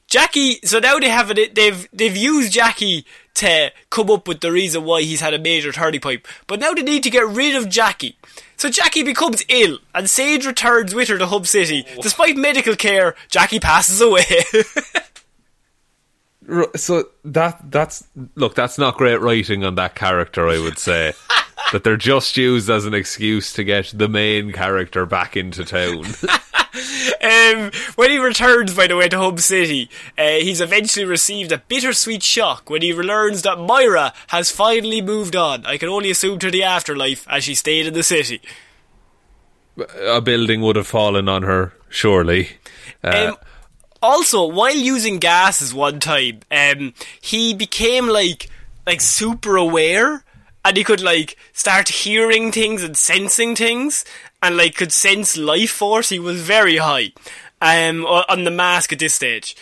Jackie. 0.07 0.59
So 0.63 0.79
now 0.79 0.99
they 0.99 1.09
have 1.09 1.31
it. 1.31 1.55
They've 1.55 1.87
they've 1.91 2.15
used 2.15 2.51
Jackie 2.51 3.05
to 3.35 3.71
come 3.89 4.11
up 4.11 4.27
with 4.27 4.41
the 4.41 4.51
reason 4.51 4.83
why 4.83 5.01
he's 5.01 5.21
had 5.21 5.33
a 5.33 5.39
major 5.39 5.71
turning 5.71 6.01
point, 6.01 6.25
but 6.45 6.59
now 6.59 6.73
they 6.73 6.83
need 6.83 7.03
to 7.03 7.09
get 7.09 7.27
rid 7.27 7.55
of 7.55 7.69
Jackie. 7.69 8.17
So 8.57 8.69
Jackie 8.69 9.03
becomes 9.03 9.43
ill, 9.49 9.79
and 9.95 10.09
Sage 10.09 10.45
returns 10.45 10.93
with 10.93 11.07
her 11.07 11.17
to 11.17 11.25
Hub 11.25 11.47
City. 11.47 11.85
Oh. 11.97 12.01
Despite 12.01 12.37
medical 12.37 12.75
care, 12.75 13.15
Jackie 13.29 13.59
passes 13.59 14.01
away. 14.01 14.25
So 16.75 17.05
that 17.23 17.71
that's 17.71 18.05
look, 18.35 18.53
that's 18.53 18.77
not 18.77 18.97
great 18.97 19.21
writing 19.21 19.63
on 19.63 19.75
that 19.75 19.95
character. 19.95 20.49
I 20.49 20.59
would 20.59 20.77
say 20.77 21.13
that 21.71 21.83
they're 21.83 21.97
just 21.97 22.37
used 22.37 22.69
as 22.69 22.85
an 22.85 22.93
excuse 22.93 23.53
to 23.53 23.63
get 23.63 23.91
the 23.93 24.07
main 24.07 24.51
character 24.51 25.05
back 25.05 25.35
into 25.37 25.63
town. 25.63 26.05
um, 27.23 27.71
when 27.95 28.09
he 28.11 28.17
returns, 28.17 28.73
by 28.73 28.87
the 28.87 28.95
way, 28.97 29.07
to 29.09 29.17
Hub 29.17 29.39
City, 29.39 29.89
uh, 30.17 30.39
he's 30.39 30.61
eventually 30.61 31.05
received 31.05 31.51
a 31.51 31.57
bittersweet 31.59 32.23
shock 32.23 32.69
when 32.69 32.81
he 32.81 32.93
learns 32.93 33.41
that 33.43 33.59
Myra 33.59 34.13
has 34.27 34.51
finally 34.51 35.01
moved 35.01 35.35
on. 35.35 35.65
I 35.65 35.77
can 35.77 35.89
only 35.89 36.11
assume 36.11 36.39
to 36.39 36.51
the 36.51 36.63
afterlife, 36.63 37.27
as 37.29 37.43
she 37.43 37.55
stayed 37.55 37.87
in 37.87 37.93
the 37.93 38.03
city. 38.03 38.41
a 40.05 40.21
building 40.21 40.61
would 40.61 40.75
have 40.75 40.87
fallen 40.87 41.27
on 41.27 41.43
her, 41.43 41.73
surely. 41.89 42.49
Uh, 43.03 43.29
Um, 43.29 43.37
also, 44.01 44.45
while 44.45 44.75
using 44.75 45.17
gases 45.17 45.73
one 45.73 45.99
time, 45.99 46.41
um, 46.51 46.93
he 47.21 47.53
became 47.53 48.07
like 48.07 48.49
like 48.85 48.99
super 48.99 49.55
aware, 49.55 50.25
and 50.65 50.77
he 50.77 50.83
could 50.83 51.01
like 51.01 51.37
start 51.53 51.89
hearing 51.89 52.51
things 52.51 52.83
and 52.83 52.97
sensing 52.97 53.55
things, 53.55 54.05
and 54.41 54.57
like 54.57 54.75
could 54.75 54.91
sense 54.91 55.37
life 55.37 55.71
force. 55.71 56.09
He 56.09 56.19
was 56.19 56.41
very 56.41 56.77
high, 56.77 57.13
um, 57.61 58.05
on 58.05 58.43
the 58.43 58.51
mask 58.51 58.93
at 58.93 58.99
this 58.99 59.13
stage. 59.15 59.55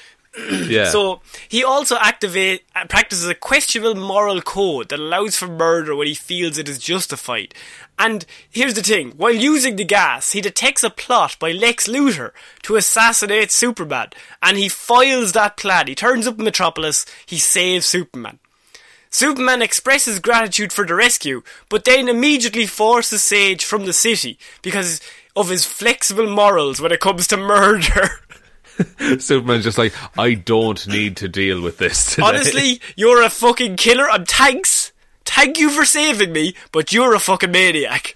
yeah. 0.67 0.85
So 0.91 1.21
he 1.49 1.63
also 1.63 1.97
activate 1.97 2.63
uh, 2.75 2.85
practices 2.85 3.27
a 3.27 3.35
questionable 3.35 3.95
moral 3.95 4.41
code 4.41 4.89
that 4.89 4.99
allows 4.99 5.35
for 5.35 5.47
murder 5.47 5.95
when 5.95 6.07
he 6.07 6.15
feels 6.15 6.57
it 6.57 6.69
is 6.69 6.79
justified. 6.79 7.53
And 7.99 8.25
here's 8.49 8.73
the 8.73 8.81
thing: 8.81 9.11
while 9.17 9.33
using 9.33 9.75
the 9.75 9.83
gas, 9.83 10.31
he 10.31 10.41
detects 10.41 10.83
a 10.83 10.89
plot 10.89 11.35
by 11.39 11.51
Lex 11.51 11.87
Luthor 11.87 12.31
to 12.63 12.75
assassinate 12.77 13.51
Superman, 13.51 14.09
and 14.41 14.57
he 14.57 14.69
foils 14.69 15.33
that 15.33 15.57
plan. 15.57 15.87
He 15.87 15.95
turns 15.95 16.25
up 16.27 16.39
in 16.39 16.45
Metropolis. 16.45 17.05
He 17.25 17.37
saves 17.37 17.85
Superman. 17.85 18.39
Superman 19.11 19.61
expresses 19.61 20.19
gratitude 20.19 20.71
for 20.71 20.85
the 20.85 20.95
rescue, 20.95 21.43
but 21.69 21.83
then 21.83 22.07
immediately 22.07 22.65
forces 22.65 23.23
Sage 23.23 23.63
from 23.63 23.85
the 23.85 23.93
city 23.93 24.39
because 24.61 25.01
of 25.35 25.49
his 25.49 25.65
flexible 25.65 26.29
morals 26.29 26.81
when 26.81 26.93
it 26.93 27.01
comes 27.01 27.27
to 27.27 27.37
murder. 27.37 28.09
Superman's 29.19 29.65
just 29.65 29.77
like, 29.77 29.93
I 30.17 30.33
don't 30.33 30.87
need 30.87 31.17
to 31.17 31.27
deal 31.27 31.61
with 31.61 31.77
this. 31.77 32.15
Today. 32.15 32.27
Honestly, 32.27 32.81
you're 32.95 33.21
a 33.21 33.29
fucking 33.29 33.75
killer. 33.75 34.09
I'm 34.09 34.25
thanks, 34.25 34.93
thank 35.25 35.59
you 35.59 35.69
for 35.69 35.83
saving 35.83 36.31
me, 36.31 36.55
but 36.71 36.93
you're 36.93 37.13
a 37.13 37.19
fucking 37.19 37.51
maniac. 37.51 38.15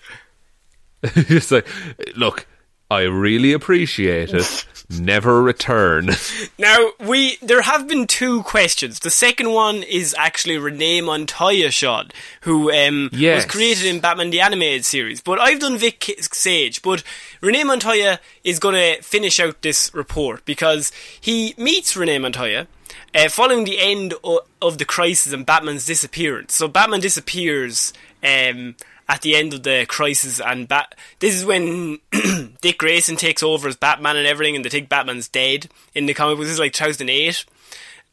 it's 1.04 1.52
like, 1.52 1.68
look, 2.16 2.48
I 2.90 3.02
really 3.02 3.52
appreciate 3.52 4.34
it. 4.34 4.66
Never 4.90 5.42
return. 5.42 6.10
Now 6.60 6.92
we 7.00 7.38
there 7.42 7.62
have 7.64 7.88
been 7.88 8.08
two 8.08 8.44
questions. 8.44 9.00
The 9.00 9.10
second 9.10 9.52
one 9.52 9.84
is 9.84 10.16
actually 10.18 10.58
Renee 10.58 11.02
Montoya, 11.02 11.70
Sean, 11.72 12.12
who 12.42 12.72
um, 12.72 13.10
Yes. 13.12 13.44
was 13.44 13.52
created 13.52 13.86
in 13.86 14.00
Batman 14.00 14.30
the 14.30 14.40
Animated 14.42 14.86
Series. 14.86 15.22
But 15.22 15.40
I've 15.40 15.60
done 15.60 15.78
Vic 15.78 16.04
Sage. 16.32 16.82
But 16.82 17.04
Renee 17.42 17.64
Montoya 17.66 18.20
is 18.44 18.60
going 18.60 18.76
to 18.76 19.02
finish 19.02 19.40
out 19.40 19.62
this 19.62 19.94
report 19.94 20.46
because 20.46 20.92
he 21.20 21.54
meets 21.58 21.96
Renee 21.98 22.20
Montoya. 22.20 22.68
Uh, 23.14 23.30
following 23.30 23.64
the 23.66 23.80
end 23.80 24.14
o- 24.24 24.42
of 24.62 24.78
the 24.78 24.86
crisis 24.86 25.32
and 25.34 25.46
Batman's 25.46 25.86
disappearance. 25.86 26.54
So 26.54 26.68
Batman 26.68 27.00
disappears 27.02 27.94
um, 28.24 28.76
at 29.08 29.22
the 29.22 29.36
end 29.36 29.54
of 29.54 29.64
the 29.64 29.86
crisis, 29.88 30.40
and 30.40 30.68
Bat- 30.68 30.96
this 31.20 31.36
is 31.36 31.46
when 31.46 32.00
Dick 32.62 32.78
Grayson 32.78 33.16
takes 33.16 33.44
over 33.44 33.68
as 33.68 33.76
Batman 33.76 34.18
and 34.18 34.28
everything, 34.28 34.56
and 34.56 34.66
they 34.66 34.70
think 34.70 34.90
Batman's 34.90 35.28
dead 35.28 35.70
in 35.94 36.06
the 36.06 36.14
comic 36.14 36.38
books. 36.38 36.48
This 36.48 36.54
is 36.54 36.60
like 36.60 36.74
2008. 36.74 37.46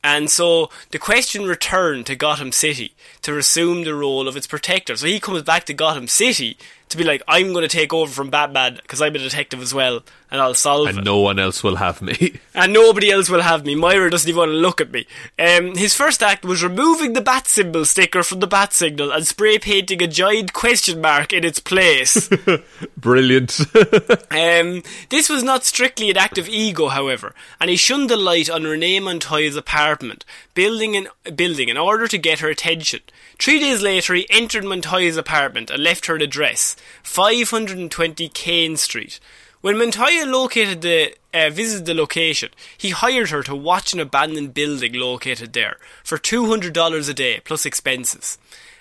And 0.04 0.28
so 0.28 0.68
the 0.90 0.98
question 0.98 1.46
returned 1.46 2.06
to 2.06 2.16
Gotham 2.16 2.50
City 2.50 2.94
to 3.22 3.32
resume 3.32 3.84
the 3.84 3.94
role 3.94 4.26
of 4.26 4.36
its 4.36 4.48
protector. 4.48 4.96
So 4.96 5.06
he 5.06 5.20
comes 5.20 5.42
back 5.42 5.64
to 5.66 5.74
Gotham 5.74 6.08
City 6.08 6.58
to 6.92 6.98
be 6.98 7.04
like, 7.04 7.22
I'm 7.28 7.52
going 7.52 7.62
to 7.62 7.68
take 7.68 7.92
over 7.92 8.10
from 8.10 8.30
Batman 8.30 8.78
because 8.80 9.02
I'm 9.02 9.14
a 9.14 9.18
detective 9.18 9.60
as 9.60 9.74
well 9.74 10.02
and 10.32 10.40
I'll 10.40 10.54
solve 10.54 10.88
it 10.88 10.96
and 10.96 11.04
no 11.04 11.18
one 11.18 11.38
else 11.38 11.62
will 11.62 11.76
have 11.76 12.00
me. 12.00 12.40
and 12.54 12.72
nobody 12.72 13.10
else 13.10 13.28
will 13.28 13.42
have 13.42 13.66
me. 13.66 13.74
Myra 13.74 14.10
doesn't 14.10 14.28
even 14.28 14.38
want 14.38 14.50
to 14.50 14.56
look 14.56 14.80
at 14.80 14.90
me. 14.90 15.06
Um, 15.38 15.76
his 15.76 15.94
first 15.94 16.22
act 16.22 16.44
was 16.44 16.62
removing 16.62 17.12
the 17.12 17.20
bat 17.20 17.46
symbol 17.46 17.84
sticker 17.84 18.22
from 18.22 18.40
the 18.40 18.46
bat 18.46 18.72
signal 18.72 19.12
and 19.12 19.26
spray 19.26 19.58
painting 19.58 20.02
a 20.02 20.06
giant 20.06 20.54
question 20.54 21.02
mark 21.02 21.34
in 21.34 21.44
its 21.44 21.60
place. 21.60 22.30
Brilliant. 22.96 23.60
um, 24.30 24.82
this 25.10 25.28
was 25.28 25.42
not 25.42 25.64
strictly 25.64 26.10
an 26.10 26.16
act 26.16 26.38
of 26.38 26.48
ego, 26.48 26.88
however, 26.88 27.34
and 27.60 27.68
he 27.68 27.76
shunned 27.76 28.08
the 28.08 28.16
light 28.16 28.48
on 28.48 28.64
Renee 28.64 29.00
Montoya's 29.00 29.56
apartment, 29.56 30.24
building 30.54 30.94
in, 30.94 31.08
building 31.36 31.68
in 31.68 31.76
order 31.76 32.08
to 32.08 32.16
get 32.16 32.38
her 32.38 32.48
attention. 32.48 33.00
Three 33.42 33.58
days 33.58 33.82
later, 33.82 34.14
he 34.14 34.24
entered 34.30 34.62
Montoya's 34.62 35.16
apartment 35.16 35.68
and 35.68 35.82
left 35.82 36.06
her 36.06 36.14
an 36.14 36.22
address, 36.22 36.76
520 37.02 38.28
Kane 38.28 38.76
Street. 38.76 39.18
When 39.60 39.76
Montoya 39.76 40.26
located 40.26 40.80
the 40.80 41.16
uh, 41.34 41.50
visited 41.50 41.86
the 41.86 41.94
location, 41.94 42.50
he 42.78 42.90
hired 42.90 43.30
her 43.30 43.42
to 43.42 43.56
watch 43.56 43.92
an 43.92 43.98
abandoned 43.98 44.54
building 44.54 44.92
located 44.92 45.54
there 45.54 45.78
for 46.04 46.18
two 46.18 46.46
hundred 46.46 46.72
dollars 46.72 47.08
a 47.08 47.14
day 47.14 47.40
plus 47.44 47.66
expenses, 47.66 48.38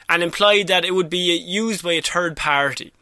and 0.07 0.21
implied 0.21 0.67
that 0.67 0.85
it 0.85 0.93
would 0.93 1.09
be 1.09 1.35
used 1.35 1.81
by 1.81 1.93
a 1.93 2.01
third 2.03 2.37
party. 2.37 2.93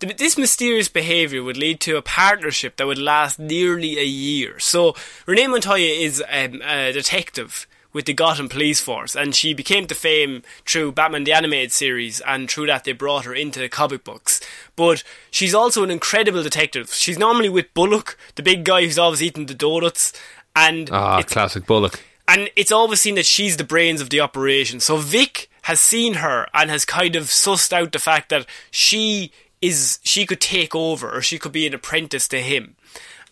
This 0.00 0.36
mysterious 0.36 0.90
behaviour 0.90 1.42
would 1.42 1.56
lead 1.56 1.80
to 1.80 1.96
a 1.96 2.02
partnership 2.02 2.76
that 2.76 2.86
would 2.86 2.98
last 2.98 3.38
nearly 3.38 3.98
a 3.98 4.04
year. 4.04 4.58
So 4.58 4.94
Renee 5.24 5.46
Montoya 5.46 5.90
is 5.90 6.22
um, 6.30 6.60
a 6.60 6.92
detective 6.92 7.66
with 7.92 8.04
the 8.04 8.12
Gotham 8.12 8.48
Police 8.48 8.80
Force, 8.80 9.16
and 9.16 9.34
she 9.34 9.54
became 9.54 9.86
to 9.86 9.94
fame 9.94 10.42
through 10.66 10.92
Batman 10.92 11.24
the 11.24 11.32
Animated 11.32 11.72
Series, 11.72 12.20
and 12.20 12.50
through 12.50 12.66
that 12.66 12.84
they 12.84 12.92
brought 12.92 13.24
her 13.24 13.34
into 13.34 13.60
the 13.60 13.68
comic 13.68 14.04
books. 14.04 14.40
But 14.76 15.02
she's 15.30 15.54
also 15.54 15.82
an 15.82 15.90
incredible 15.90 16.42
detective. 16.42 16.92
She's 16.92 17.18
normally 17.18 17.48
with 17.48 17.72
Bullock, 17.74 18.18
the 18.34 18.42
big 18.42 18.64
guy 18.64 18.84
who's 18.84 18.98
always 18.98 19.22
eating 19.22 19.46
the 19.46 19.54
donuts, 19.54 20.12
and 20.54 20.90
ah, 20.92 21.22
classic 21.22 21.66
Bullock. 21.66 22.00
and 22.26 22.50
it's 22.56 22.72
always 22.72 23.00
seen 23.00 23.14
that 23.14 23.26
she's 23.26 23.56
the 23.56 23.64
brains 23.64 24.00
of 24.00 24.10
the 24.10 24.20
operation. 24.20 24.80
So 24.80 24.96
Vic 24.98 25.48
has 25.62 25.80
seen 25.80 26.14
her 26.14 26.46
and 26.54 26.70
has 26.70 26.84
kind 26.84 27.16
of 27.16 27.24
sussed 27.24 27.72
out 27.72 27.92
the 27.92 27.98
fact 27.98 28.28
that 28.30 28.46
she 28.70 29.32
is 29.60 29.98
she 30.02 30.24
could 30.24 30.40
take 30.40 30.74
over 30.74 31.10
or 31.10 31.20
she 31.20 31.38
could 31.38 31.52
be 31.52 31.66
an 31.66 31.74
apprentice 31.74 32.28
to 32.28 32.40
him. 32.40 32.76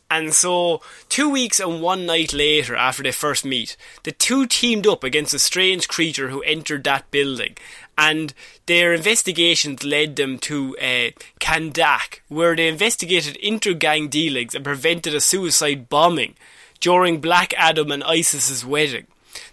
And 0.08 0.32
so, 0.32 0.82
two 1.08 1.28
weeks 1.28 1.58
and 1.58 1.82
one 1.82 2.06
night 2.06 2.32
later, 2.32 2.76
after 2.76 3.02
they 3.02 3.10
first 3.10 3.44
meet, 3.44 3.76
the 4.04 4.12
two 4.12 4.46
teamed 4.46 4.86
up 4.86 5.02
against 5.02 5.34
a 5.34 5.38
strange 5.38 5.88
creature 5.88 6.28
who 6.28 6.42
entered 6.42 6.84
that 6.84 7.10
building. 7.10 7.56
And 7.98 8.32
their 8.66 8.94
investigations 8.94 9.82
led 9.82 10.14
them 10.14 10.38
to 10.40 10.76
uh, 10.78 11.10
Kahndaq, 11.40 12.20
where 12.28 12.54
they 12.54 12.68
investigated 12.68 13.36
inter-gang 13.36 14.08
dealings 14.08 14.54
and 14.54 14.64
prevented 14.64 15.14
a 15.14 15.20
suicide 15.20 15.88
bombing 15.88 16.36
during 16.78 17.20
Black 17.20 17.52
Adam 17.56 17.90
and 17.90 18.04
Isis's 18.04 18.64
wedding. 18.64 19.06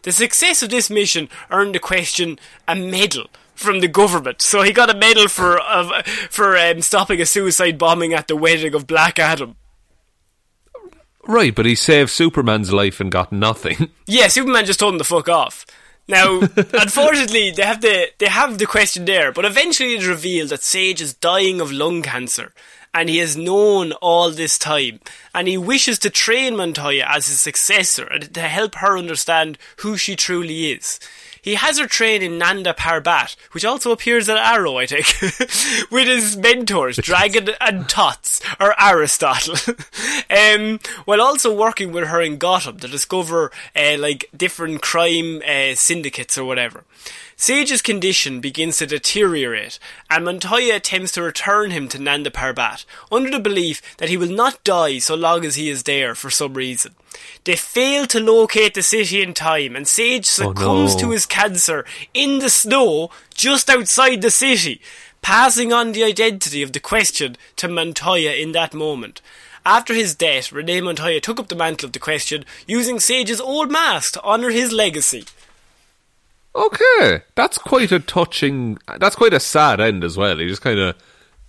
The 0.03 0.11
success 0.11 0.61
of 0.61 0.69
this 0.69 0.89
mission 0.89 1.29
earned 1.49 1.73
the 1.73 1.79
question 1.79 2.37
a 2.67 2.75
medal 2.75 3.27
from 3.55 3.79
the 3.79 3.87
government. 3.87 4.41
So 4.41 4.61
he 4.61 4.71
got 4.71 4.93
a 4.93 4.97
medal 4.97 5.27
for 5.27 5.59
of, 5.59 6.05
for 6.05 6.57
um, 6.57 6.81
stopping 6.81 7.21
a 7.21 7.25
suicide 7.25 7.77
bombing 7.77 8.13
at 8.13 8.27
the 8.27 8.35
wedding 8.35 8.75
of 8.75 8.87
Black 8.87 9.17
Adam. 9.17 9.55
Right, 11.25 11.55
but 11.55 11.65
he 11.65 11.75
saved 11.75 12.09
Superman's 12.09 12.73
life 12.73 12.99
and 12.99 13.11
got 13.11 13.31
nothing. 13.31 13.89
Yeah, 14.05 14.27
Superman 14.27 14.65
just 14.65 14.79
told 14.79 14.93
him 14.93 14.99
to 14.99 15.05
fuck 15.05 15.29
off. 15.29 15.65
Now, 16.07 16.39
unfortunately, 16.73 17.51
they 17.51 17.63
have 17.63 17.79
the 17.79 18.09
they 18.17 18.27
have 18.27 18.57
the 18.57 18.65
question 18.65 19.05
there, 19.05 19.31
but 19.31 19.45
eventually 19.45 19.93
it's 19.93 20.05
revealed 20.05 20.49
that 20.49 20.61
Sage 20.61 21.01
is 21.01 21.13
dying 21.13 21.61
of 21.61 21.71
lung 21.71 22.01
cancer, 22.01 22.53
and 22.93 23.07
he 23.09 23.19
has 23.19 23.37
known 23.37 23.93
all 23.93 24.29
this 24.29 24.57
time, 24.57 24.99
and 25.33 25.47
he 25.47 25.57
wishes 25.57 25.97
to 25.99 26.09
train 26.09 26.57
Montoya 26.57 27.05
as 27.07 27.27
his 27.27 27.39
successor 27.39 28.03
and 28.05 28.33
to 28.33 28.41
help 28.41 28.75
her 28.75 28.97
understand 28.97 29.57
who 29.77 29.95
she 29.95 30.17
truly 30.17 30.71
is. 30.71 30.99
He 31.43 31.55
has 31.55 31.77
her 31.77 31.87
train 31.87 32.21
in 32.21 32.37
Nanda 32.37 32.73
Parbat, 32.73 33.35
which 33.51 33.65
also 33.65 33.91
appears 33.91 34.29
at 34.29 34.37
Arrow, 34.37 34.77
I 34.77 34.85
think, 34.85 35.07
with 35.91 36.07
his 36.07 36.37
mentors, 36.37 36.95
Dragon 36.95 37.49
and 37.59 37.87
Tots, 37.89 38.39
or 38.61 38.73
Aristotle, 38.81 39.55
um, 40.29 40.79
while 41.03 41.21
also 41.21 41.53
working 41.53 41.91
with 41.91 42.07
her 42.07 42.21
in 42.21 42.37
Gotham 42.37 42.79
to 42.79 42.87
discover, 42.87 43.51
uh, 43.75 43.97
like, 43.99 44.29
different 44.35 44.81
crime 44.81 45.41
uh, 45.45 45.75
syndicates 45.75 46.37
or 46.37 46.45
whatever. 46.45 46.85
Sage's 47.35 47.81
condition 47.81 48.39
begins 48.39 48.77
to 48.77 48.85
deteriorate, 48.85 49.79
and 50.09 50.23
Montoya 50.23 50.77
attempts 50.77 51.11
to 51.11 51.21
return 51.21 51.71
him 51.71 51.89
to 51.89 51.99
Nanda 51.99 52.31
Parbat, 52.31 52.85
under 53.11 53.29
the 53.29 53.39
belief 53.39 53.81
that 53.97 54.07
he 54.07 54.15
will 54.15 54.31
not 54.31 54.63
die 54.63 54.99
so 54.99 55.13
long 55.13 55.43
as 55.43 55.55
he 55.55 55.69
is 55.69 55.83
there 55.83 56.15
for 56.15 56.29
some 56.29 56.53
reason. 56.53 56.95
They 57.43 57.55
fail 57.55 58.05
to 58.07 58.19
locate 58.19 58.73
the 58.73 58.83
city 58.83 59.21
in 59.21 59.33
time, 59.33 59.75
and 59.75 59.87
Sage 59.87 60.25
oh, 60.25 60.53
succumbs 60.53 60.95
no. 60.95 61.01
to 61.01 61.09
his 61.11 61.25
cancer 61.25 61.85
in 62.13 62.39
the 62.39 62.49
snow 62.49 63.09
just 63.33 63.69
outside 63.69 64.21
the 64.21 64.31
city, 64.31 64.81
passing 65.21 65.73
on 65.73 65.91
the 65.91 66.03
identity 66.03 66.61
of 66.61 66.73
the 66.73 66.79
question 66.79 67.37
to 67.57 67.67
Montoya 67.67 68.31
in 68.33 68.51
that 68.53 68.73
moment. 68.73 69.21
After 69.65 69.93
his 69.93 70.13
death, 70.13 70.51
Renee 70.51 70.81
Montoya 70.81 71.21
took 71.21 71.39
up 71.39 71.47
the 71.47 71.55
mantle 71.55 71.87
of 71.87 71.93
the 71.93 71.99
question, 71.99 72.43
using 72.67 72.99
Sage's 72.99 73.39
old 73.39 73.71
mask 73.71 74.13
to 74.13 74.23
honour 74.23 74.49
his 74.49 74.73
legacy. 74.73 75.25
Okay, 76.55 77.21
that's 77.35 77.57
quite 77.57 77.91
a 77.91 77.99
touching. 77.99 78.77
That's 78.99 79.15
quite 79.15 79.33
a 79.33 79.39
sad 79.39 79.79
end 79.79 80.03
as 80.03 80.17
well. 80.17 80.37
He 80.37 80.47
just 80.47 80.61
kind 80.61 80.79
of 80.79 80.95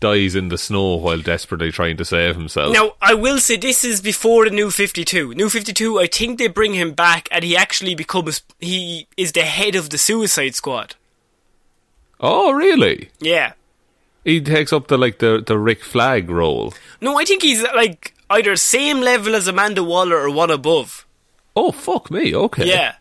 dies 0.00 0.34
in 0.34 0.48
the 0.48 0.58
snow 0.58 0.96
while 0.96 1.20
desperately 1.20 1.72
trying 1.72 1.96
to 1.96 2.04
save 2.04 2.36
himself. 2.36 2.72
Now, 2.74 2.92
I 3.00 3.14
will 3.14 3.38
say 3.38 3.56
this 3.56 3.84
is 3.84 4.00
before 4.00 4.44
the 4.44 4.50
New 4.50 4.70
52. 4.70 5.34
New 5.34 5.48
52, 5.48 5.98
I 5.98 6.06
think 6.06 6.38
they 6.38 6.48
bring 6.48 6.74
him 6.74 6.92
back 6.92 7.28
and 7.30 7.42
he 7.42 7.56
actually 7.56 7.94
becomes, 7.94 8.42
he 8.60 9.06
is 9.16 9.32
the 9.32 9.42
head 9.42 9.74
of 9.74 9.90
the 9.90 9.98
Suicide 9.98 10.54
Squad. 10.54 10.94
Oh, 12.20 12.52
really? 12.52 13.10
Yeah. 13.20 13.52
He 14.24 14.40
takes 14.40 14.72
up 14.72 14.88
the 14.88 14.96
like 14.96 15.18
the 15.18 15.42
the 15.46 15.58
Rick 15.58 15.84
Flag 15.84 16.30
role. 16.30 16.72
No, 17.00 17.18
I 17.18 17.24
think 17.26 17.42
he's 17.42 17.62
like 17.62 18.14
either 18.30 18.56
same 18.56 19.00
level 19.00 19.34
as 19.34 19.46
Amanda 19.46 19.84
Waller 19.84 20.16
or 20.16 20.30
one 20.30 20.50
above. 20.50 21.04
Oh, 21.54 21.70
fuck 21.72 22.10
me. 22.10 22.34
Okay. 22.34 22.66
Yeah. 22.66 22.94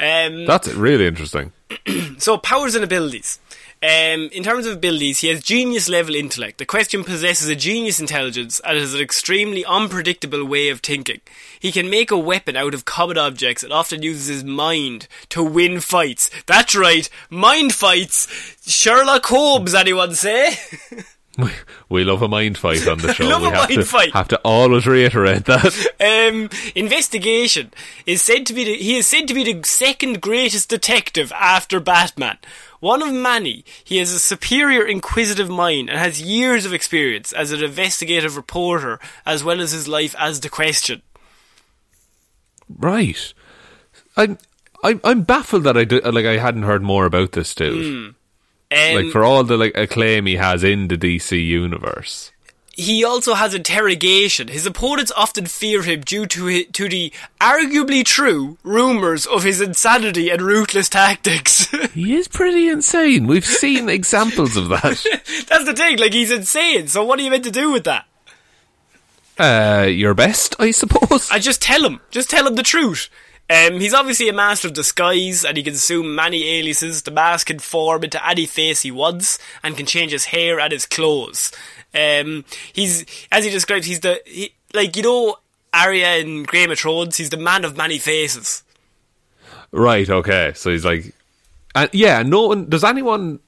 Um, 0.00 0.46
That's 0.46 0.68
really 0.68 1.06
interesting. 1.06 1.52
So 2.18 2.38
powers 2.38 2.74
and 2.74 2.82
abilities. 2.82 3.38
Um, 3.82 4.30
in 4.32 4.42
terms 4.42 4.66
of 4.66 4.72
abilities, 4.72 5.18
he 5.18 5.28
has 5.28 5.42
genius 5.42 5.88
level 5.88 6.14
intellect. 6.14 6.58
The 6.58 6.64
question 6.64 7.04
possesses 7.04 7.48
a 7.48 7.54
genius 7.54 8.00
intelligence 8.00 8.58
and 8.64 8.78
has 8.78 8.94
an 8.94 9.00
extremely 9.00 9.64
unpredictable 9.66 10.44
way 10.44 10.70
of 10.70 10.80
thinking. 10.80 11.20
He 11.60 11.70
can 11.70 11.90
make 11.90 12.10
a 12.10 12.18
weapon 12.18 12.56
out 12.56 12.72
of 12.72 12.86
common 12.86 13.18
objects 13.18 13.62
and 13.62 13.72
often 13.72 14.02
uses 14.02 14.28
his 14.28 14.44
mind 14.44 15.08
to 15.28 15.42
win 15.42 15.80
fights. 15.80 16.30
That's 16.46 16.74
right, 16.74 17.08
mind 17.28 17.74
fights. 17.74 18.26
Sherlock 18.66 19.26
Holmes, 19.26 19.74
anyone 19.74 20.14
say? 20.14 20.56
We, 21.38 21.50
we 21.90 22.04
love 22.04 22.22
a 22.22 22.28
mind 22.28 22.56
fight 22.56 22.88
on 22.88 22.98
the 22.98 23.12
show. 23.14 23.26
love 23.26 23.42
we 23.42 23.48
a 23.48 23.50
have 23.50 23.68
mind 23.68 23.80
to, 23.80 23.86
fight. 23.86 24.12
Have 24.14 24.28
to 24.28 24.38
always 24.38 24.86
reiterate 24.86 25.44
that. 25.44 25.66
um, 26.00 26.48
investigation 26.74 27.72
is 28.06 28.22
said 28.22 28.46
to 28.46 28.54
be 28.54 28.64
the, 28.64 28.76
he 28.76 28.96
is 28.96 29.06
said 29.06 29.28
to 29.28 29.34
be 29.34 29.52
the 29.52 29.62
second 29.62 30.22
greatest 30.22 30.70
detective 30.70 31.30
after 31.32 31.78
Batman. 31.78 32.38
One 32.86 33.02
of 33.02 33.12
many, 33.12 33.64
he 33.82 33.96
has 33.96 34.12
a 34.12 34.20
superior 34.20 34.86
inquisitive 34.86 35.50
mind 35.50 35.90
and 35.90 35.98
has 35.98 36.22
years 36.22 36.64
of 36.64 36.72
experience 36.72 37.32
as 37.32 37.50
an 37.50 37.60
investigative 37.60 38.36
reporter 38.36 39.00
as 39.26 39.42
well 39.42 39.60
as 39.60 39.72
his 39.72 39.88
life 39.88 40.14
as 40.16 40.38
the 40.38 40.48
question. 40.48 41.02
Right. 42.68 43.34
I'm 44.16 44.38
I'm 44.84 45.00
I'm 45.02 45.22
baffled 45.22 45.64
that 45.64 45.76
I 45.76 45.82
do, 45.82 46.00
like 46.00 46.26
I 46.26 46.36
hadn't 46.36 46.62
heard 46.62 46.84
more 46.84 47.06
about 47.06 47.32
this 47.32 47.56
dude. 47.56 47.84
Um, 47.84 48.16
like 48.70 49.10
for 49.10 49.24
all 49.24 49.42
the 49.42 49.56
like 49.56 49.76
acclaim 49.76 50.26
he 50.26 50.36
has 50.36 50.62
in 50.62 50.86
the 50.86 50.96
DC 50.96 51.44
universe. 51.44 52.30
He 52.76 53.02
also 53.02 53.32
has 53.32 53.54
interrogation. 53.54 54.48
His 54.48 54.66
opponents 54.66 55.10
often 55.16 55.46
fear 55.46 55.82
him 55.82 56.02
due 56.02 56.26
to 56.26 56.46
hi 56.46 56.66
to 56.72 56.88
the 56.90 57.10
arguably 57.40 58.04
true 58.04 58.58
rumors 58.62 59.24
of 59.24 59.44
his 59.44 59.62
insanity 59.62 60.28
and 60.28 60.42
ruthless 60.42 60.88
tactics. 60.88 61.66
He 61.96 62.14
is 62.14 62.28
pretty 62.28 62.68
insane. 62.68 63.26
We've 63.26 63.46
seen 63.46 63.88
examples 64.00 64.54
of 64.56 64.68
that. 64.68 64.82
That's 65.48 65.64
the 65.64 65.72
thing. 65.74 65.96
Like 65.98 66.12
he's 66.12 66.30
insane. 66.30 66.88
So 66.88 67.02
what 67.04 67.18
are 67.18 67.22
you 67.22 67.30
meant 67.30 67.44
to 67.44 67.50
do 67.50 67.72
with 67.72 67.84
that? 67.84 68.04
Uh, 69.38 69.86
your 69.86 70.12
best, 70.12 70.56
I 70.58 70.72
suppose. 70.72 71.30
I 71.30 71.38
just 71.38 71.62
tell 71.62 71.84
him. 71.84 72.00
Just 72.10 72.28
tell 72.28 72.46
him 72.46 72.54
the 72.54 72.62
truth. 72.62 73.08
Um, 73.48 73.80
he's 73.80 73.94
obviously 73.94 74.28
a 74.28 74.32
master 74.32 74.68
of 74.68 74.74
disguise, 74.74 75.44
and 75.44 75.56
he 75.56 75.62
can 75.62 75.74
assume 75.74 76.14
many 76.14 76.48
aliases. 76.58 77.02
The 77.02 77.12
mask 77.12 77.46
can 77.46 77.60
form 77.60 78.02
into 78.02 78.28
any 78.28 78.46
face 78.46 78.82
he 78.82 78.90
wants, 78.90 79.38
and 79.62 79.76
can 79.76 79.86
change 79.86 80.12
his 80.12 80.26
hair 80.26 80.58
and 80.58 80.72
his 80.72 80.84
clothes. 80.84 81.52
Um, 81.94 82.44
he's, 82.72 83.06
as 83.30 83.44
he 83.44 83.50
describes, 83.50 83.86
he's 83.86 84.00
the 84.00 84.20
he, 84.26 84.52
like 84.74 84.96
you 84.96 85.02
know 85.02 85.36
Arya 85.72 86.16
in 86.16 86.42
Game 86.42 86.70
of 86.70 86.78
Thrones. 86.78 87.16
He's 87.16 87.30
the 87.30 87.36
man 87.36 87.64
of 87.64 87.76
many 87.76 87.98
faces. 87.98 88.62
Right. 89.70 90.08
Okay. 90.08 90.52
So 90.54 90.70
he's 90.70 90.84
like, 90.84 91.14
and 91.74 91.90
yeah. 91.92 92.22
No 92.22 92.48
one. 92.48 92.68
Does 92.68 92.84
anyone 92.84 93.40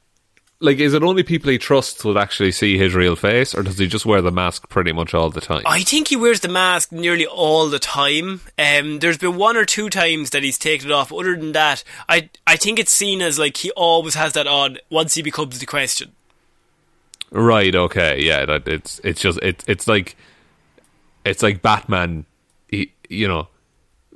like? 0.61 0.78
Is 0.78 0.94
it 0.94 1.02
only 1.02 1.22
people 1.22 1.50
he 1.50 1.59
trusts 1.59 2.04
would 2.04 2.16
actually 2.16 2.52
see 2.52 2.78
his 2.78 2.94
real 2.94 3.16
face, 3.16 3.54
or 3.54 3.62
does 3.62 3.78
he 3.78 3.86
just 3.86 4.06
wear 4.06 4.22
the 4.22 4.32
mask 4.32 4.68
pretty 4.68 4.92
much 4.92 5.14
all 5.14 5.30
the 5.30 5.40
time? 5.40 5.62
I 5.66 5.82
think 5.82 6.09
he 6.09 6.16
wears 6.16 6.40
the 6.40 6.48
mask 6.48 6.92
nearly 6.92 7.26
all 7.26 7.68
the 7.68 7.78
time. 7.78 8.40
Um, 8.59 8.98
there's 8.98 9.18
been 9.18 9.36
one 9.36 9.56
or 9.56 9.64
two 9.64 9.88
times 9.90 10.30
that 10.30 10.42
he's 10.42 10.59
taken 10.59 10.90
it 10.90 10.92
off. 10.92 11.12
Other 11.12 11.36
than 11.36 11.52
that, 11.52 11.84
I 12.09 12.30
I 12.46 12.56
think 12.56 12.78
it's 12.78 12.92
seen 12.92 13.22
as 13.22 13.38
like 13.38 13.56
he 13.56 13.70
always 13.72 14.14
has 14.14 14.32
that 14.34 14.46
on 14.46 14.78
once 14.90 15.14
he 15.14 15.22
becomes 15.22 15.59
the 15.59 15.66
question. 15.66 16.12
Right. 17.30 17.74
Okay. 17.74 18.22
Yeah. 18.22 18.46
That 18.46 18.66
it's 18.66 19.00
it's 19.04 19.20
just 19.20 19.38
it, 19.42 19.64
it's 19.68 19.86
like 19.86 20.16
it's 21.24 21.42
like 21.42 21.62
Batman. 21.62 22.24
He, 22.68 22.92
you 23.09 23.28
know, 23.28 23.48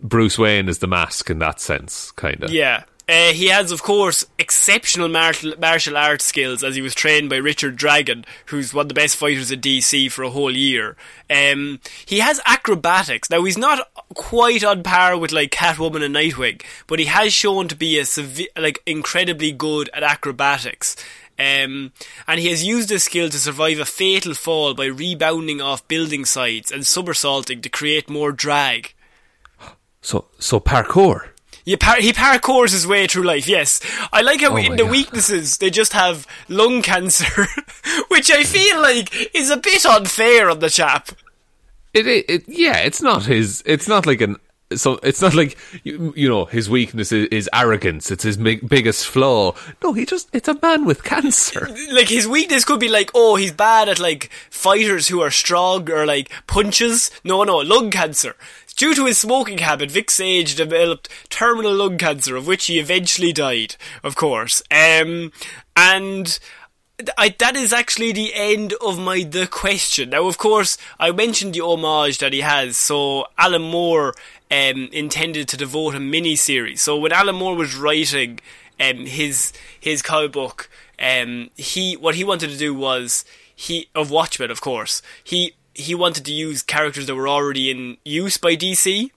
Bruce 0.02 0.38
Wayne 0.38 0.68
is 0.68 0.78
the 0.78 0.86
mask 0.86 1.30
in 1.30 1.38
that 1.38 1.60
sense, 1.60 2.10
kind 2.12 2.42
of. 2.42 2.50
Yeah. 2.50 2.84
Uh, 3.12 3.34
he 3.34 3.48
has, 3.48 3.70
of 3.70 3.82
course, 3.82 4.24
exceptional 4.38 5.06
martial, 5.06 5.52
martial 5.60 5.98
arts 5.98 6.24
skills 6.24 6.64
as 6.64 6.74
he 6.74 6.80
was 6.80 6.94
trained 6.94 7.28
by 7.28 7.36
Richard 7.36 7.76
Dragon, 7.76 8.24
who's 8.46 8.72
one 8.72 8.84
of 8.84 8.88
the 8.88 8.94
best 8.94 9.16
fighters 9.16 9.50
in 9.50 9.60
DC 9.60 10.10
for 10.10 10.22
a 10.22 10.30
whole 10.30 10.56
year. 10.56 10.96
Um, 11.28 11.80
he 12.06 12.20
has 12.20 12.40
acrobatics. 12.46 13.28
Now, 13.28 13.44
he's 13.44 13.58
not 13.58 13.86
quite 14.14 14.64
on 14.64 14.82
par 14.82 15.18
with 15.18 15.30
like 15.30 15.50
Catwoman 15.50 16.02
and 16.02 16.14
Nightwing, 16.14 16.62
but 16.86 17.00
he 17.00 17.04
has 17.04 17.34
shown 17.34 17.68
to 17.68 17.76
be 17.76 18.00
a 18.00 18.06
like 18.58 18.78
incredibly 18.86 19.52
good 19.52 19.90
at 19.92 20.02
acrobatics. 20.02 20.96
Um, 21.38 21.92
and 22.26 22.40
he 22.40 22.48
has 22.48 22.64
used 22.64 22.88
this 22.88 23.04
skill 23.04 23.28
to 23.28 23.38
survive 23.38 23.78
a 23.78 23.84
fatal 23.84 24.32
fall 24.32 24.72
by 24.72 24.86
rebounding 24.86 25.60
off 25.60 25.86
building 25.86 26.24
sides 26.24 26.72
and 26.72 26.86
somersaulting 26.86 27.60
to 27.60 27.68
create 27.68 28.08
more 28.08 28.32
drag. 28.32 28.94
So 30.00 30.28
so 30.38 30.60
parkour. 30.60 31.31
You 31.64 31.76
par- 31.76 32.00
he 32.00 32.12
parkours 32.12 32.72
his 32.72 32.86
way 32.86 33.06
through 33.06 33.22
life, 33.22 33.46
yes. 33.46 33.80
I 34.12 34.20
like 34.20 34.40
how 34.40 34.52
Oh 34.52 34.56
in 34.56 34.76
the 34.76 34.82
God. 34.82 34.90
weaknesses 34.90 35.58
they 35.58 35.70
just 35.70 35.92
have 35.92 36.26
lung 36.48 36.82
cancer, 36.82 37.46
which 38.08 38.30
I 38.30 38.42
feel 38.42 38.80
like 38.80 39.34
is 39.34 39.50
a 39.50 39.56
bit 39.56 39.86
unfair 39.86 40.50
on 40.50 40.58
the 40.58 40.70
chap. 40.70 41.10
It, 41.94 42.06
it, 42.06 42.24
it 42.28 42.44
yeah, 42.48 42.78
it's 42.78 43.02
not 43.02 43.24
his. 43.26 43.62
It's 43.66 43.86
not 43.86 44.06
like 44.06 44.20
an. 44.20 44.36
So 44.76 44.98
it's 45.02 45.20
not 45.20 45.34
like 45.34 45.56
you, 45.84 46.12
you 46.16 46.28
know 46.28 46.44
his 46.44 46.68
weakness 46.68 47.12
is, 47.12 47.28
is 47.28 47.50
arrogance. 47.52 48.10
It's 48.10 48.24
his 48.24 48.36
big, 48.36 48.68
biggest 48.68 49.06
flaw. 49.06 49.54
No, 49.82 49.92
he 49.92 50.06
just 50.06 50.28
it's 50.32 50.48
a 50.48 50.58
man 50.60 50.84
with 50.84 51.04
cancer. 51.04 51.68
Like 51.92 52.08
his 52.08 52.26
weakness 52.26 52.64
could 52.64 52.80
be 52.80 52.88
like, 52.88 53.10
oh, 53.14 53.36
he's 53.36 53.52
bad 53.52 53.88
at 53.88 53.98
like 54.00 54.30
fighters 54.50 55.08
who 55.08 55.20
are 55.20 55.30
strong 55.30 55.90
or 55.90 56.06
like 56.06 56.30
punches. 56.46 57.10
No, 57.22 57.44
no, 57.44 57.58
lung 57.58 57.90
cancer. 57.90 58.34
Due 58.76 58.94
to 58.94 59.06
his 59.06 59.18
smoking 59.18 59.58
habit, 59.58 59.90
Vic 59.90 60.10
Sage 60.10 60.54
developed 60.54 61.08
terminal 61.28 61.74
lung 61.74 61.98
cancer, 61.98 62.36
of 62.36 62.46
which 62.46 62.66
he 62.66 62.78
eventually 62.78 63.32
died, 63.32 63.76
of 64.02 64.16
course. 64.16 64.62
Um, 64.70 65.32
and 65.76 66.38
I, 67.18 67.34
that 67.38 67.56
is 67.56 67.72
actually 67.72 68.12
the 68.12 68.32
end 68.34 68.74
of 68.80 68.98
my 68.98 69.22
the 69.22 69.46
question. 69.46 70.10
Now, 70.10 70.26
of 70.26 70.38
course, 70.38 70.76
I 70.98 71.10
mentioned 71.12 71.54
the 71.54 71.60
homage 71.62 72.18
that 72.18 72.32
he 72.32 72.40
has. 72.40 72.76
So 72.76 73.26
Alan 73.38 73.62
Moore 73.62 74.14
um, 74.50 74.88
intended 74.92 75.48
to 75.48 75.56
devote 75.56 75.94
a 75.94 76.00
mini 76.00 76.36
series. 76.36 76.82
So 76.82 76.96
when 76.98 77.12
Alan 77.12 77.36
Moore 77.36 77.56
was 77.56 77.74
writing 77.74 78.40
um, 78.80 79.06
his 79.06 79.52
his 79.78 80.02
comic 80.02 80.32
book, 80.32 80.68
um, 81.00 81.50
he 81.56 81.96
what 81.96 82.14
he 82.14 82.24
wanted 82.24 82.50
to 82.50 82.56
do 82.58 82.74
was 82.74 83.24
he 83.54 83.88
of 83.94 84.10
Watchmen, 84.10 84.50
of 84.50 84.60
course. 84.60 85.02
He 85.22 85.54
he 85.74 85.94
wanted 85.94 86.24
to 86.26 86.32
use 86.32 86.62
characters 86.62 87.06
that 87.06 87.14
were 87.14 87.28
already 87.28 87.70
in 87.70 87.96
use 88.04 88.36
by 88.36 88.56
DC. 88.56 89.10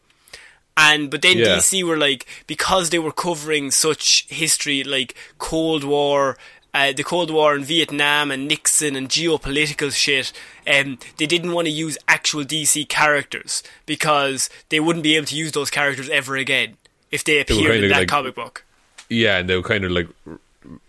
And 0.77 1.09
but 1.09 1.21
then 1.21 1.37
Yeah. 1.37 1.55
DC 1.57 1.83
were 1.83 1.97
like 1.97 2.25
because 2.47 2.89
they 2.89 2.99
were 2.99 3.13
covering 3.13 3.71
such 3.71 4.25
history 4.29 4.83
like 4.83 5.15
Cold 5.37 5.83
War, 5.85 6.37
uh, 6.75 6.91
the 6.91 7.03
Cold 7.03 7.31
War 7.31 7.55
and 7.55 7.65
Vietnam 7.65 8.29
and 8.31 8.47
Nixon 8.47 8.95
and 8.95 9.07
geopolitical 9.09 9.91
shit. 9.91 10.33
Um, 10.67 10.99
they 11.17 11.25
didn't 11.25 11.53
want 11.53 11.65
to 11.67 11.71
use 11.71 11.97
actual 12.07 12.43
DC 12.43 12.87
characters 12.89 13.63
because 13.85 14.49
they 14.69 14.79
wouldn't 14.81 15.03
be 15.03 15.15
able 15.15 15.27
to 15.27 15.35
use 15.35 15.53
those 15.53 15.71
characters 15.71 16.09
ever 16.09 16.35
again 16.35 16.75
if 17.11 17.23
they 17.23 17.39
appeared 17.39 17.71
kinda 17.71 17.83
in 17.85 17.89
that 17.91 17.99
like- 17.99 18.07
comic 18.09 18.35
book. 18.35 18.65
yeah, 19.09 19.37
and 19.37 19.47
they 19.49 19.55
were 19.55 19.63
kind 19.63 19.85
of 19.85 19.91
like 19.91 20.07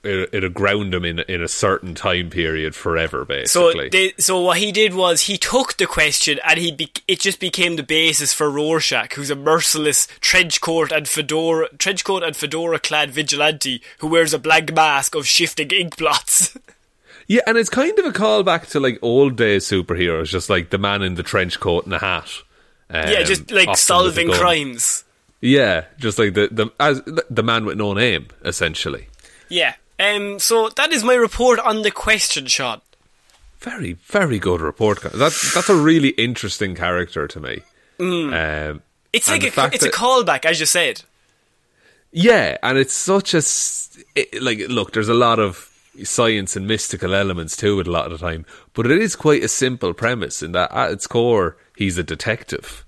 it, 0.02 0.30
it'll 0.32 0.50
ground 0.50 0.94
him 0.94 1.04
in 1.04 1.20
in 1.20 1.42
a 1.42 1.48
certain 1.48 1.94
time 1.94 2.30
period 2.30 2.74
forever, 2.74 3.24
So 3.46 3.72
basically. 3.72 3.88
they, 3.88 4.12
so 4.18 4.40
what 4.40 4.58
he 4.58 4.72
did 4.72 4.94
was 4.94 5.22
he 5.22 5.36
took 5.38 5.76
the 5.76 5.86
question 5.86 6.38
and 6.46 6.58
he 6.58 6.72
be, 6.72 6.90
it 7.08 7.20
just 7.20 7.40
became 7.40 7.76
the 7.76 7.82
basis 7.82 8.32
for 8.32 8.50
Rorschach, 8.50 9.14
who's 9.14 9.30
a 9.30 9.36
merciless 9.36 10.06
trench 10.20 10.60
coat 10.60 10.92
and 10.92 11.08
fedora 11.08 11.68
trench 11.78 12.04
coat 12.04 12.22
and 12.22 12.36
fedora 12.36 12.78
clad 12.78 13.10
vigilante 13.10 13.82
who 13.98 14.06
wears 14.06 14.32
a 14.34 14.38
black 14.38 14.72
mask 14.72 15.14
of 15.14 15.26
shifting 15.26 15.70
ink 15.70 15.96
blots. 15.96 16.56
yeah, 17.26 17.40
and 17.46 17.56
it's 17.58 17.70
kind 17.70 17.98
of 17.98 18.04
a 18.04 18.12
callback 18.12 18.68
to 18.70 18.80
like 18.80 18.98
old 19.02 19.36
days 19.36 19.64
superheroes, 19.66 20.26
just 20.28 20.48
like 20.50 20.70
the 20.70 20.78
man 20.78 21.02
in 21.02 21.14
the 21.14 21.22
trench 21.22 21.58
coat 21.60 21.84
and 21.84 21.94
a 21.94 21.98
hat. 21.98 22.30
yeah, 22.92 23.18
Um, 23.20 23.24
just 23.24 23.50
like 23.50 23.68
often 23.68 23.70
with 23.70 23.78
a 23.78 23.82
solving 23.82 24.30
crimes. 24.30 25.02
Yeah, 25.42 25.84
just 25.98 26.18
like 26.18 26.34
the 26.34 26.48
the 26.50 26.72
as 26.80 27.02
the 27.28 27.42
man 27.42 27.66
with 27.66 27.76
no 27.76 27.92
name, 27.92 28.28
essentially. 28.44 29.08
Yeah. 29.48 29.74
Um. 29.98 30.38
So 30.38 30.68
that 30.70 30.92
is 30.92 31.02
my 31.04 31.14
report 31.14 31.58
on 31.60 31.82
the 31.82 31.90
question, 31.90 32.46
Sean. 32.46 32.80
Very, 33.58 33.94
very 34.04 34.38
good 34.38 34.60
report. 34.60 35.00
That's 35.02 35.54
that's 35.54 35.68
a 35.68 35.74
really 35.74 36.10
interesting 36.10 36.74
character 36.74 37.26
to 37.26 37.40
me. 37.40 37.62
Um, 37.98 38.82
It's 39.12 39.28
like 39.28 39.42
a 39.42 39.70
it's 39.72 39.84
a 39.84 39.90
callback, 39.90 40.44
as 40.44 40.60
you 40.60 40.66
said. 40.66 41.02
yeah, 42.12 42.58
and 42.62 42.76
it's 42.78 42.94
such 42.94 43.34
a 43.34 43.42
it, 44.14 44.42
like 44.42 44.58
look. 44.68 44.92
There's 44.92 45.08
a 45.08 45.14
lot 45.14 45.38
of 45.38 45.70
science 46.04 46.56
and 46.56 46.66
mystical 46.68 47.14
elements 47.14 47.56
to 47.56 47.80
it 47.80 47.86
a 47.86 47.90
lot 47.90 48.12
of 48.12 48.18
the 48.20 48.26
time, 48.26 48.44
but 48.74 48.84
it 48.86 49.00
is 49.00 49.16
quite 49.16 49.42
a 49.42 49.48
simple 49.48 49.94
premise 49.94 50.42
in 50.42 50.52
that 50.52 50.70
at 50.72 50.92
its 50.92 51.06
core, 51.06 51.56
he's 51.76 51.96
a 51.96 52.02
detective. 52.04 52.84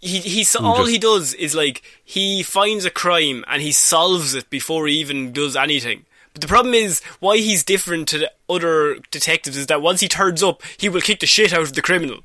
He 0.00 0.18
he's 0.20 0.54
all 0.56 0.78
just- 0.78 0.90
he 0.90 0.98
does 0.98 1.34
is 1.34 1.54
like 1.54 1.82
he 2.04 2.42
finds 2.42 2.84
a 2.84 2.90
crime 2.90 3.44
and 3.48 3.62
he 3.62 3.72
solves 3.72 4.34
it 4.34 4.48
before 4.50 4.86
he 4.86 4.94
even 5.00 5.32
does 5.32 5.56
anything. 5.56 6.04
But 6.32 6.42
the 6.42 6.48
problem 6.48 6.74
is 6.74 7.00
why 7.20 7.38
he's 7.38 7.64
different 7.64 8.06
to 8.08 8.18
the 8.18 8.32
other 8.48 8.98
detectives 9.10 9.56
is 9.56 9.66
that 9.66 9.82
once 9.82 10.00
he 10.00 10.08
turns 10.08 10.42
up, 10.42 10.62
he 10.76 10.88
will 10.88 11.00
kick 11.00 11.20
the 11.20 11.26
shit 11.26 11.52
out 11.52 11.62
of 11.62 11.72
the 11.72 11.82
criminal. 11.82 12.20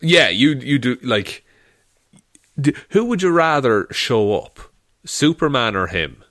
Yeah, 0.00 0.28
you 0.28 0.50
you 0.54 0.78
do 0.78 0.98
like. 1.02 1.44
D- 2.60 2.74
who 2.90 3.04
would 3.06 3.22
you 3.22 3.30
rather 3.30 3.86
show 3.92 4.34
up, 4.38 4.58
Superman 5.04 5.74
or 5.76 5.86
him? 5.88 6.22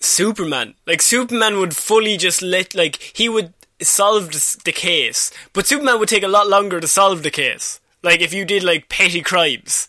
Superman, 0.00 0.74
like 0.86 1.00
Superman 1.02 1.58
would 1.58 1.74
fully 1.76 2.16
just 2.16 2.42
let 2.42 2.74
like 2.74 2.96
he 3.14 3.28
would 3.28 3.52
solve 3.80 4.30
the 4.64 4.72
case, 4.72 5.30
but 5.52 5.66
Superman 5.66 5.98
would 5.98 6.08
take 6.08 6.22
a 6.22 6.28
lot 6.28 6.48
longer 6.48 6.80
to 6.80 6.86
solve 6.88 7.22
the 7.22 7.30
case. 7.30 7.80
Like 8.04 8.20
if 8.20 8.34
you 8.34 8.44
did 8.44 8.62
like 8.62 8.88
petty 8.88 9.22
crimes. 9.22 9.88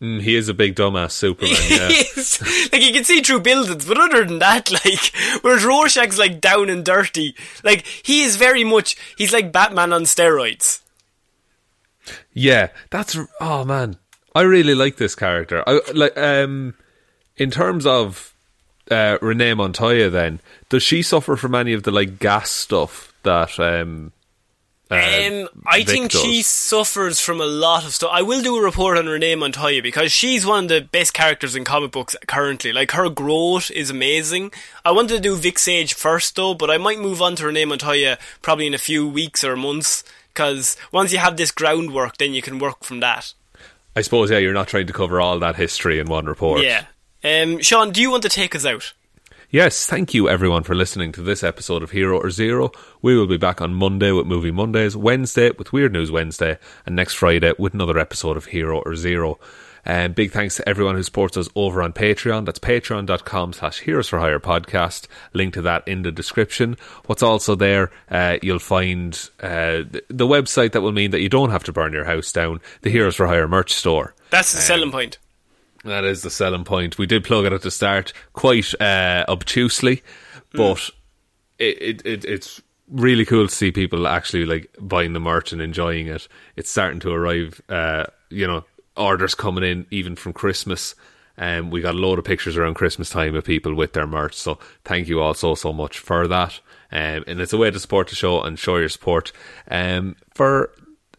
Mm, 0.00 0.22
he 0.22 0.36
is 0.36 0.48
a 0.48 0.54
big 0.54 0.74
dumbass 0.74 1.10
Superman. 1.12 1.54
Yeah. 1.68 1.88
Yes. 1.88 2.40
like 2.72 2.82
you 2.82 2.92
can 2.92 3.04
see 3.04 3.20
through 3.20 3.40
buildings, 3.40 3.84
but 3.84 3.98
other 4.00 4.24
than 4.24 4.38
that, 4.38 4.70
like 4.84 5.12
whereas 5.42 5.64
Rorschach's 5.64 6.18
like 6.18 6.40
down 6.40 6.70
and 6.70 6.84
dirty, 6.84 7.34
like 7.62 7.84
he 7.86 8.22
is 8.22 8.36
very 8.36 8.64
much 8.64 8.96
he's 9.18 9.32
like 9.32 9.52
Batman 9.52 9.92
on 9.92 10.02
steroids. 10.04 10.80
Yeah, 12.32 12.68
that's 12.90 13.18
oh 13.40 13.64
man, 13.64 13.96
I 14.34 14.42
really 14.42 14.74
like 14.74 14.96
this 14.96 15.14
character. 15.14 15.62
I 15.66 15.80
like 15.92 16.16
um, 16.16 16.74
in 17.36 17.50
terms 17.50 17.84
of 17.84 18.34
uh, 18.90 19.18
Renee 19.20 19.54
Montoya, 19.54 20.08
then 20.08 20.40
does 20.68 20.84
she 20.84 21.02
suffer 21.02 21.36
from 21.36 21.54
any 21.54 21.72
of 21.74 21.82
the 21.82 21.90
like 21.90 22.18
gas 22.18 22.50
stuff 22.50 23.12
that? 23.24 23.58
Um, 23.60 24.12
uh, 24.90 24.94
Um, 24.96 25.48
I 25.66 25.78
Vic 25.78 25.88
think 25.88 26.12
she 26.12 26.42
suffers 26.42 27.20
from 27.20 27.40
a 27.40 27.46
lot 27.46 27.84
of 27.84 27.92
stuff. 27.92 28.10
I 28.12 28.22
will 28.22 28.42
do 28.42 28.56
a 28.56 28.62
report 28.62 28.96
on 28.96 29.06
Renee 29.06 29.34
Montoya 29.34 29.82
because 29.82 30.12
she's 30.12 30.46
one 30.46 30.64
of 30.64 30.68
the 30.68 30.80
best 30.80 31.12
characters 31.12 31.54
in 31.54 31.64
comic 31.64 31.90
books 31.90 32.16
currently. 32.26 32.72
Like 32.72 32.92
her 32.92 33.08
growth 33.10 33.70
is 33.70 33.90
amazing. 33.90 34.52
I 34.84 34.92
wanted 34.92 35.16
to 35.16 35.20
do 35.20 35.36
Vic 35.36 35.58
Sage 35.58 35.94
first 35.94 36.36
though, 36.36 36.54
but 36.54 36.70
I 36.70 36.78
might 36.78 36.98
move 36.98 37.20
on 37.20 37.36
to 37.36 37.46
Renee 37.46 37.66
Montoya 37.66 38.18
probably 38.40 38.66
in 38.66 38.74
a 38.74 38.78
few 38.78 39.06
weeks 39.06 39.44
or 39.44 39.56
months 39.56 40.04
because 40.32 40.76
once 40.92 41.12
you 41.12 41.18
have 41.18 41.36
this 41.36 41.50
groundwork, 41.50 42.16
then 42.16 42.32
you 42.32 42.42
can 42.42 42.58
work 42.58 42.84
from 42.84 43.00
that. 43.00 43.34
I 43.94 44.02
suppose 44.02 44.30
yeah, 44.30 44.38
you're 44.38 44.54
not 44.54 44.68
trying 44.68 44.86
to 44.86 44.92
cover 44.92 45.20
all 45.20 45.38
that 45.40 45.56
history 45.56 45.98
in 45.98 46.06
one 46.06 46.26
report. 46.26 46.62
Yeah. 46.62 46.84
Um, 47.24 47.60
Sean, 47.60 47.90
do 47.90 48.00
you 48.00 48.10
want 48.10 48.22
to 48.22 48.28
take 48.28 48.54
us 48.54 48.64
out? 48.64 48.92
Yes, 49.50 49.86
thank 49.86 50.12
you 50.12 50.28
everyone 50.28 50.62
for 50.62 50.74
listening 50.74 51.10
to 51.12 51.22
this 51.22 51.42
episode 51.42 51.82
of 51.82 51.92
Hero 51.92 52.20
or 52.20 52.30
Zero. 52.30 52.70
We 53.00 53.16
will 53.16 53.26
be 53.26 53.38
back 53.38 53.62
on 53.62 53.72
Monday 53.72 54.12
with 54.12 54.26
Movie 54.26 54.50
Mondays, 54.50 54.94
Wednesday 54.94 55.52
with 55.52 55.72
Weird 55.72 55.90
News 55.90 56.10
Wednesday, 56.10 56.58
and 56.84 56.94
next 56.94 57.14
Friday 57.14 57.54
with 57.58 57.72
another 57.72 57.98
episode 57.98 58.36
of 58.36 58.44
Hero 58.44 58.82
or 58.84 58.94
Zero. 58.94 59.38
And 59.86 60.14
big 60.14 60.32
thanks 60.32 60.56
to 60.56 60.68
everyone 60.68 60.96
who 60.96 61.02
supports 61.02 61.38
us 61.38 61.48
over 61.56 61.82
on 61.82 61.94
Patreon. 61.94 62.44
That's 62.44 62.58
patreon.com 62.58 63.54
slash 63.54 63.80
heroes 63.80 64.06
for 64.06 64.18
hire 64.18 64.38
podcast. 64.38 65.06
Link 65.32 65.54
to 65.54 65.62
that 65.62 65.88
in 65.88 66.02
the 66.02 66.12
description. 66.12 66.76
What's 67.06 67.22
also 67.22 67.54
there, 67.54 67.90
uh, 68.10 68.36
you'll 68.42 68.58
find 68.58 69.14
uh, 69.40 69.80
the 69.88 70.02
the 70.10 70.26
website 70.26 70.72
that 70.72 70.82
will 70.82 70.92
mean 70.92 71.12
that 71.12 71.22
you 71.22 71.30
don't 71.30 71.52
have 71.52 71.64
to 71.64 71.72
burn 71.72 71.94
your 71.94 72.04
house 72.04 72.32
down, 72.32 72.60
the 72.82 72.90
Heroes 72.90 73.16
for 73.16 73.26
Hire 73.26 73.48
merch 73.48 73.72
store. 73.72 74.14
That's 74.28 74.52
the 74.52 74.60
selling 74.60 74.92
point. 74.92 75.16
That 75.84 76.04
is 76.04 76.22
the 76.22 76.30
selling 76.30 76.64
point. 76.64 76.98
We 76.98 77.06
did 77.06 77.24
plug 77.24 77.46
it 77.46 77.52
at 77.52 77.62
the 77.62 77.70
start 77.70 78.12
quite 78.32 78.74
uh, 78.80 79.24
obtusely, 79.28 80.02
but 80.52 80.90
it, 81.58 81.80
it, 81.80 82.06
it 82.06 82.24
it's 82.24 82.60
really 82.88 83.24
cool 83.24 83.46
to 83.46 83.54
see 83.54 83.70
people 83.70 84.08
actually 84.08 84.44
like 84.44 84.74
buying 84.80 85.12
the 85.12 85.20
merch 85.20 85.52
and 85.52 85.62
enjoying 85.62 86.08
it. 86.08 86.26
It's 86.56 86.70
starting 86.70 87.00
to 87.00 87.12
arrive. 87.12 87.60
Uh, 87.68 88.06
you 88.30 88.46
know, 88.46 88.64
orders 88.96 89.34
coming 89.34 89.64
in 89.64 89.86
even 89.90 90.16
from 90.16 90.32
Christmas. 90.32 90.94
Um, 91.36 91.70
we 91.70 91.80
got 91.80 91.94
a 91.94 91.98
load 91.98 92.18
of 92.18 92.24
pictures 92.24 92.56
around 92.56 92.74
Christmas 92.74 93.10
time 93.10 93.36
of 93.36 93.44
people 93.44 93.74
with 93.74 93.92
their 93.92 94.06
merch. 94.06 94.34
So 94.34 94.58
thank 94.84 95.08
you 95.08 95.20
all 95.20 95.34
so 95.34 95.54
so 95.54 95.72
much 95.72 95.98
for 96.00 96.26
that. 96.26 96.60
Um, 96.90 97.24
and 97.26 97.40
it's 97.40 97.52
a 97.52 97.58
way 97.58 97.70
to 97.70 97.78
support 97.78 98.08
the 98.08 98.16
show 98.16 98.42
and 98.42 98.58
show 98.58 98.76
your 98.78 98.88
support 98.88 99.30
um, 99.70 100.16
for 100.34 100.70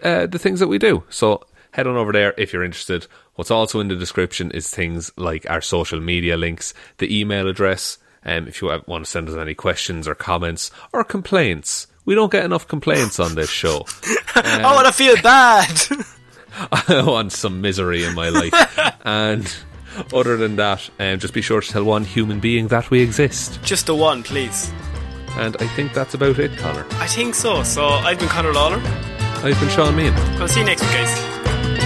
uh, 0.04 0.26
the 0.26 0.40
things 0.40 0.60
that 0.60 0.68
we 0.68 0.78
do. 0.78 1.04
So 1.10 1.44
head 1.72 1.88
on 1.88 1.96
over 1.96 2.12
there 2.12 2.34
if 2.38 2.54
you're 2.54 2.64
interested. 2.64 3.08
What's 3.36 3.52
also 3.52 3.80
in 3.80 3.88
the 3.88 3.96
description 3.96 4.52
is 4.52 4.70
things 4.70 5.12
like 5.18 5.50
our 5.50 5.62
social 5.62 6.00
media 6.00 6.38
links, 6.38 6.74
the 6.98 7.20
email 7.20 7.48
address, 7.48 7.98
um, 8.26 8.48
if 8.48 8.62
you 8.62 8.68
want 8.86 9.06
to 9.06 9.10
send 9.10 9.30
us 9.30 9.36
any 9.36 9.54
questions 9.54 10.08
or 10.08 10.16
comments 10.16 10.72
or 10.92 11.04
complaints. 11.04 11.88
We 12.06 12.16
don't 12.16 12.32
get 12.32 12.44
enough 12.44 12.68
complaints 12.68 13.20
on 13.20 13.36
this 13.36 13.50
show. 13.50 13.86
I 14.36 14.74
want 14.74 14.88
to 14.88 14.94
feel 14.94 15.16
bad. 15.22 15.80
I 16.72 17.04
want 17.06 17.32
some 17.32 17.62
misery 17.62 18.04
in 18.04 18.16
my 18.16 18.30
life. 18.30 18.54
and 19.06 19.56
other 20.14 20.38
than 20.38 20.56
that, 20.58 20.90
um, 21.00 21.20
just 21.20 21.34
be 21.34 21.42
sure 21.42 21.62
to 21.62 21.70
tell 21.70 21.84
one 21.84 22.04
human 22.04 22.40
being 22.40 22.68
that 22.70 22.90
we 22.90 23.02
exist. 23.02 23.62
Just 23.64 23.86
the 23.86 23.96
one, 23.96 24.24
please. 24.24 24.72
And 25.38 25.56
I 25.60 25.68
think 25.68 25.94
that's 25.94 26.14
about 26.14 26.40
it, 26.40 26.58
Connor. 26.58 26.86
I 26.94 27.08
think 27.08 27.36
so. 27.36 27.64
So 27.64 27.86
I've 27.86 28.20
been 28.20 28.30
Connor 28.30 28.54
Lawler. 28.54 28.82
I've 29.42 29.60
been 29.60 29.70
Sean 29.70 29.96
Mean. 29.96 30.14
I'll 30.14 30.48
see 30.48 30.60
you 30.60 30.66
next 30.66 30.82
week, 30.82 30.92
guys. 30.92 31.39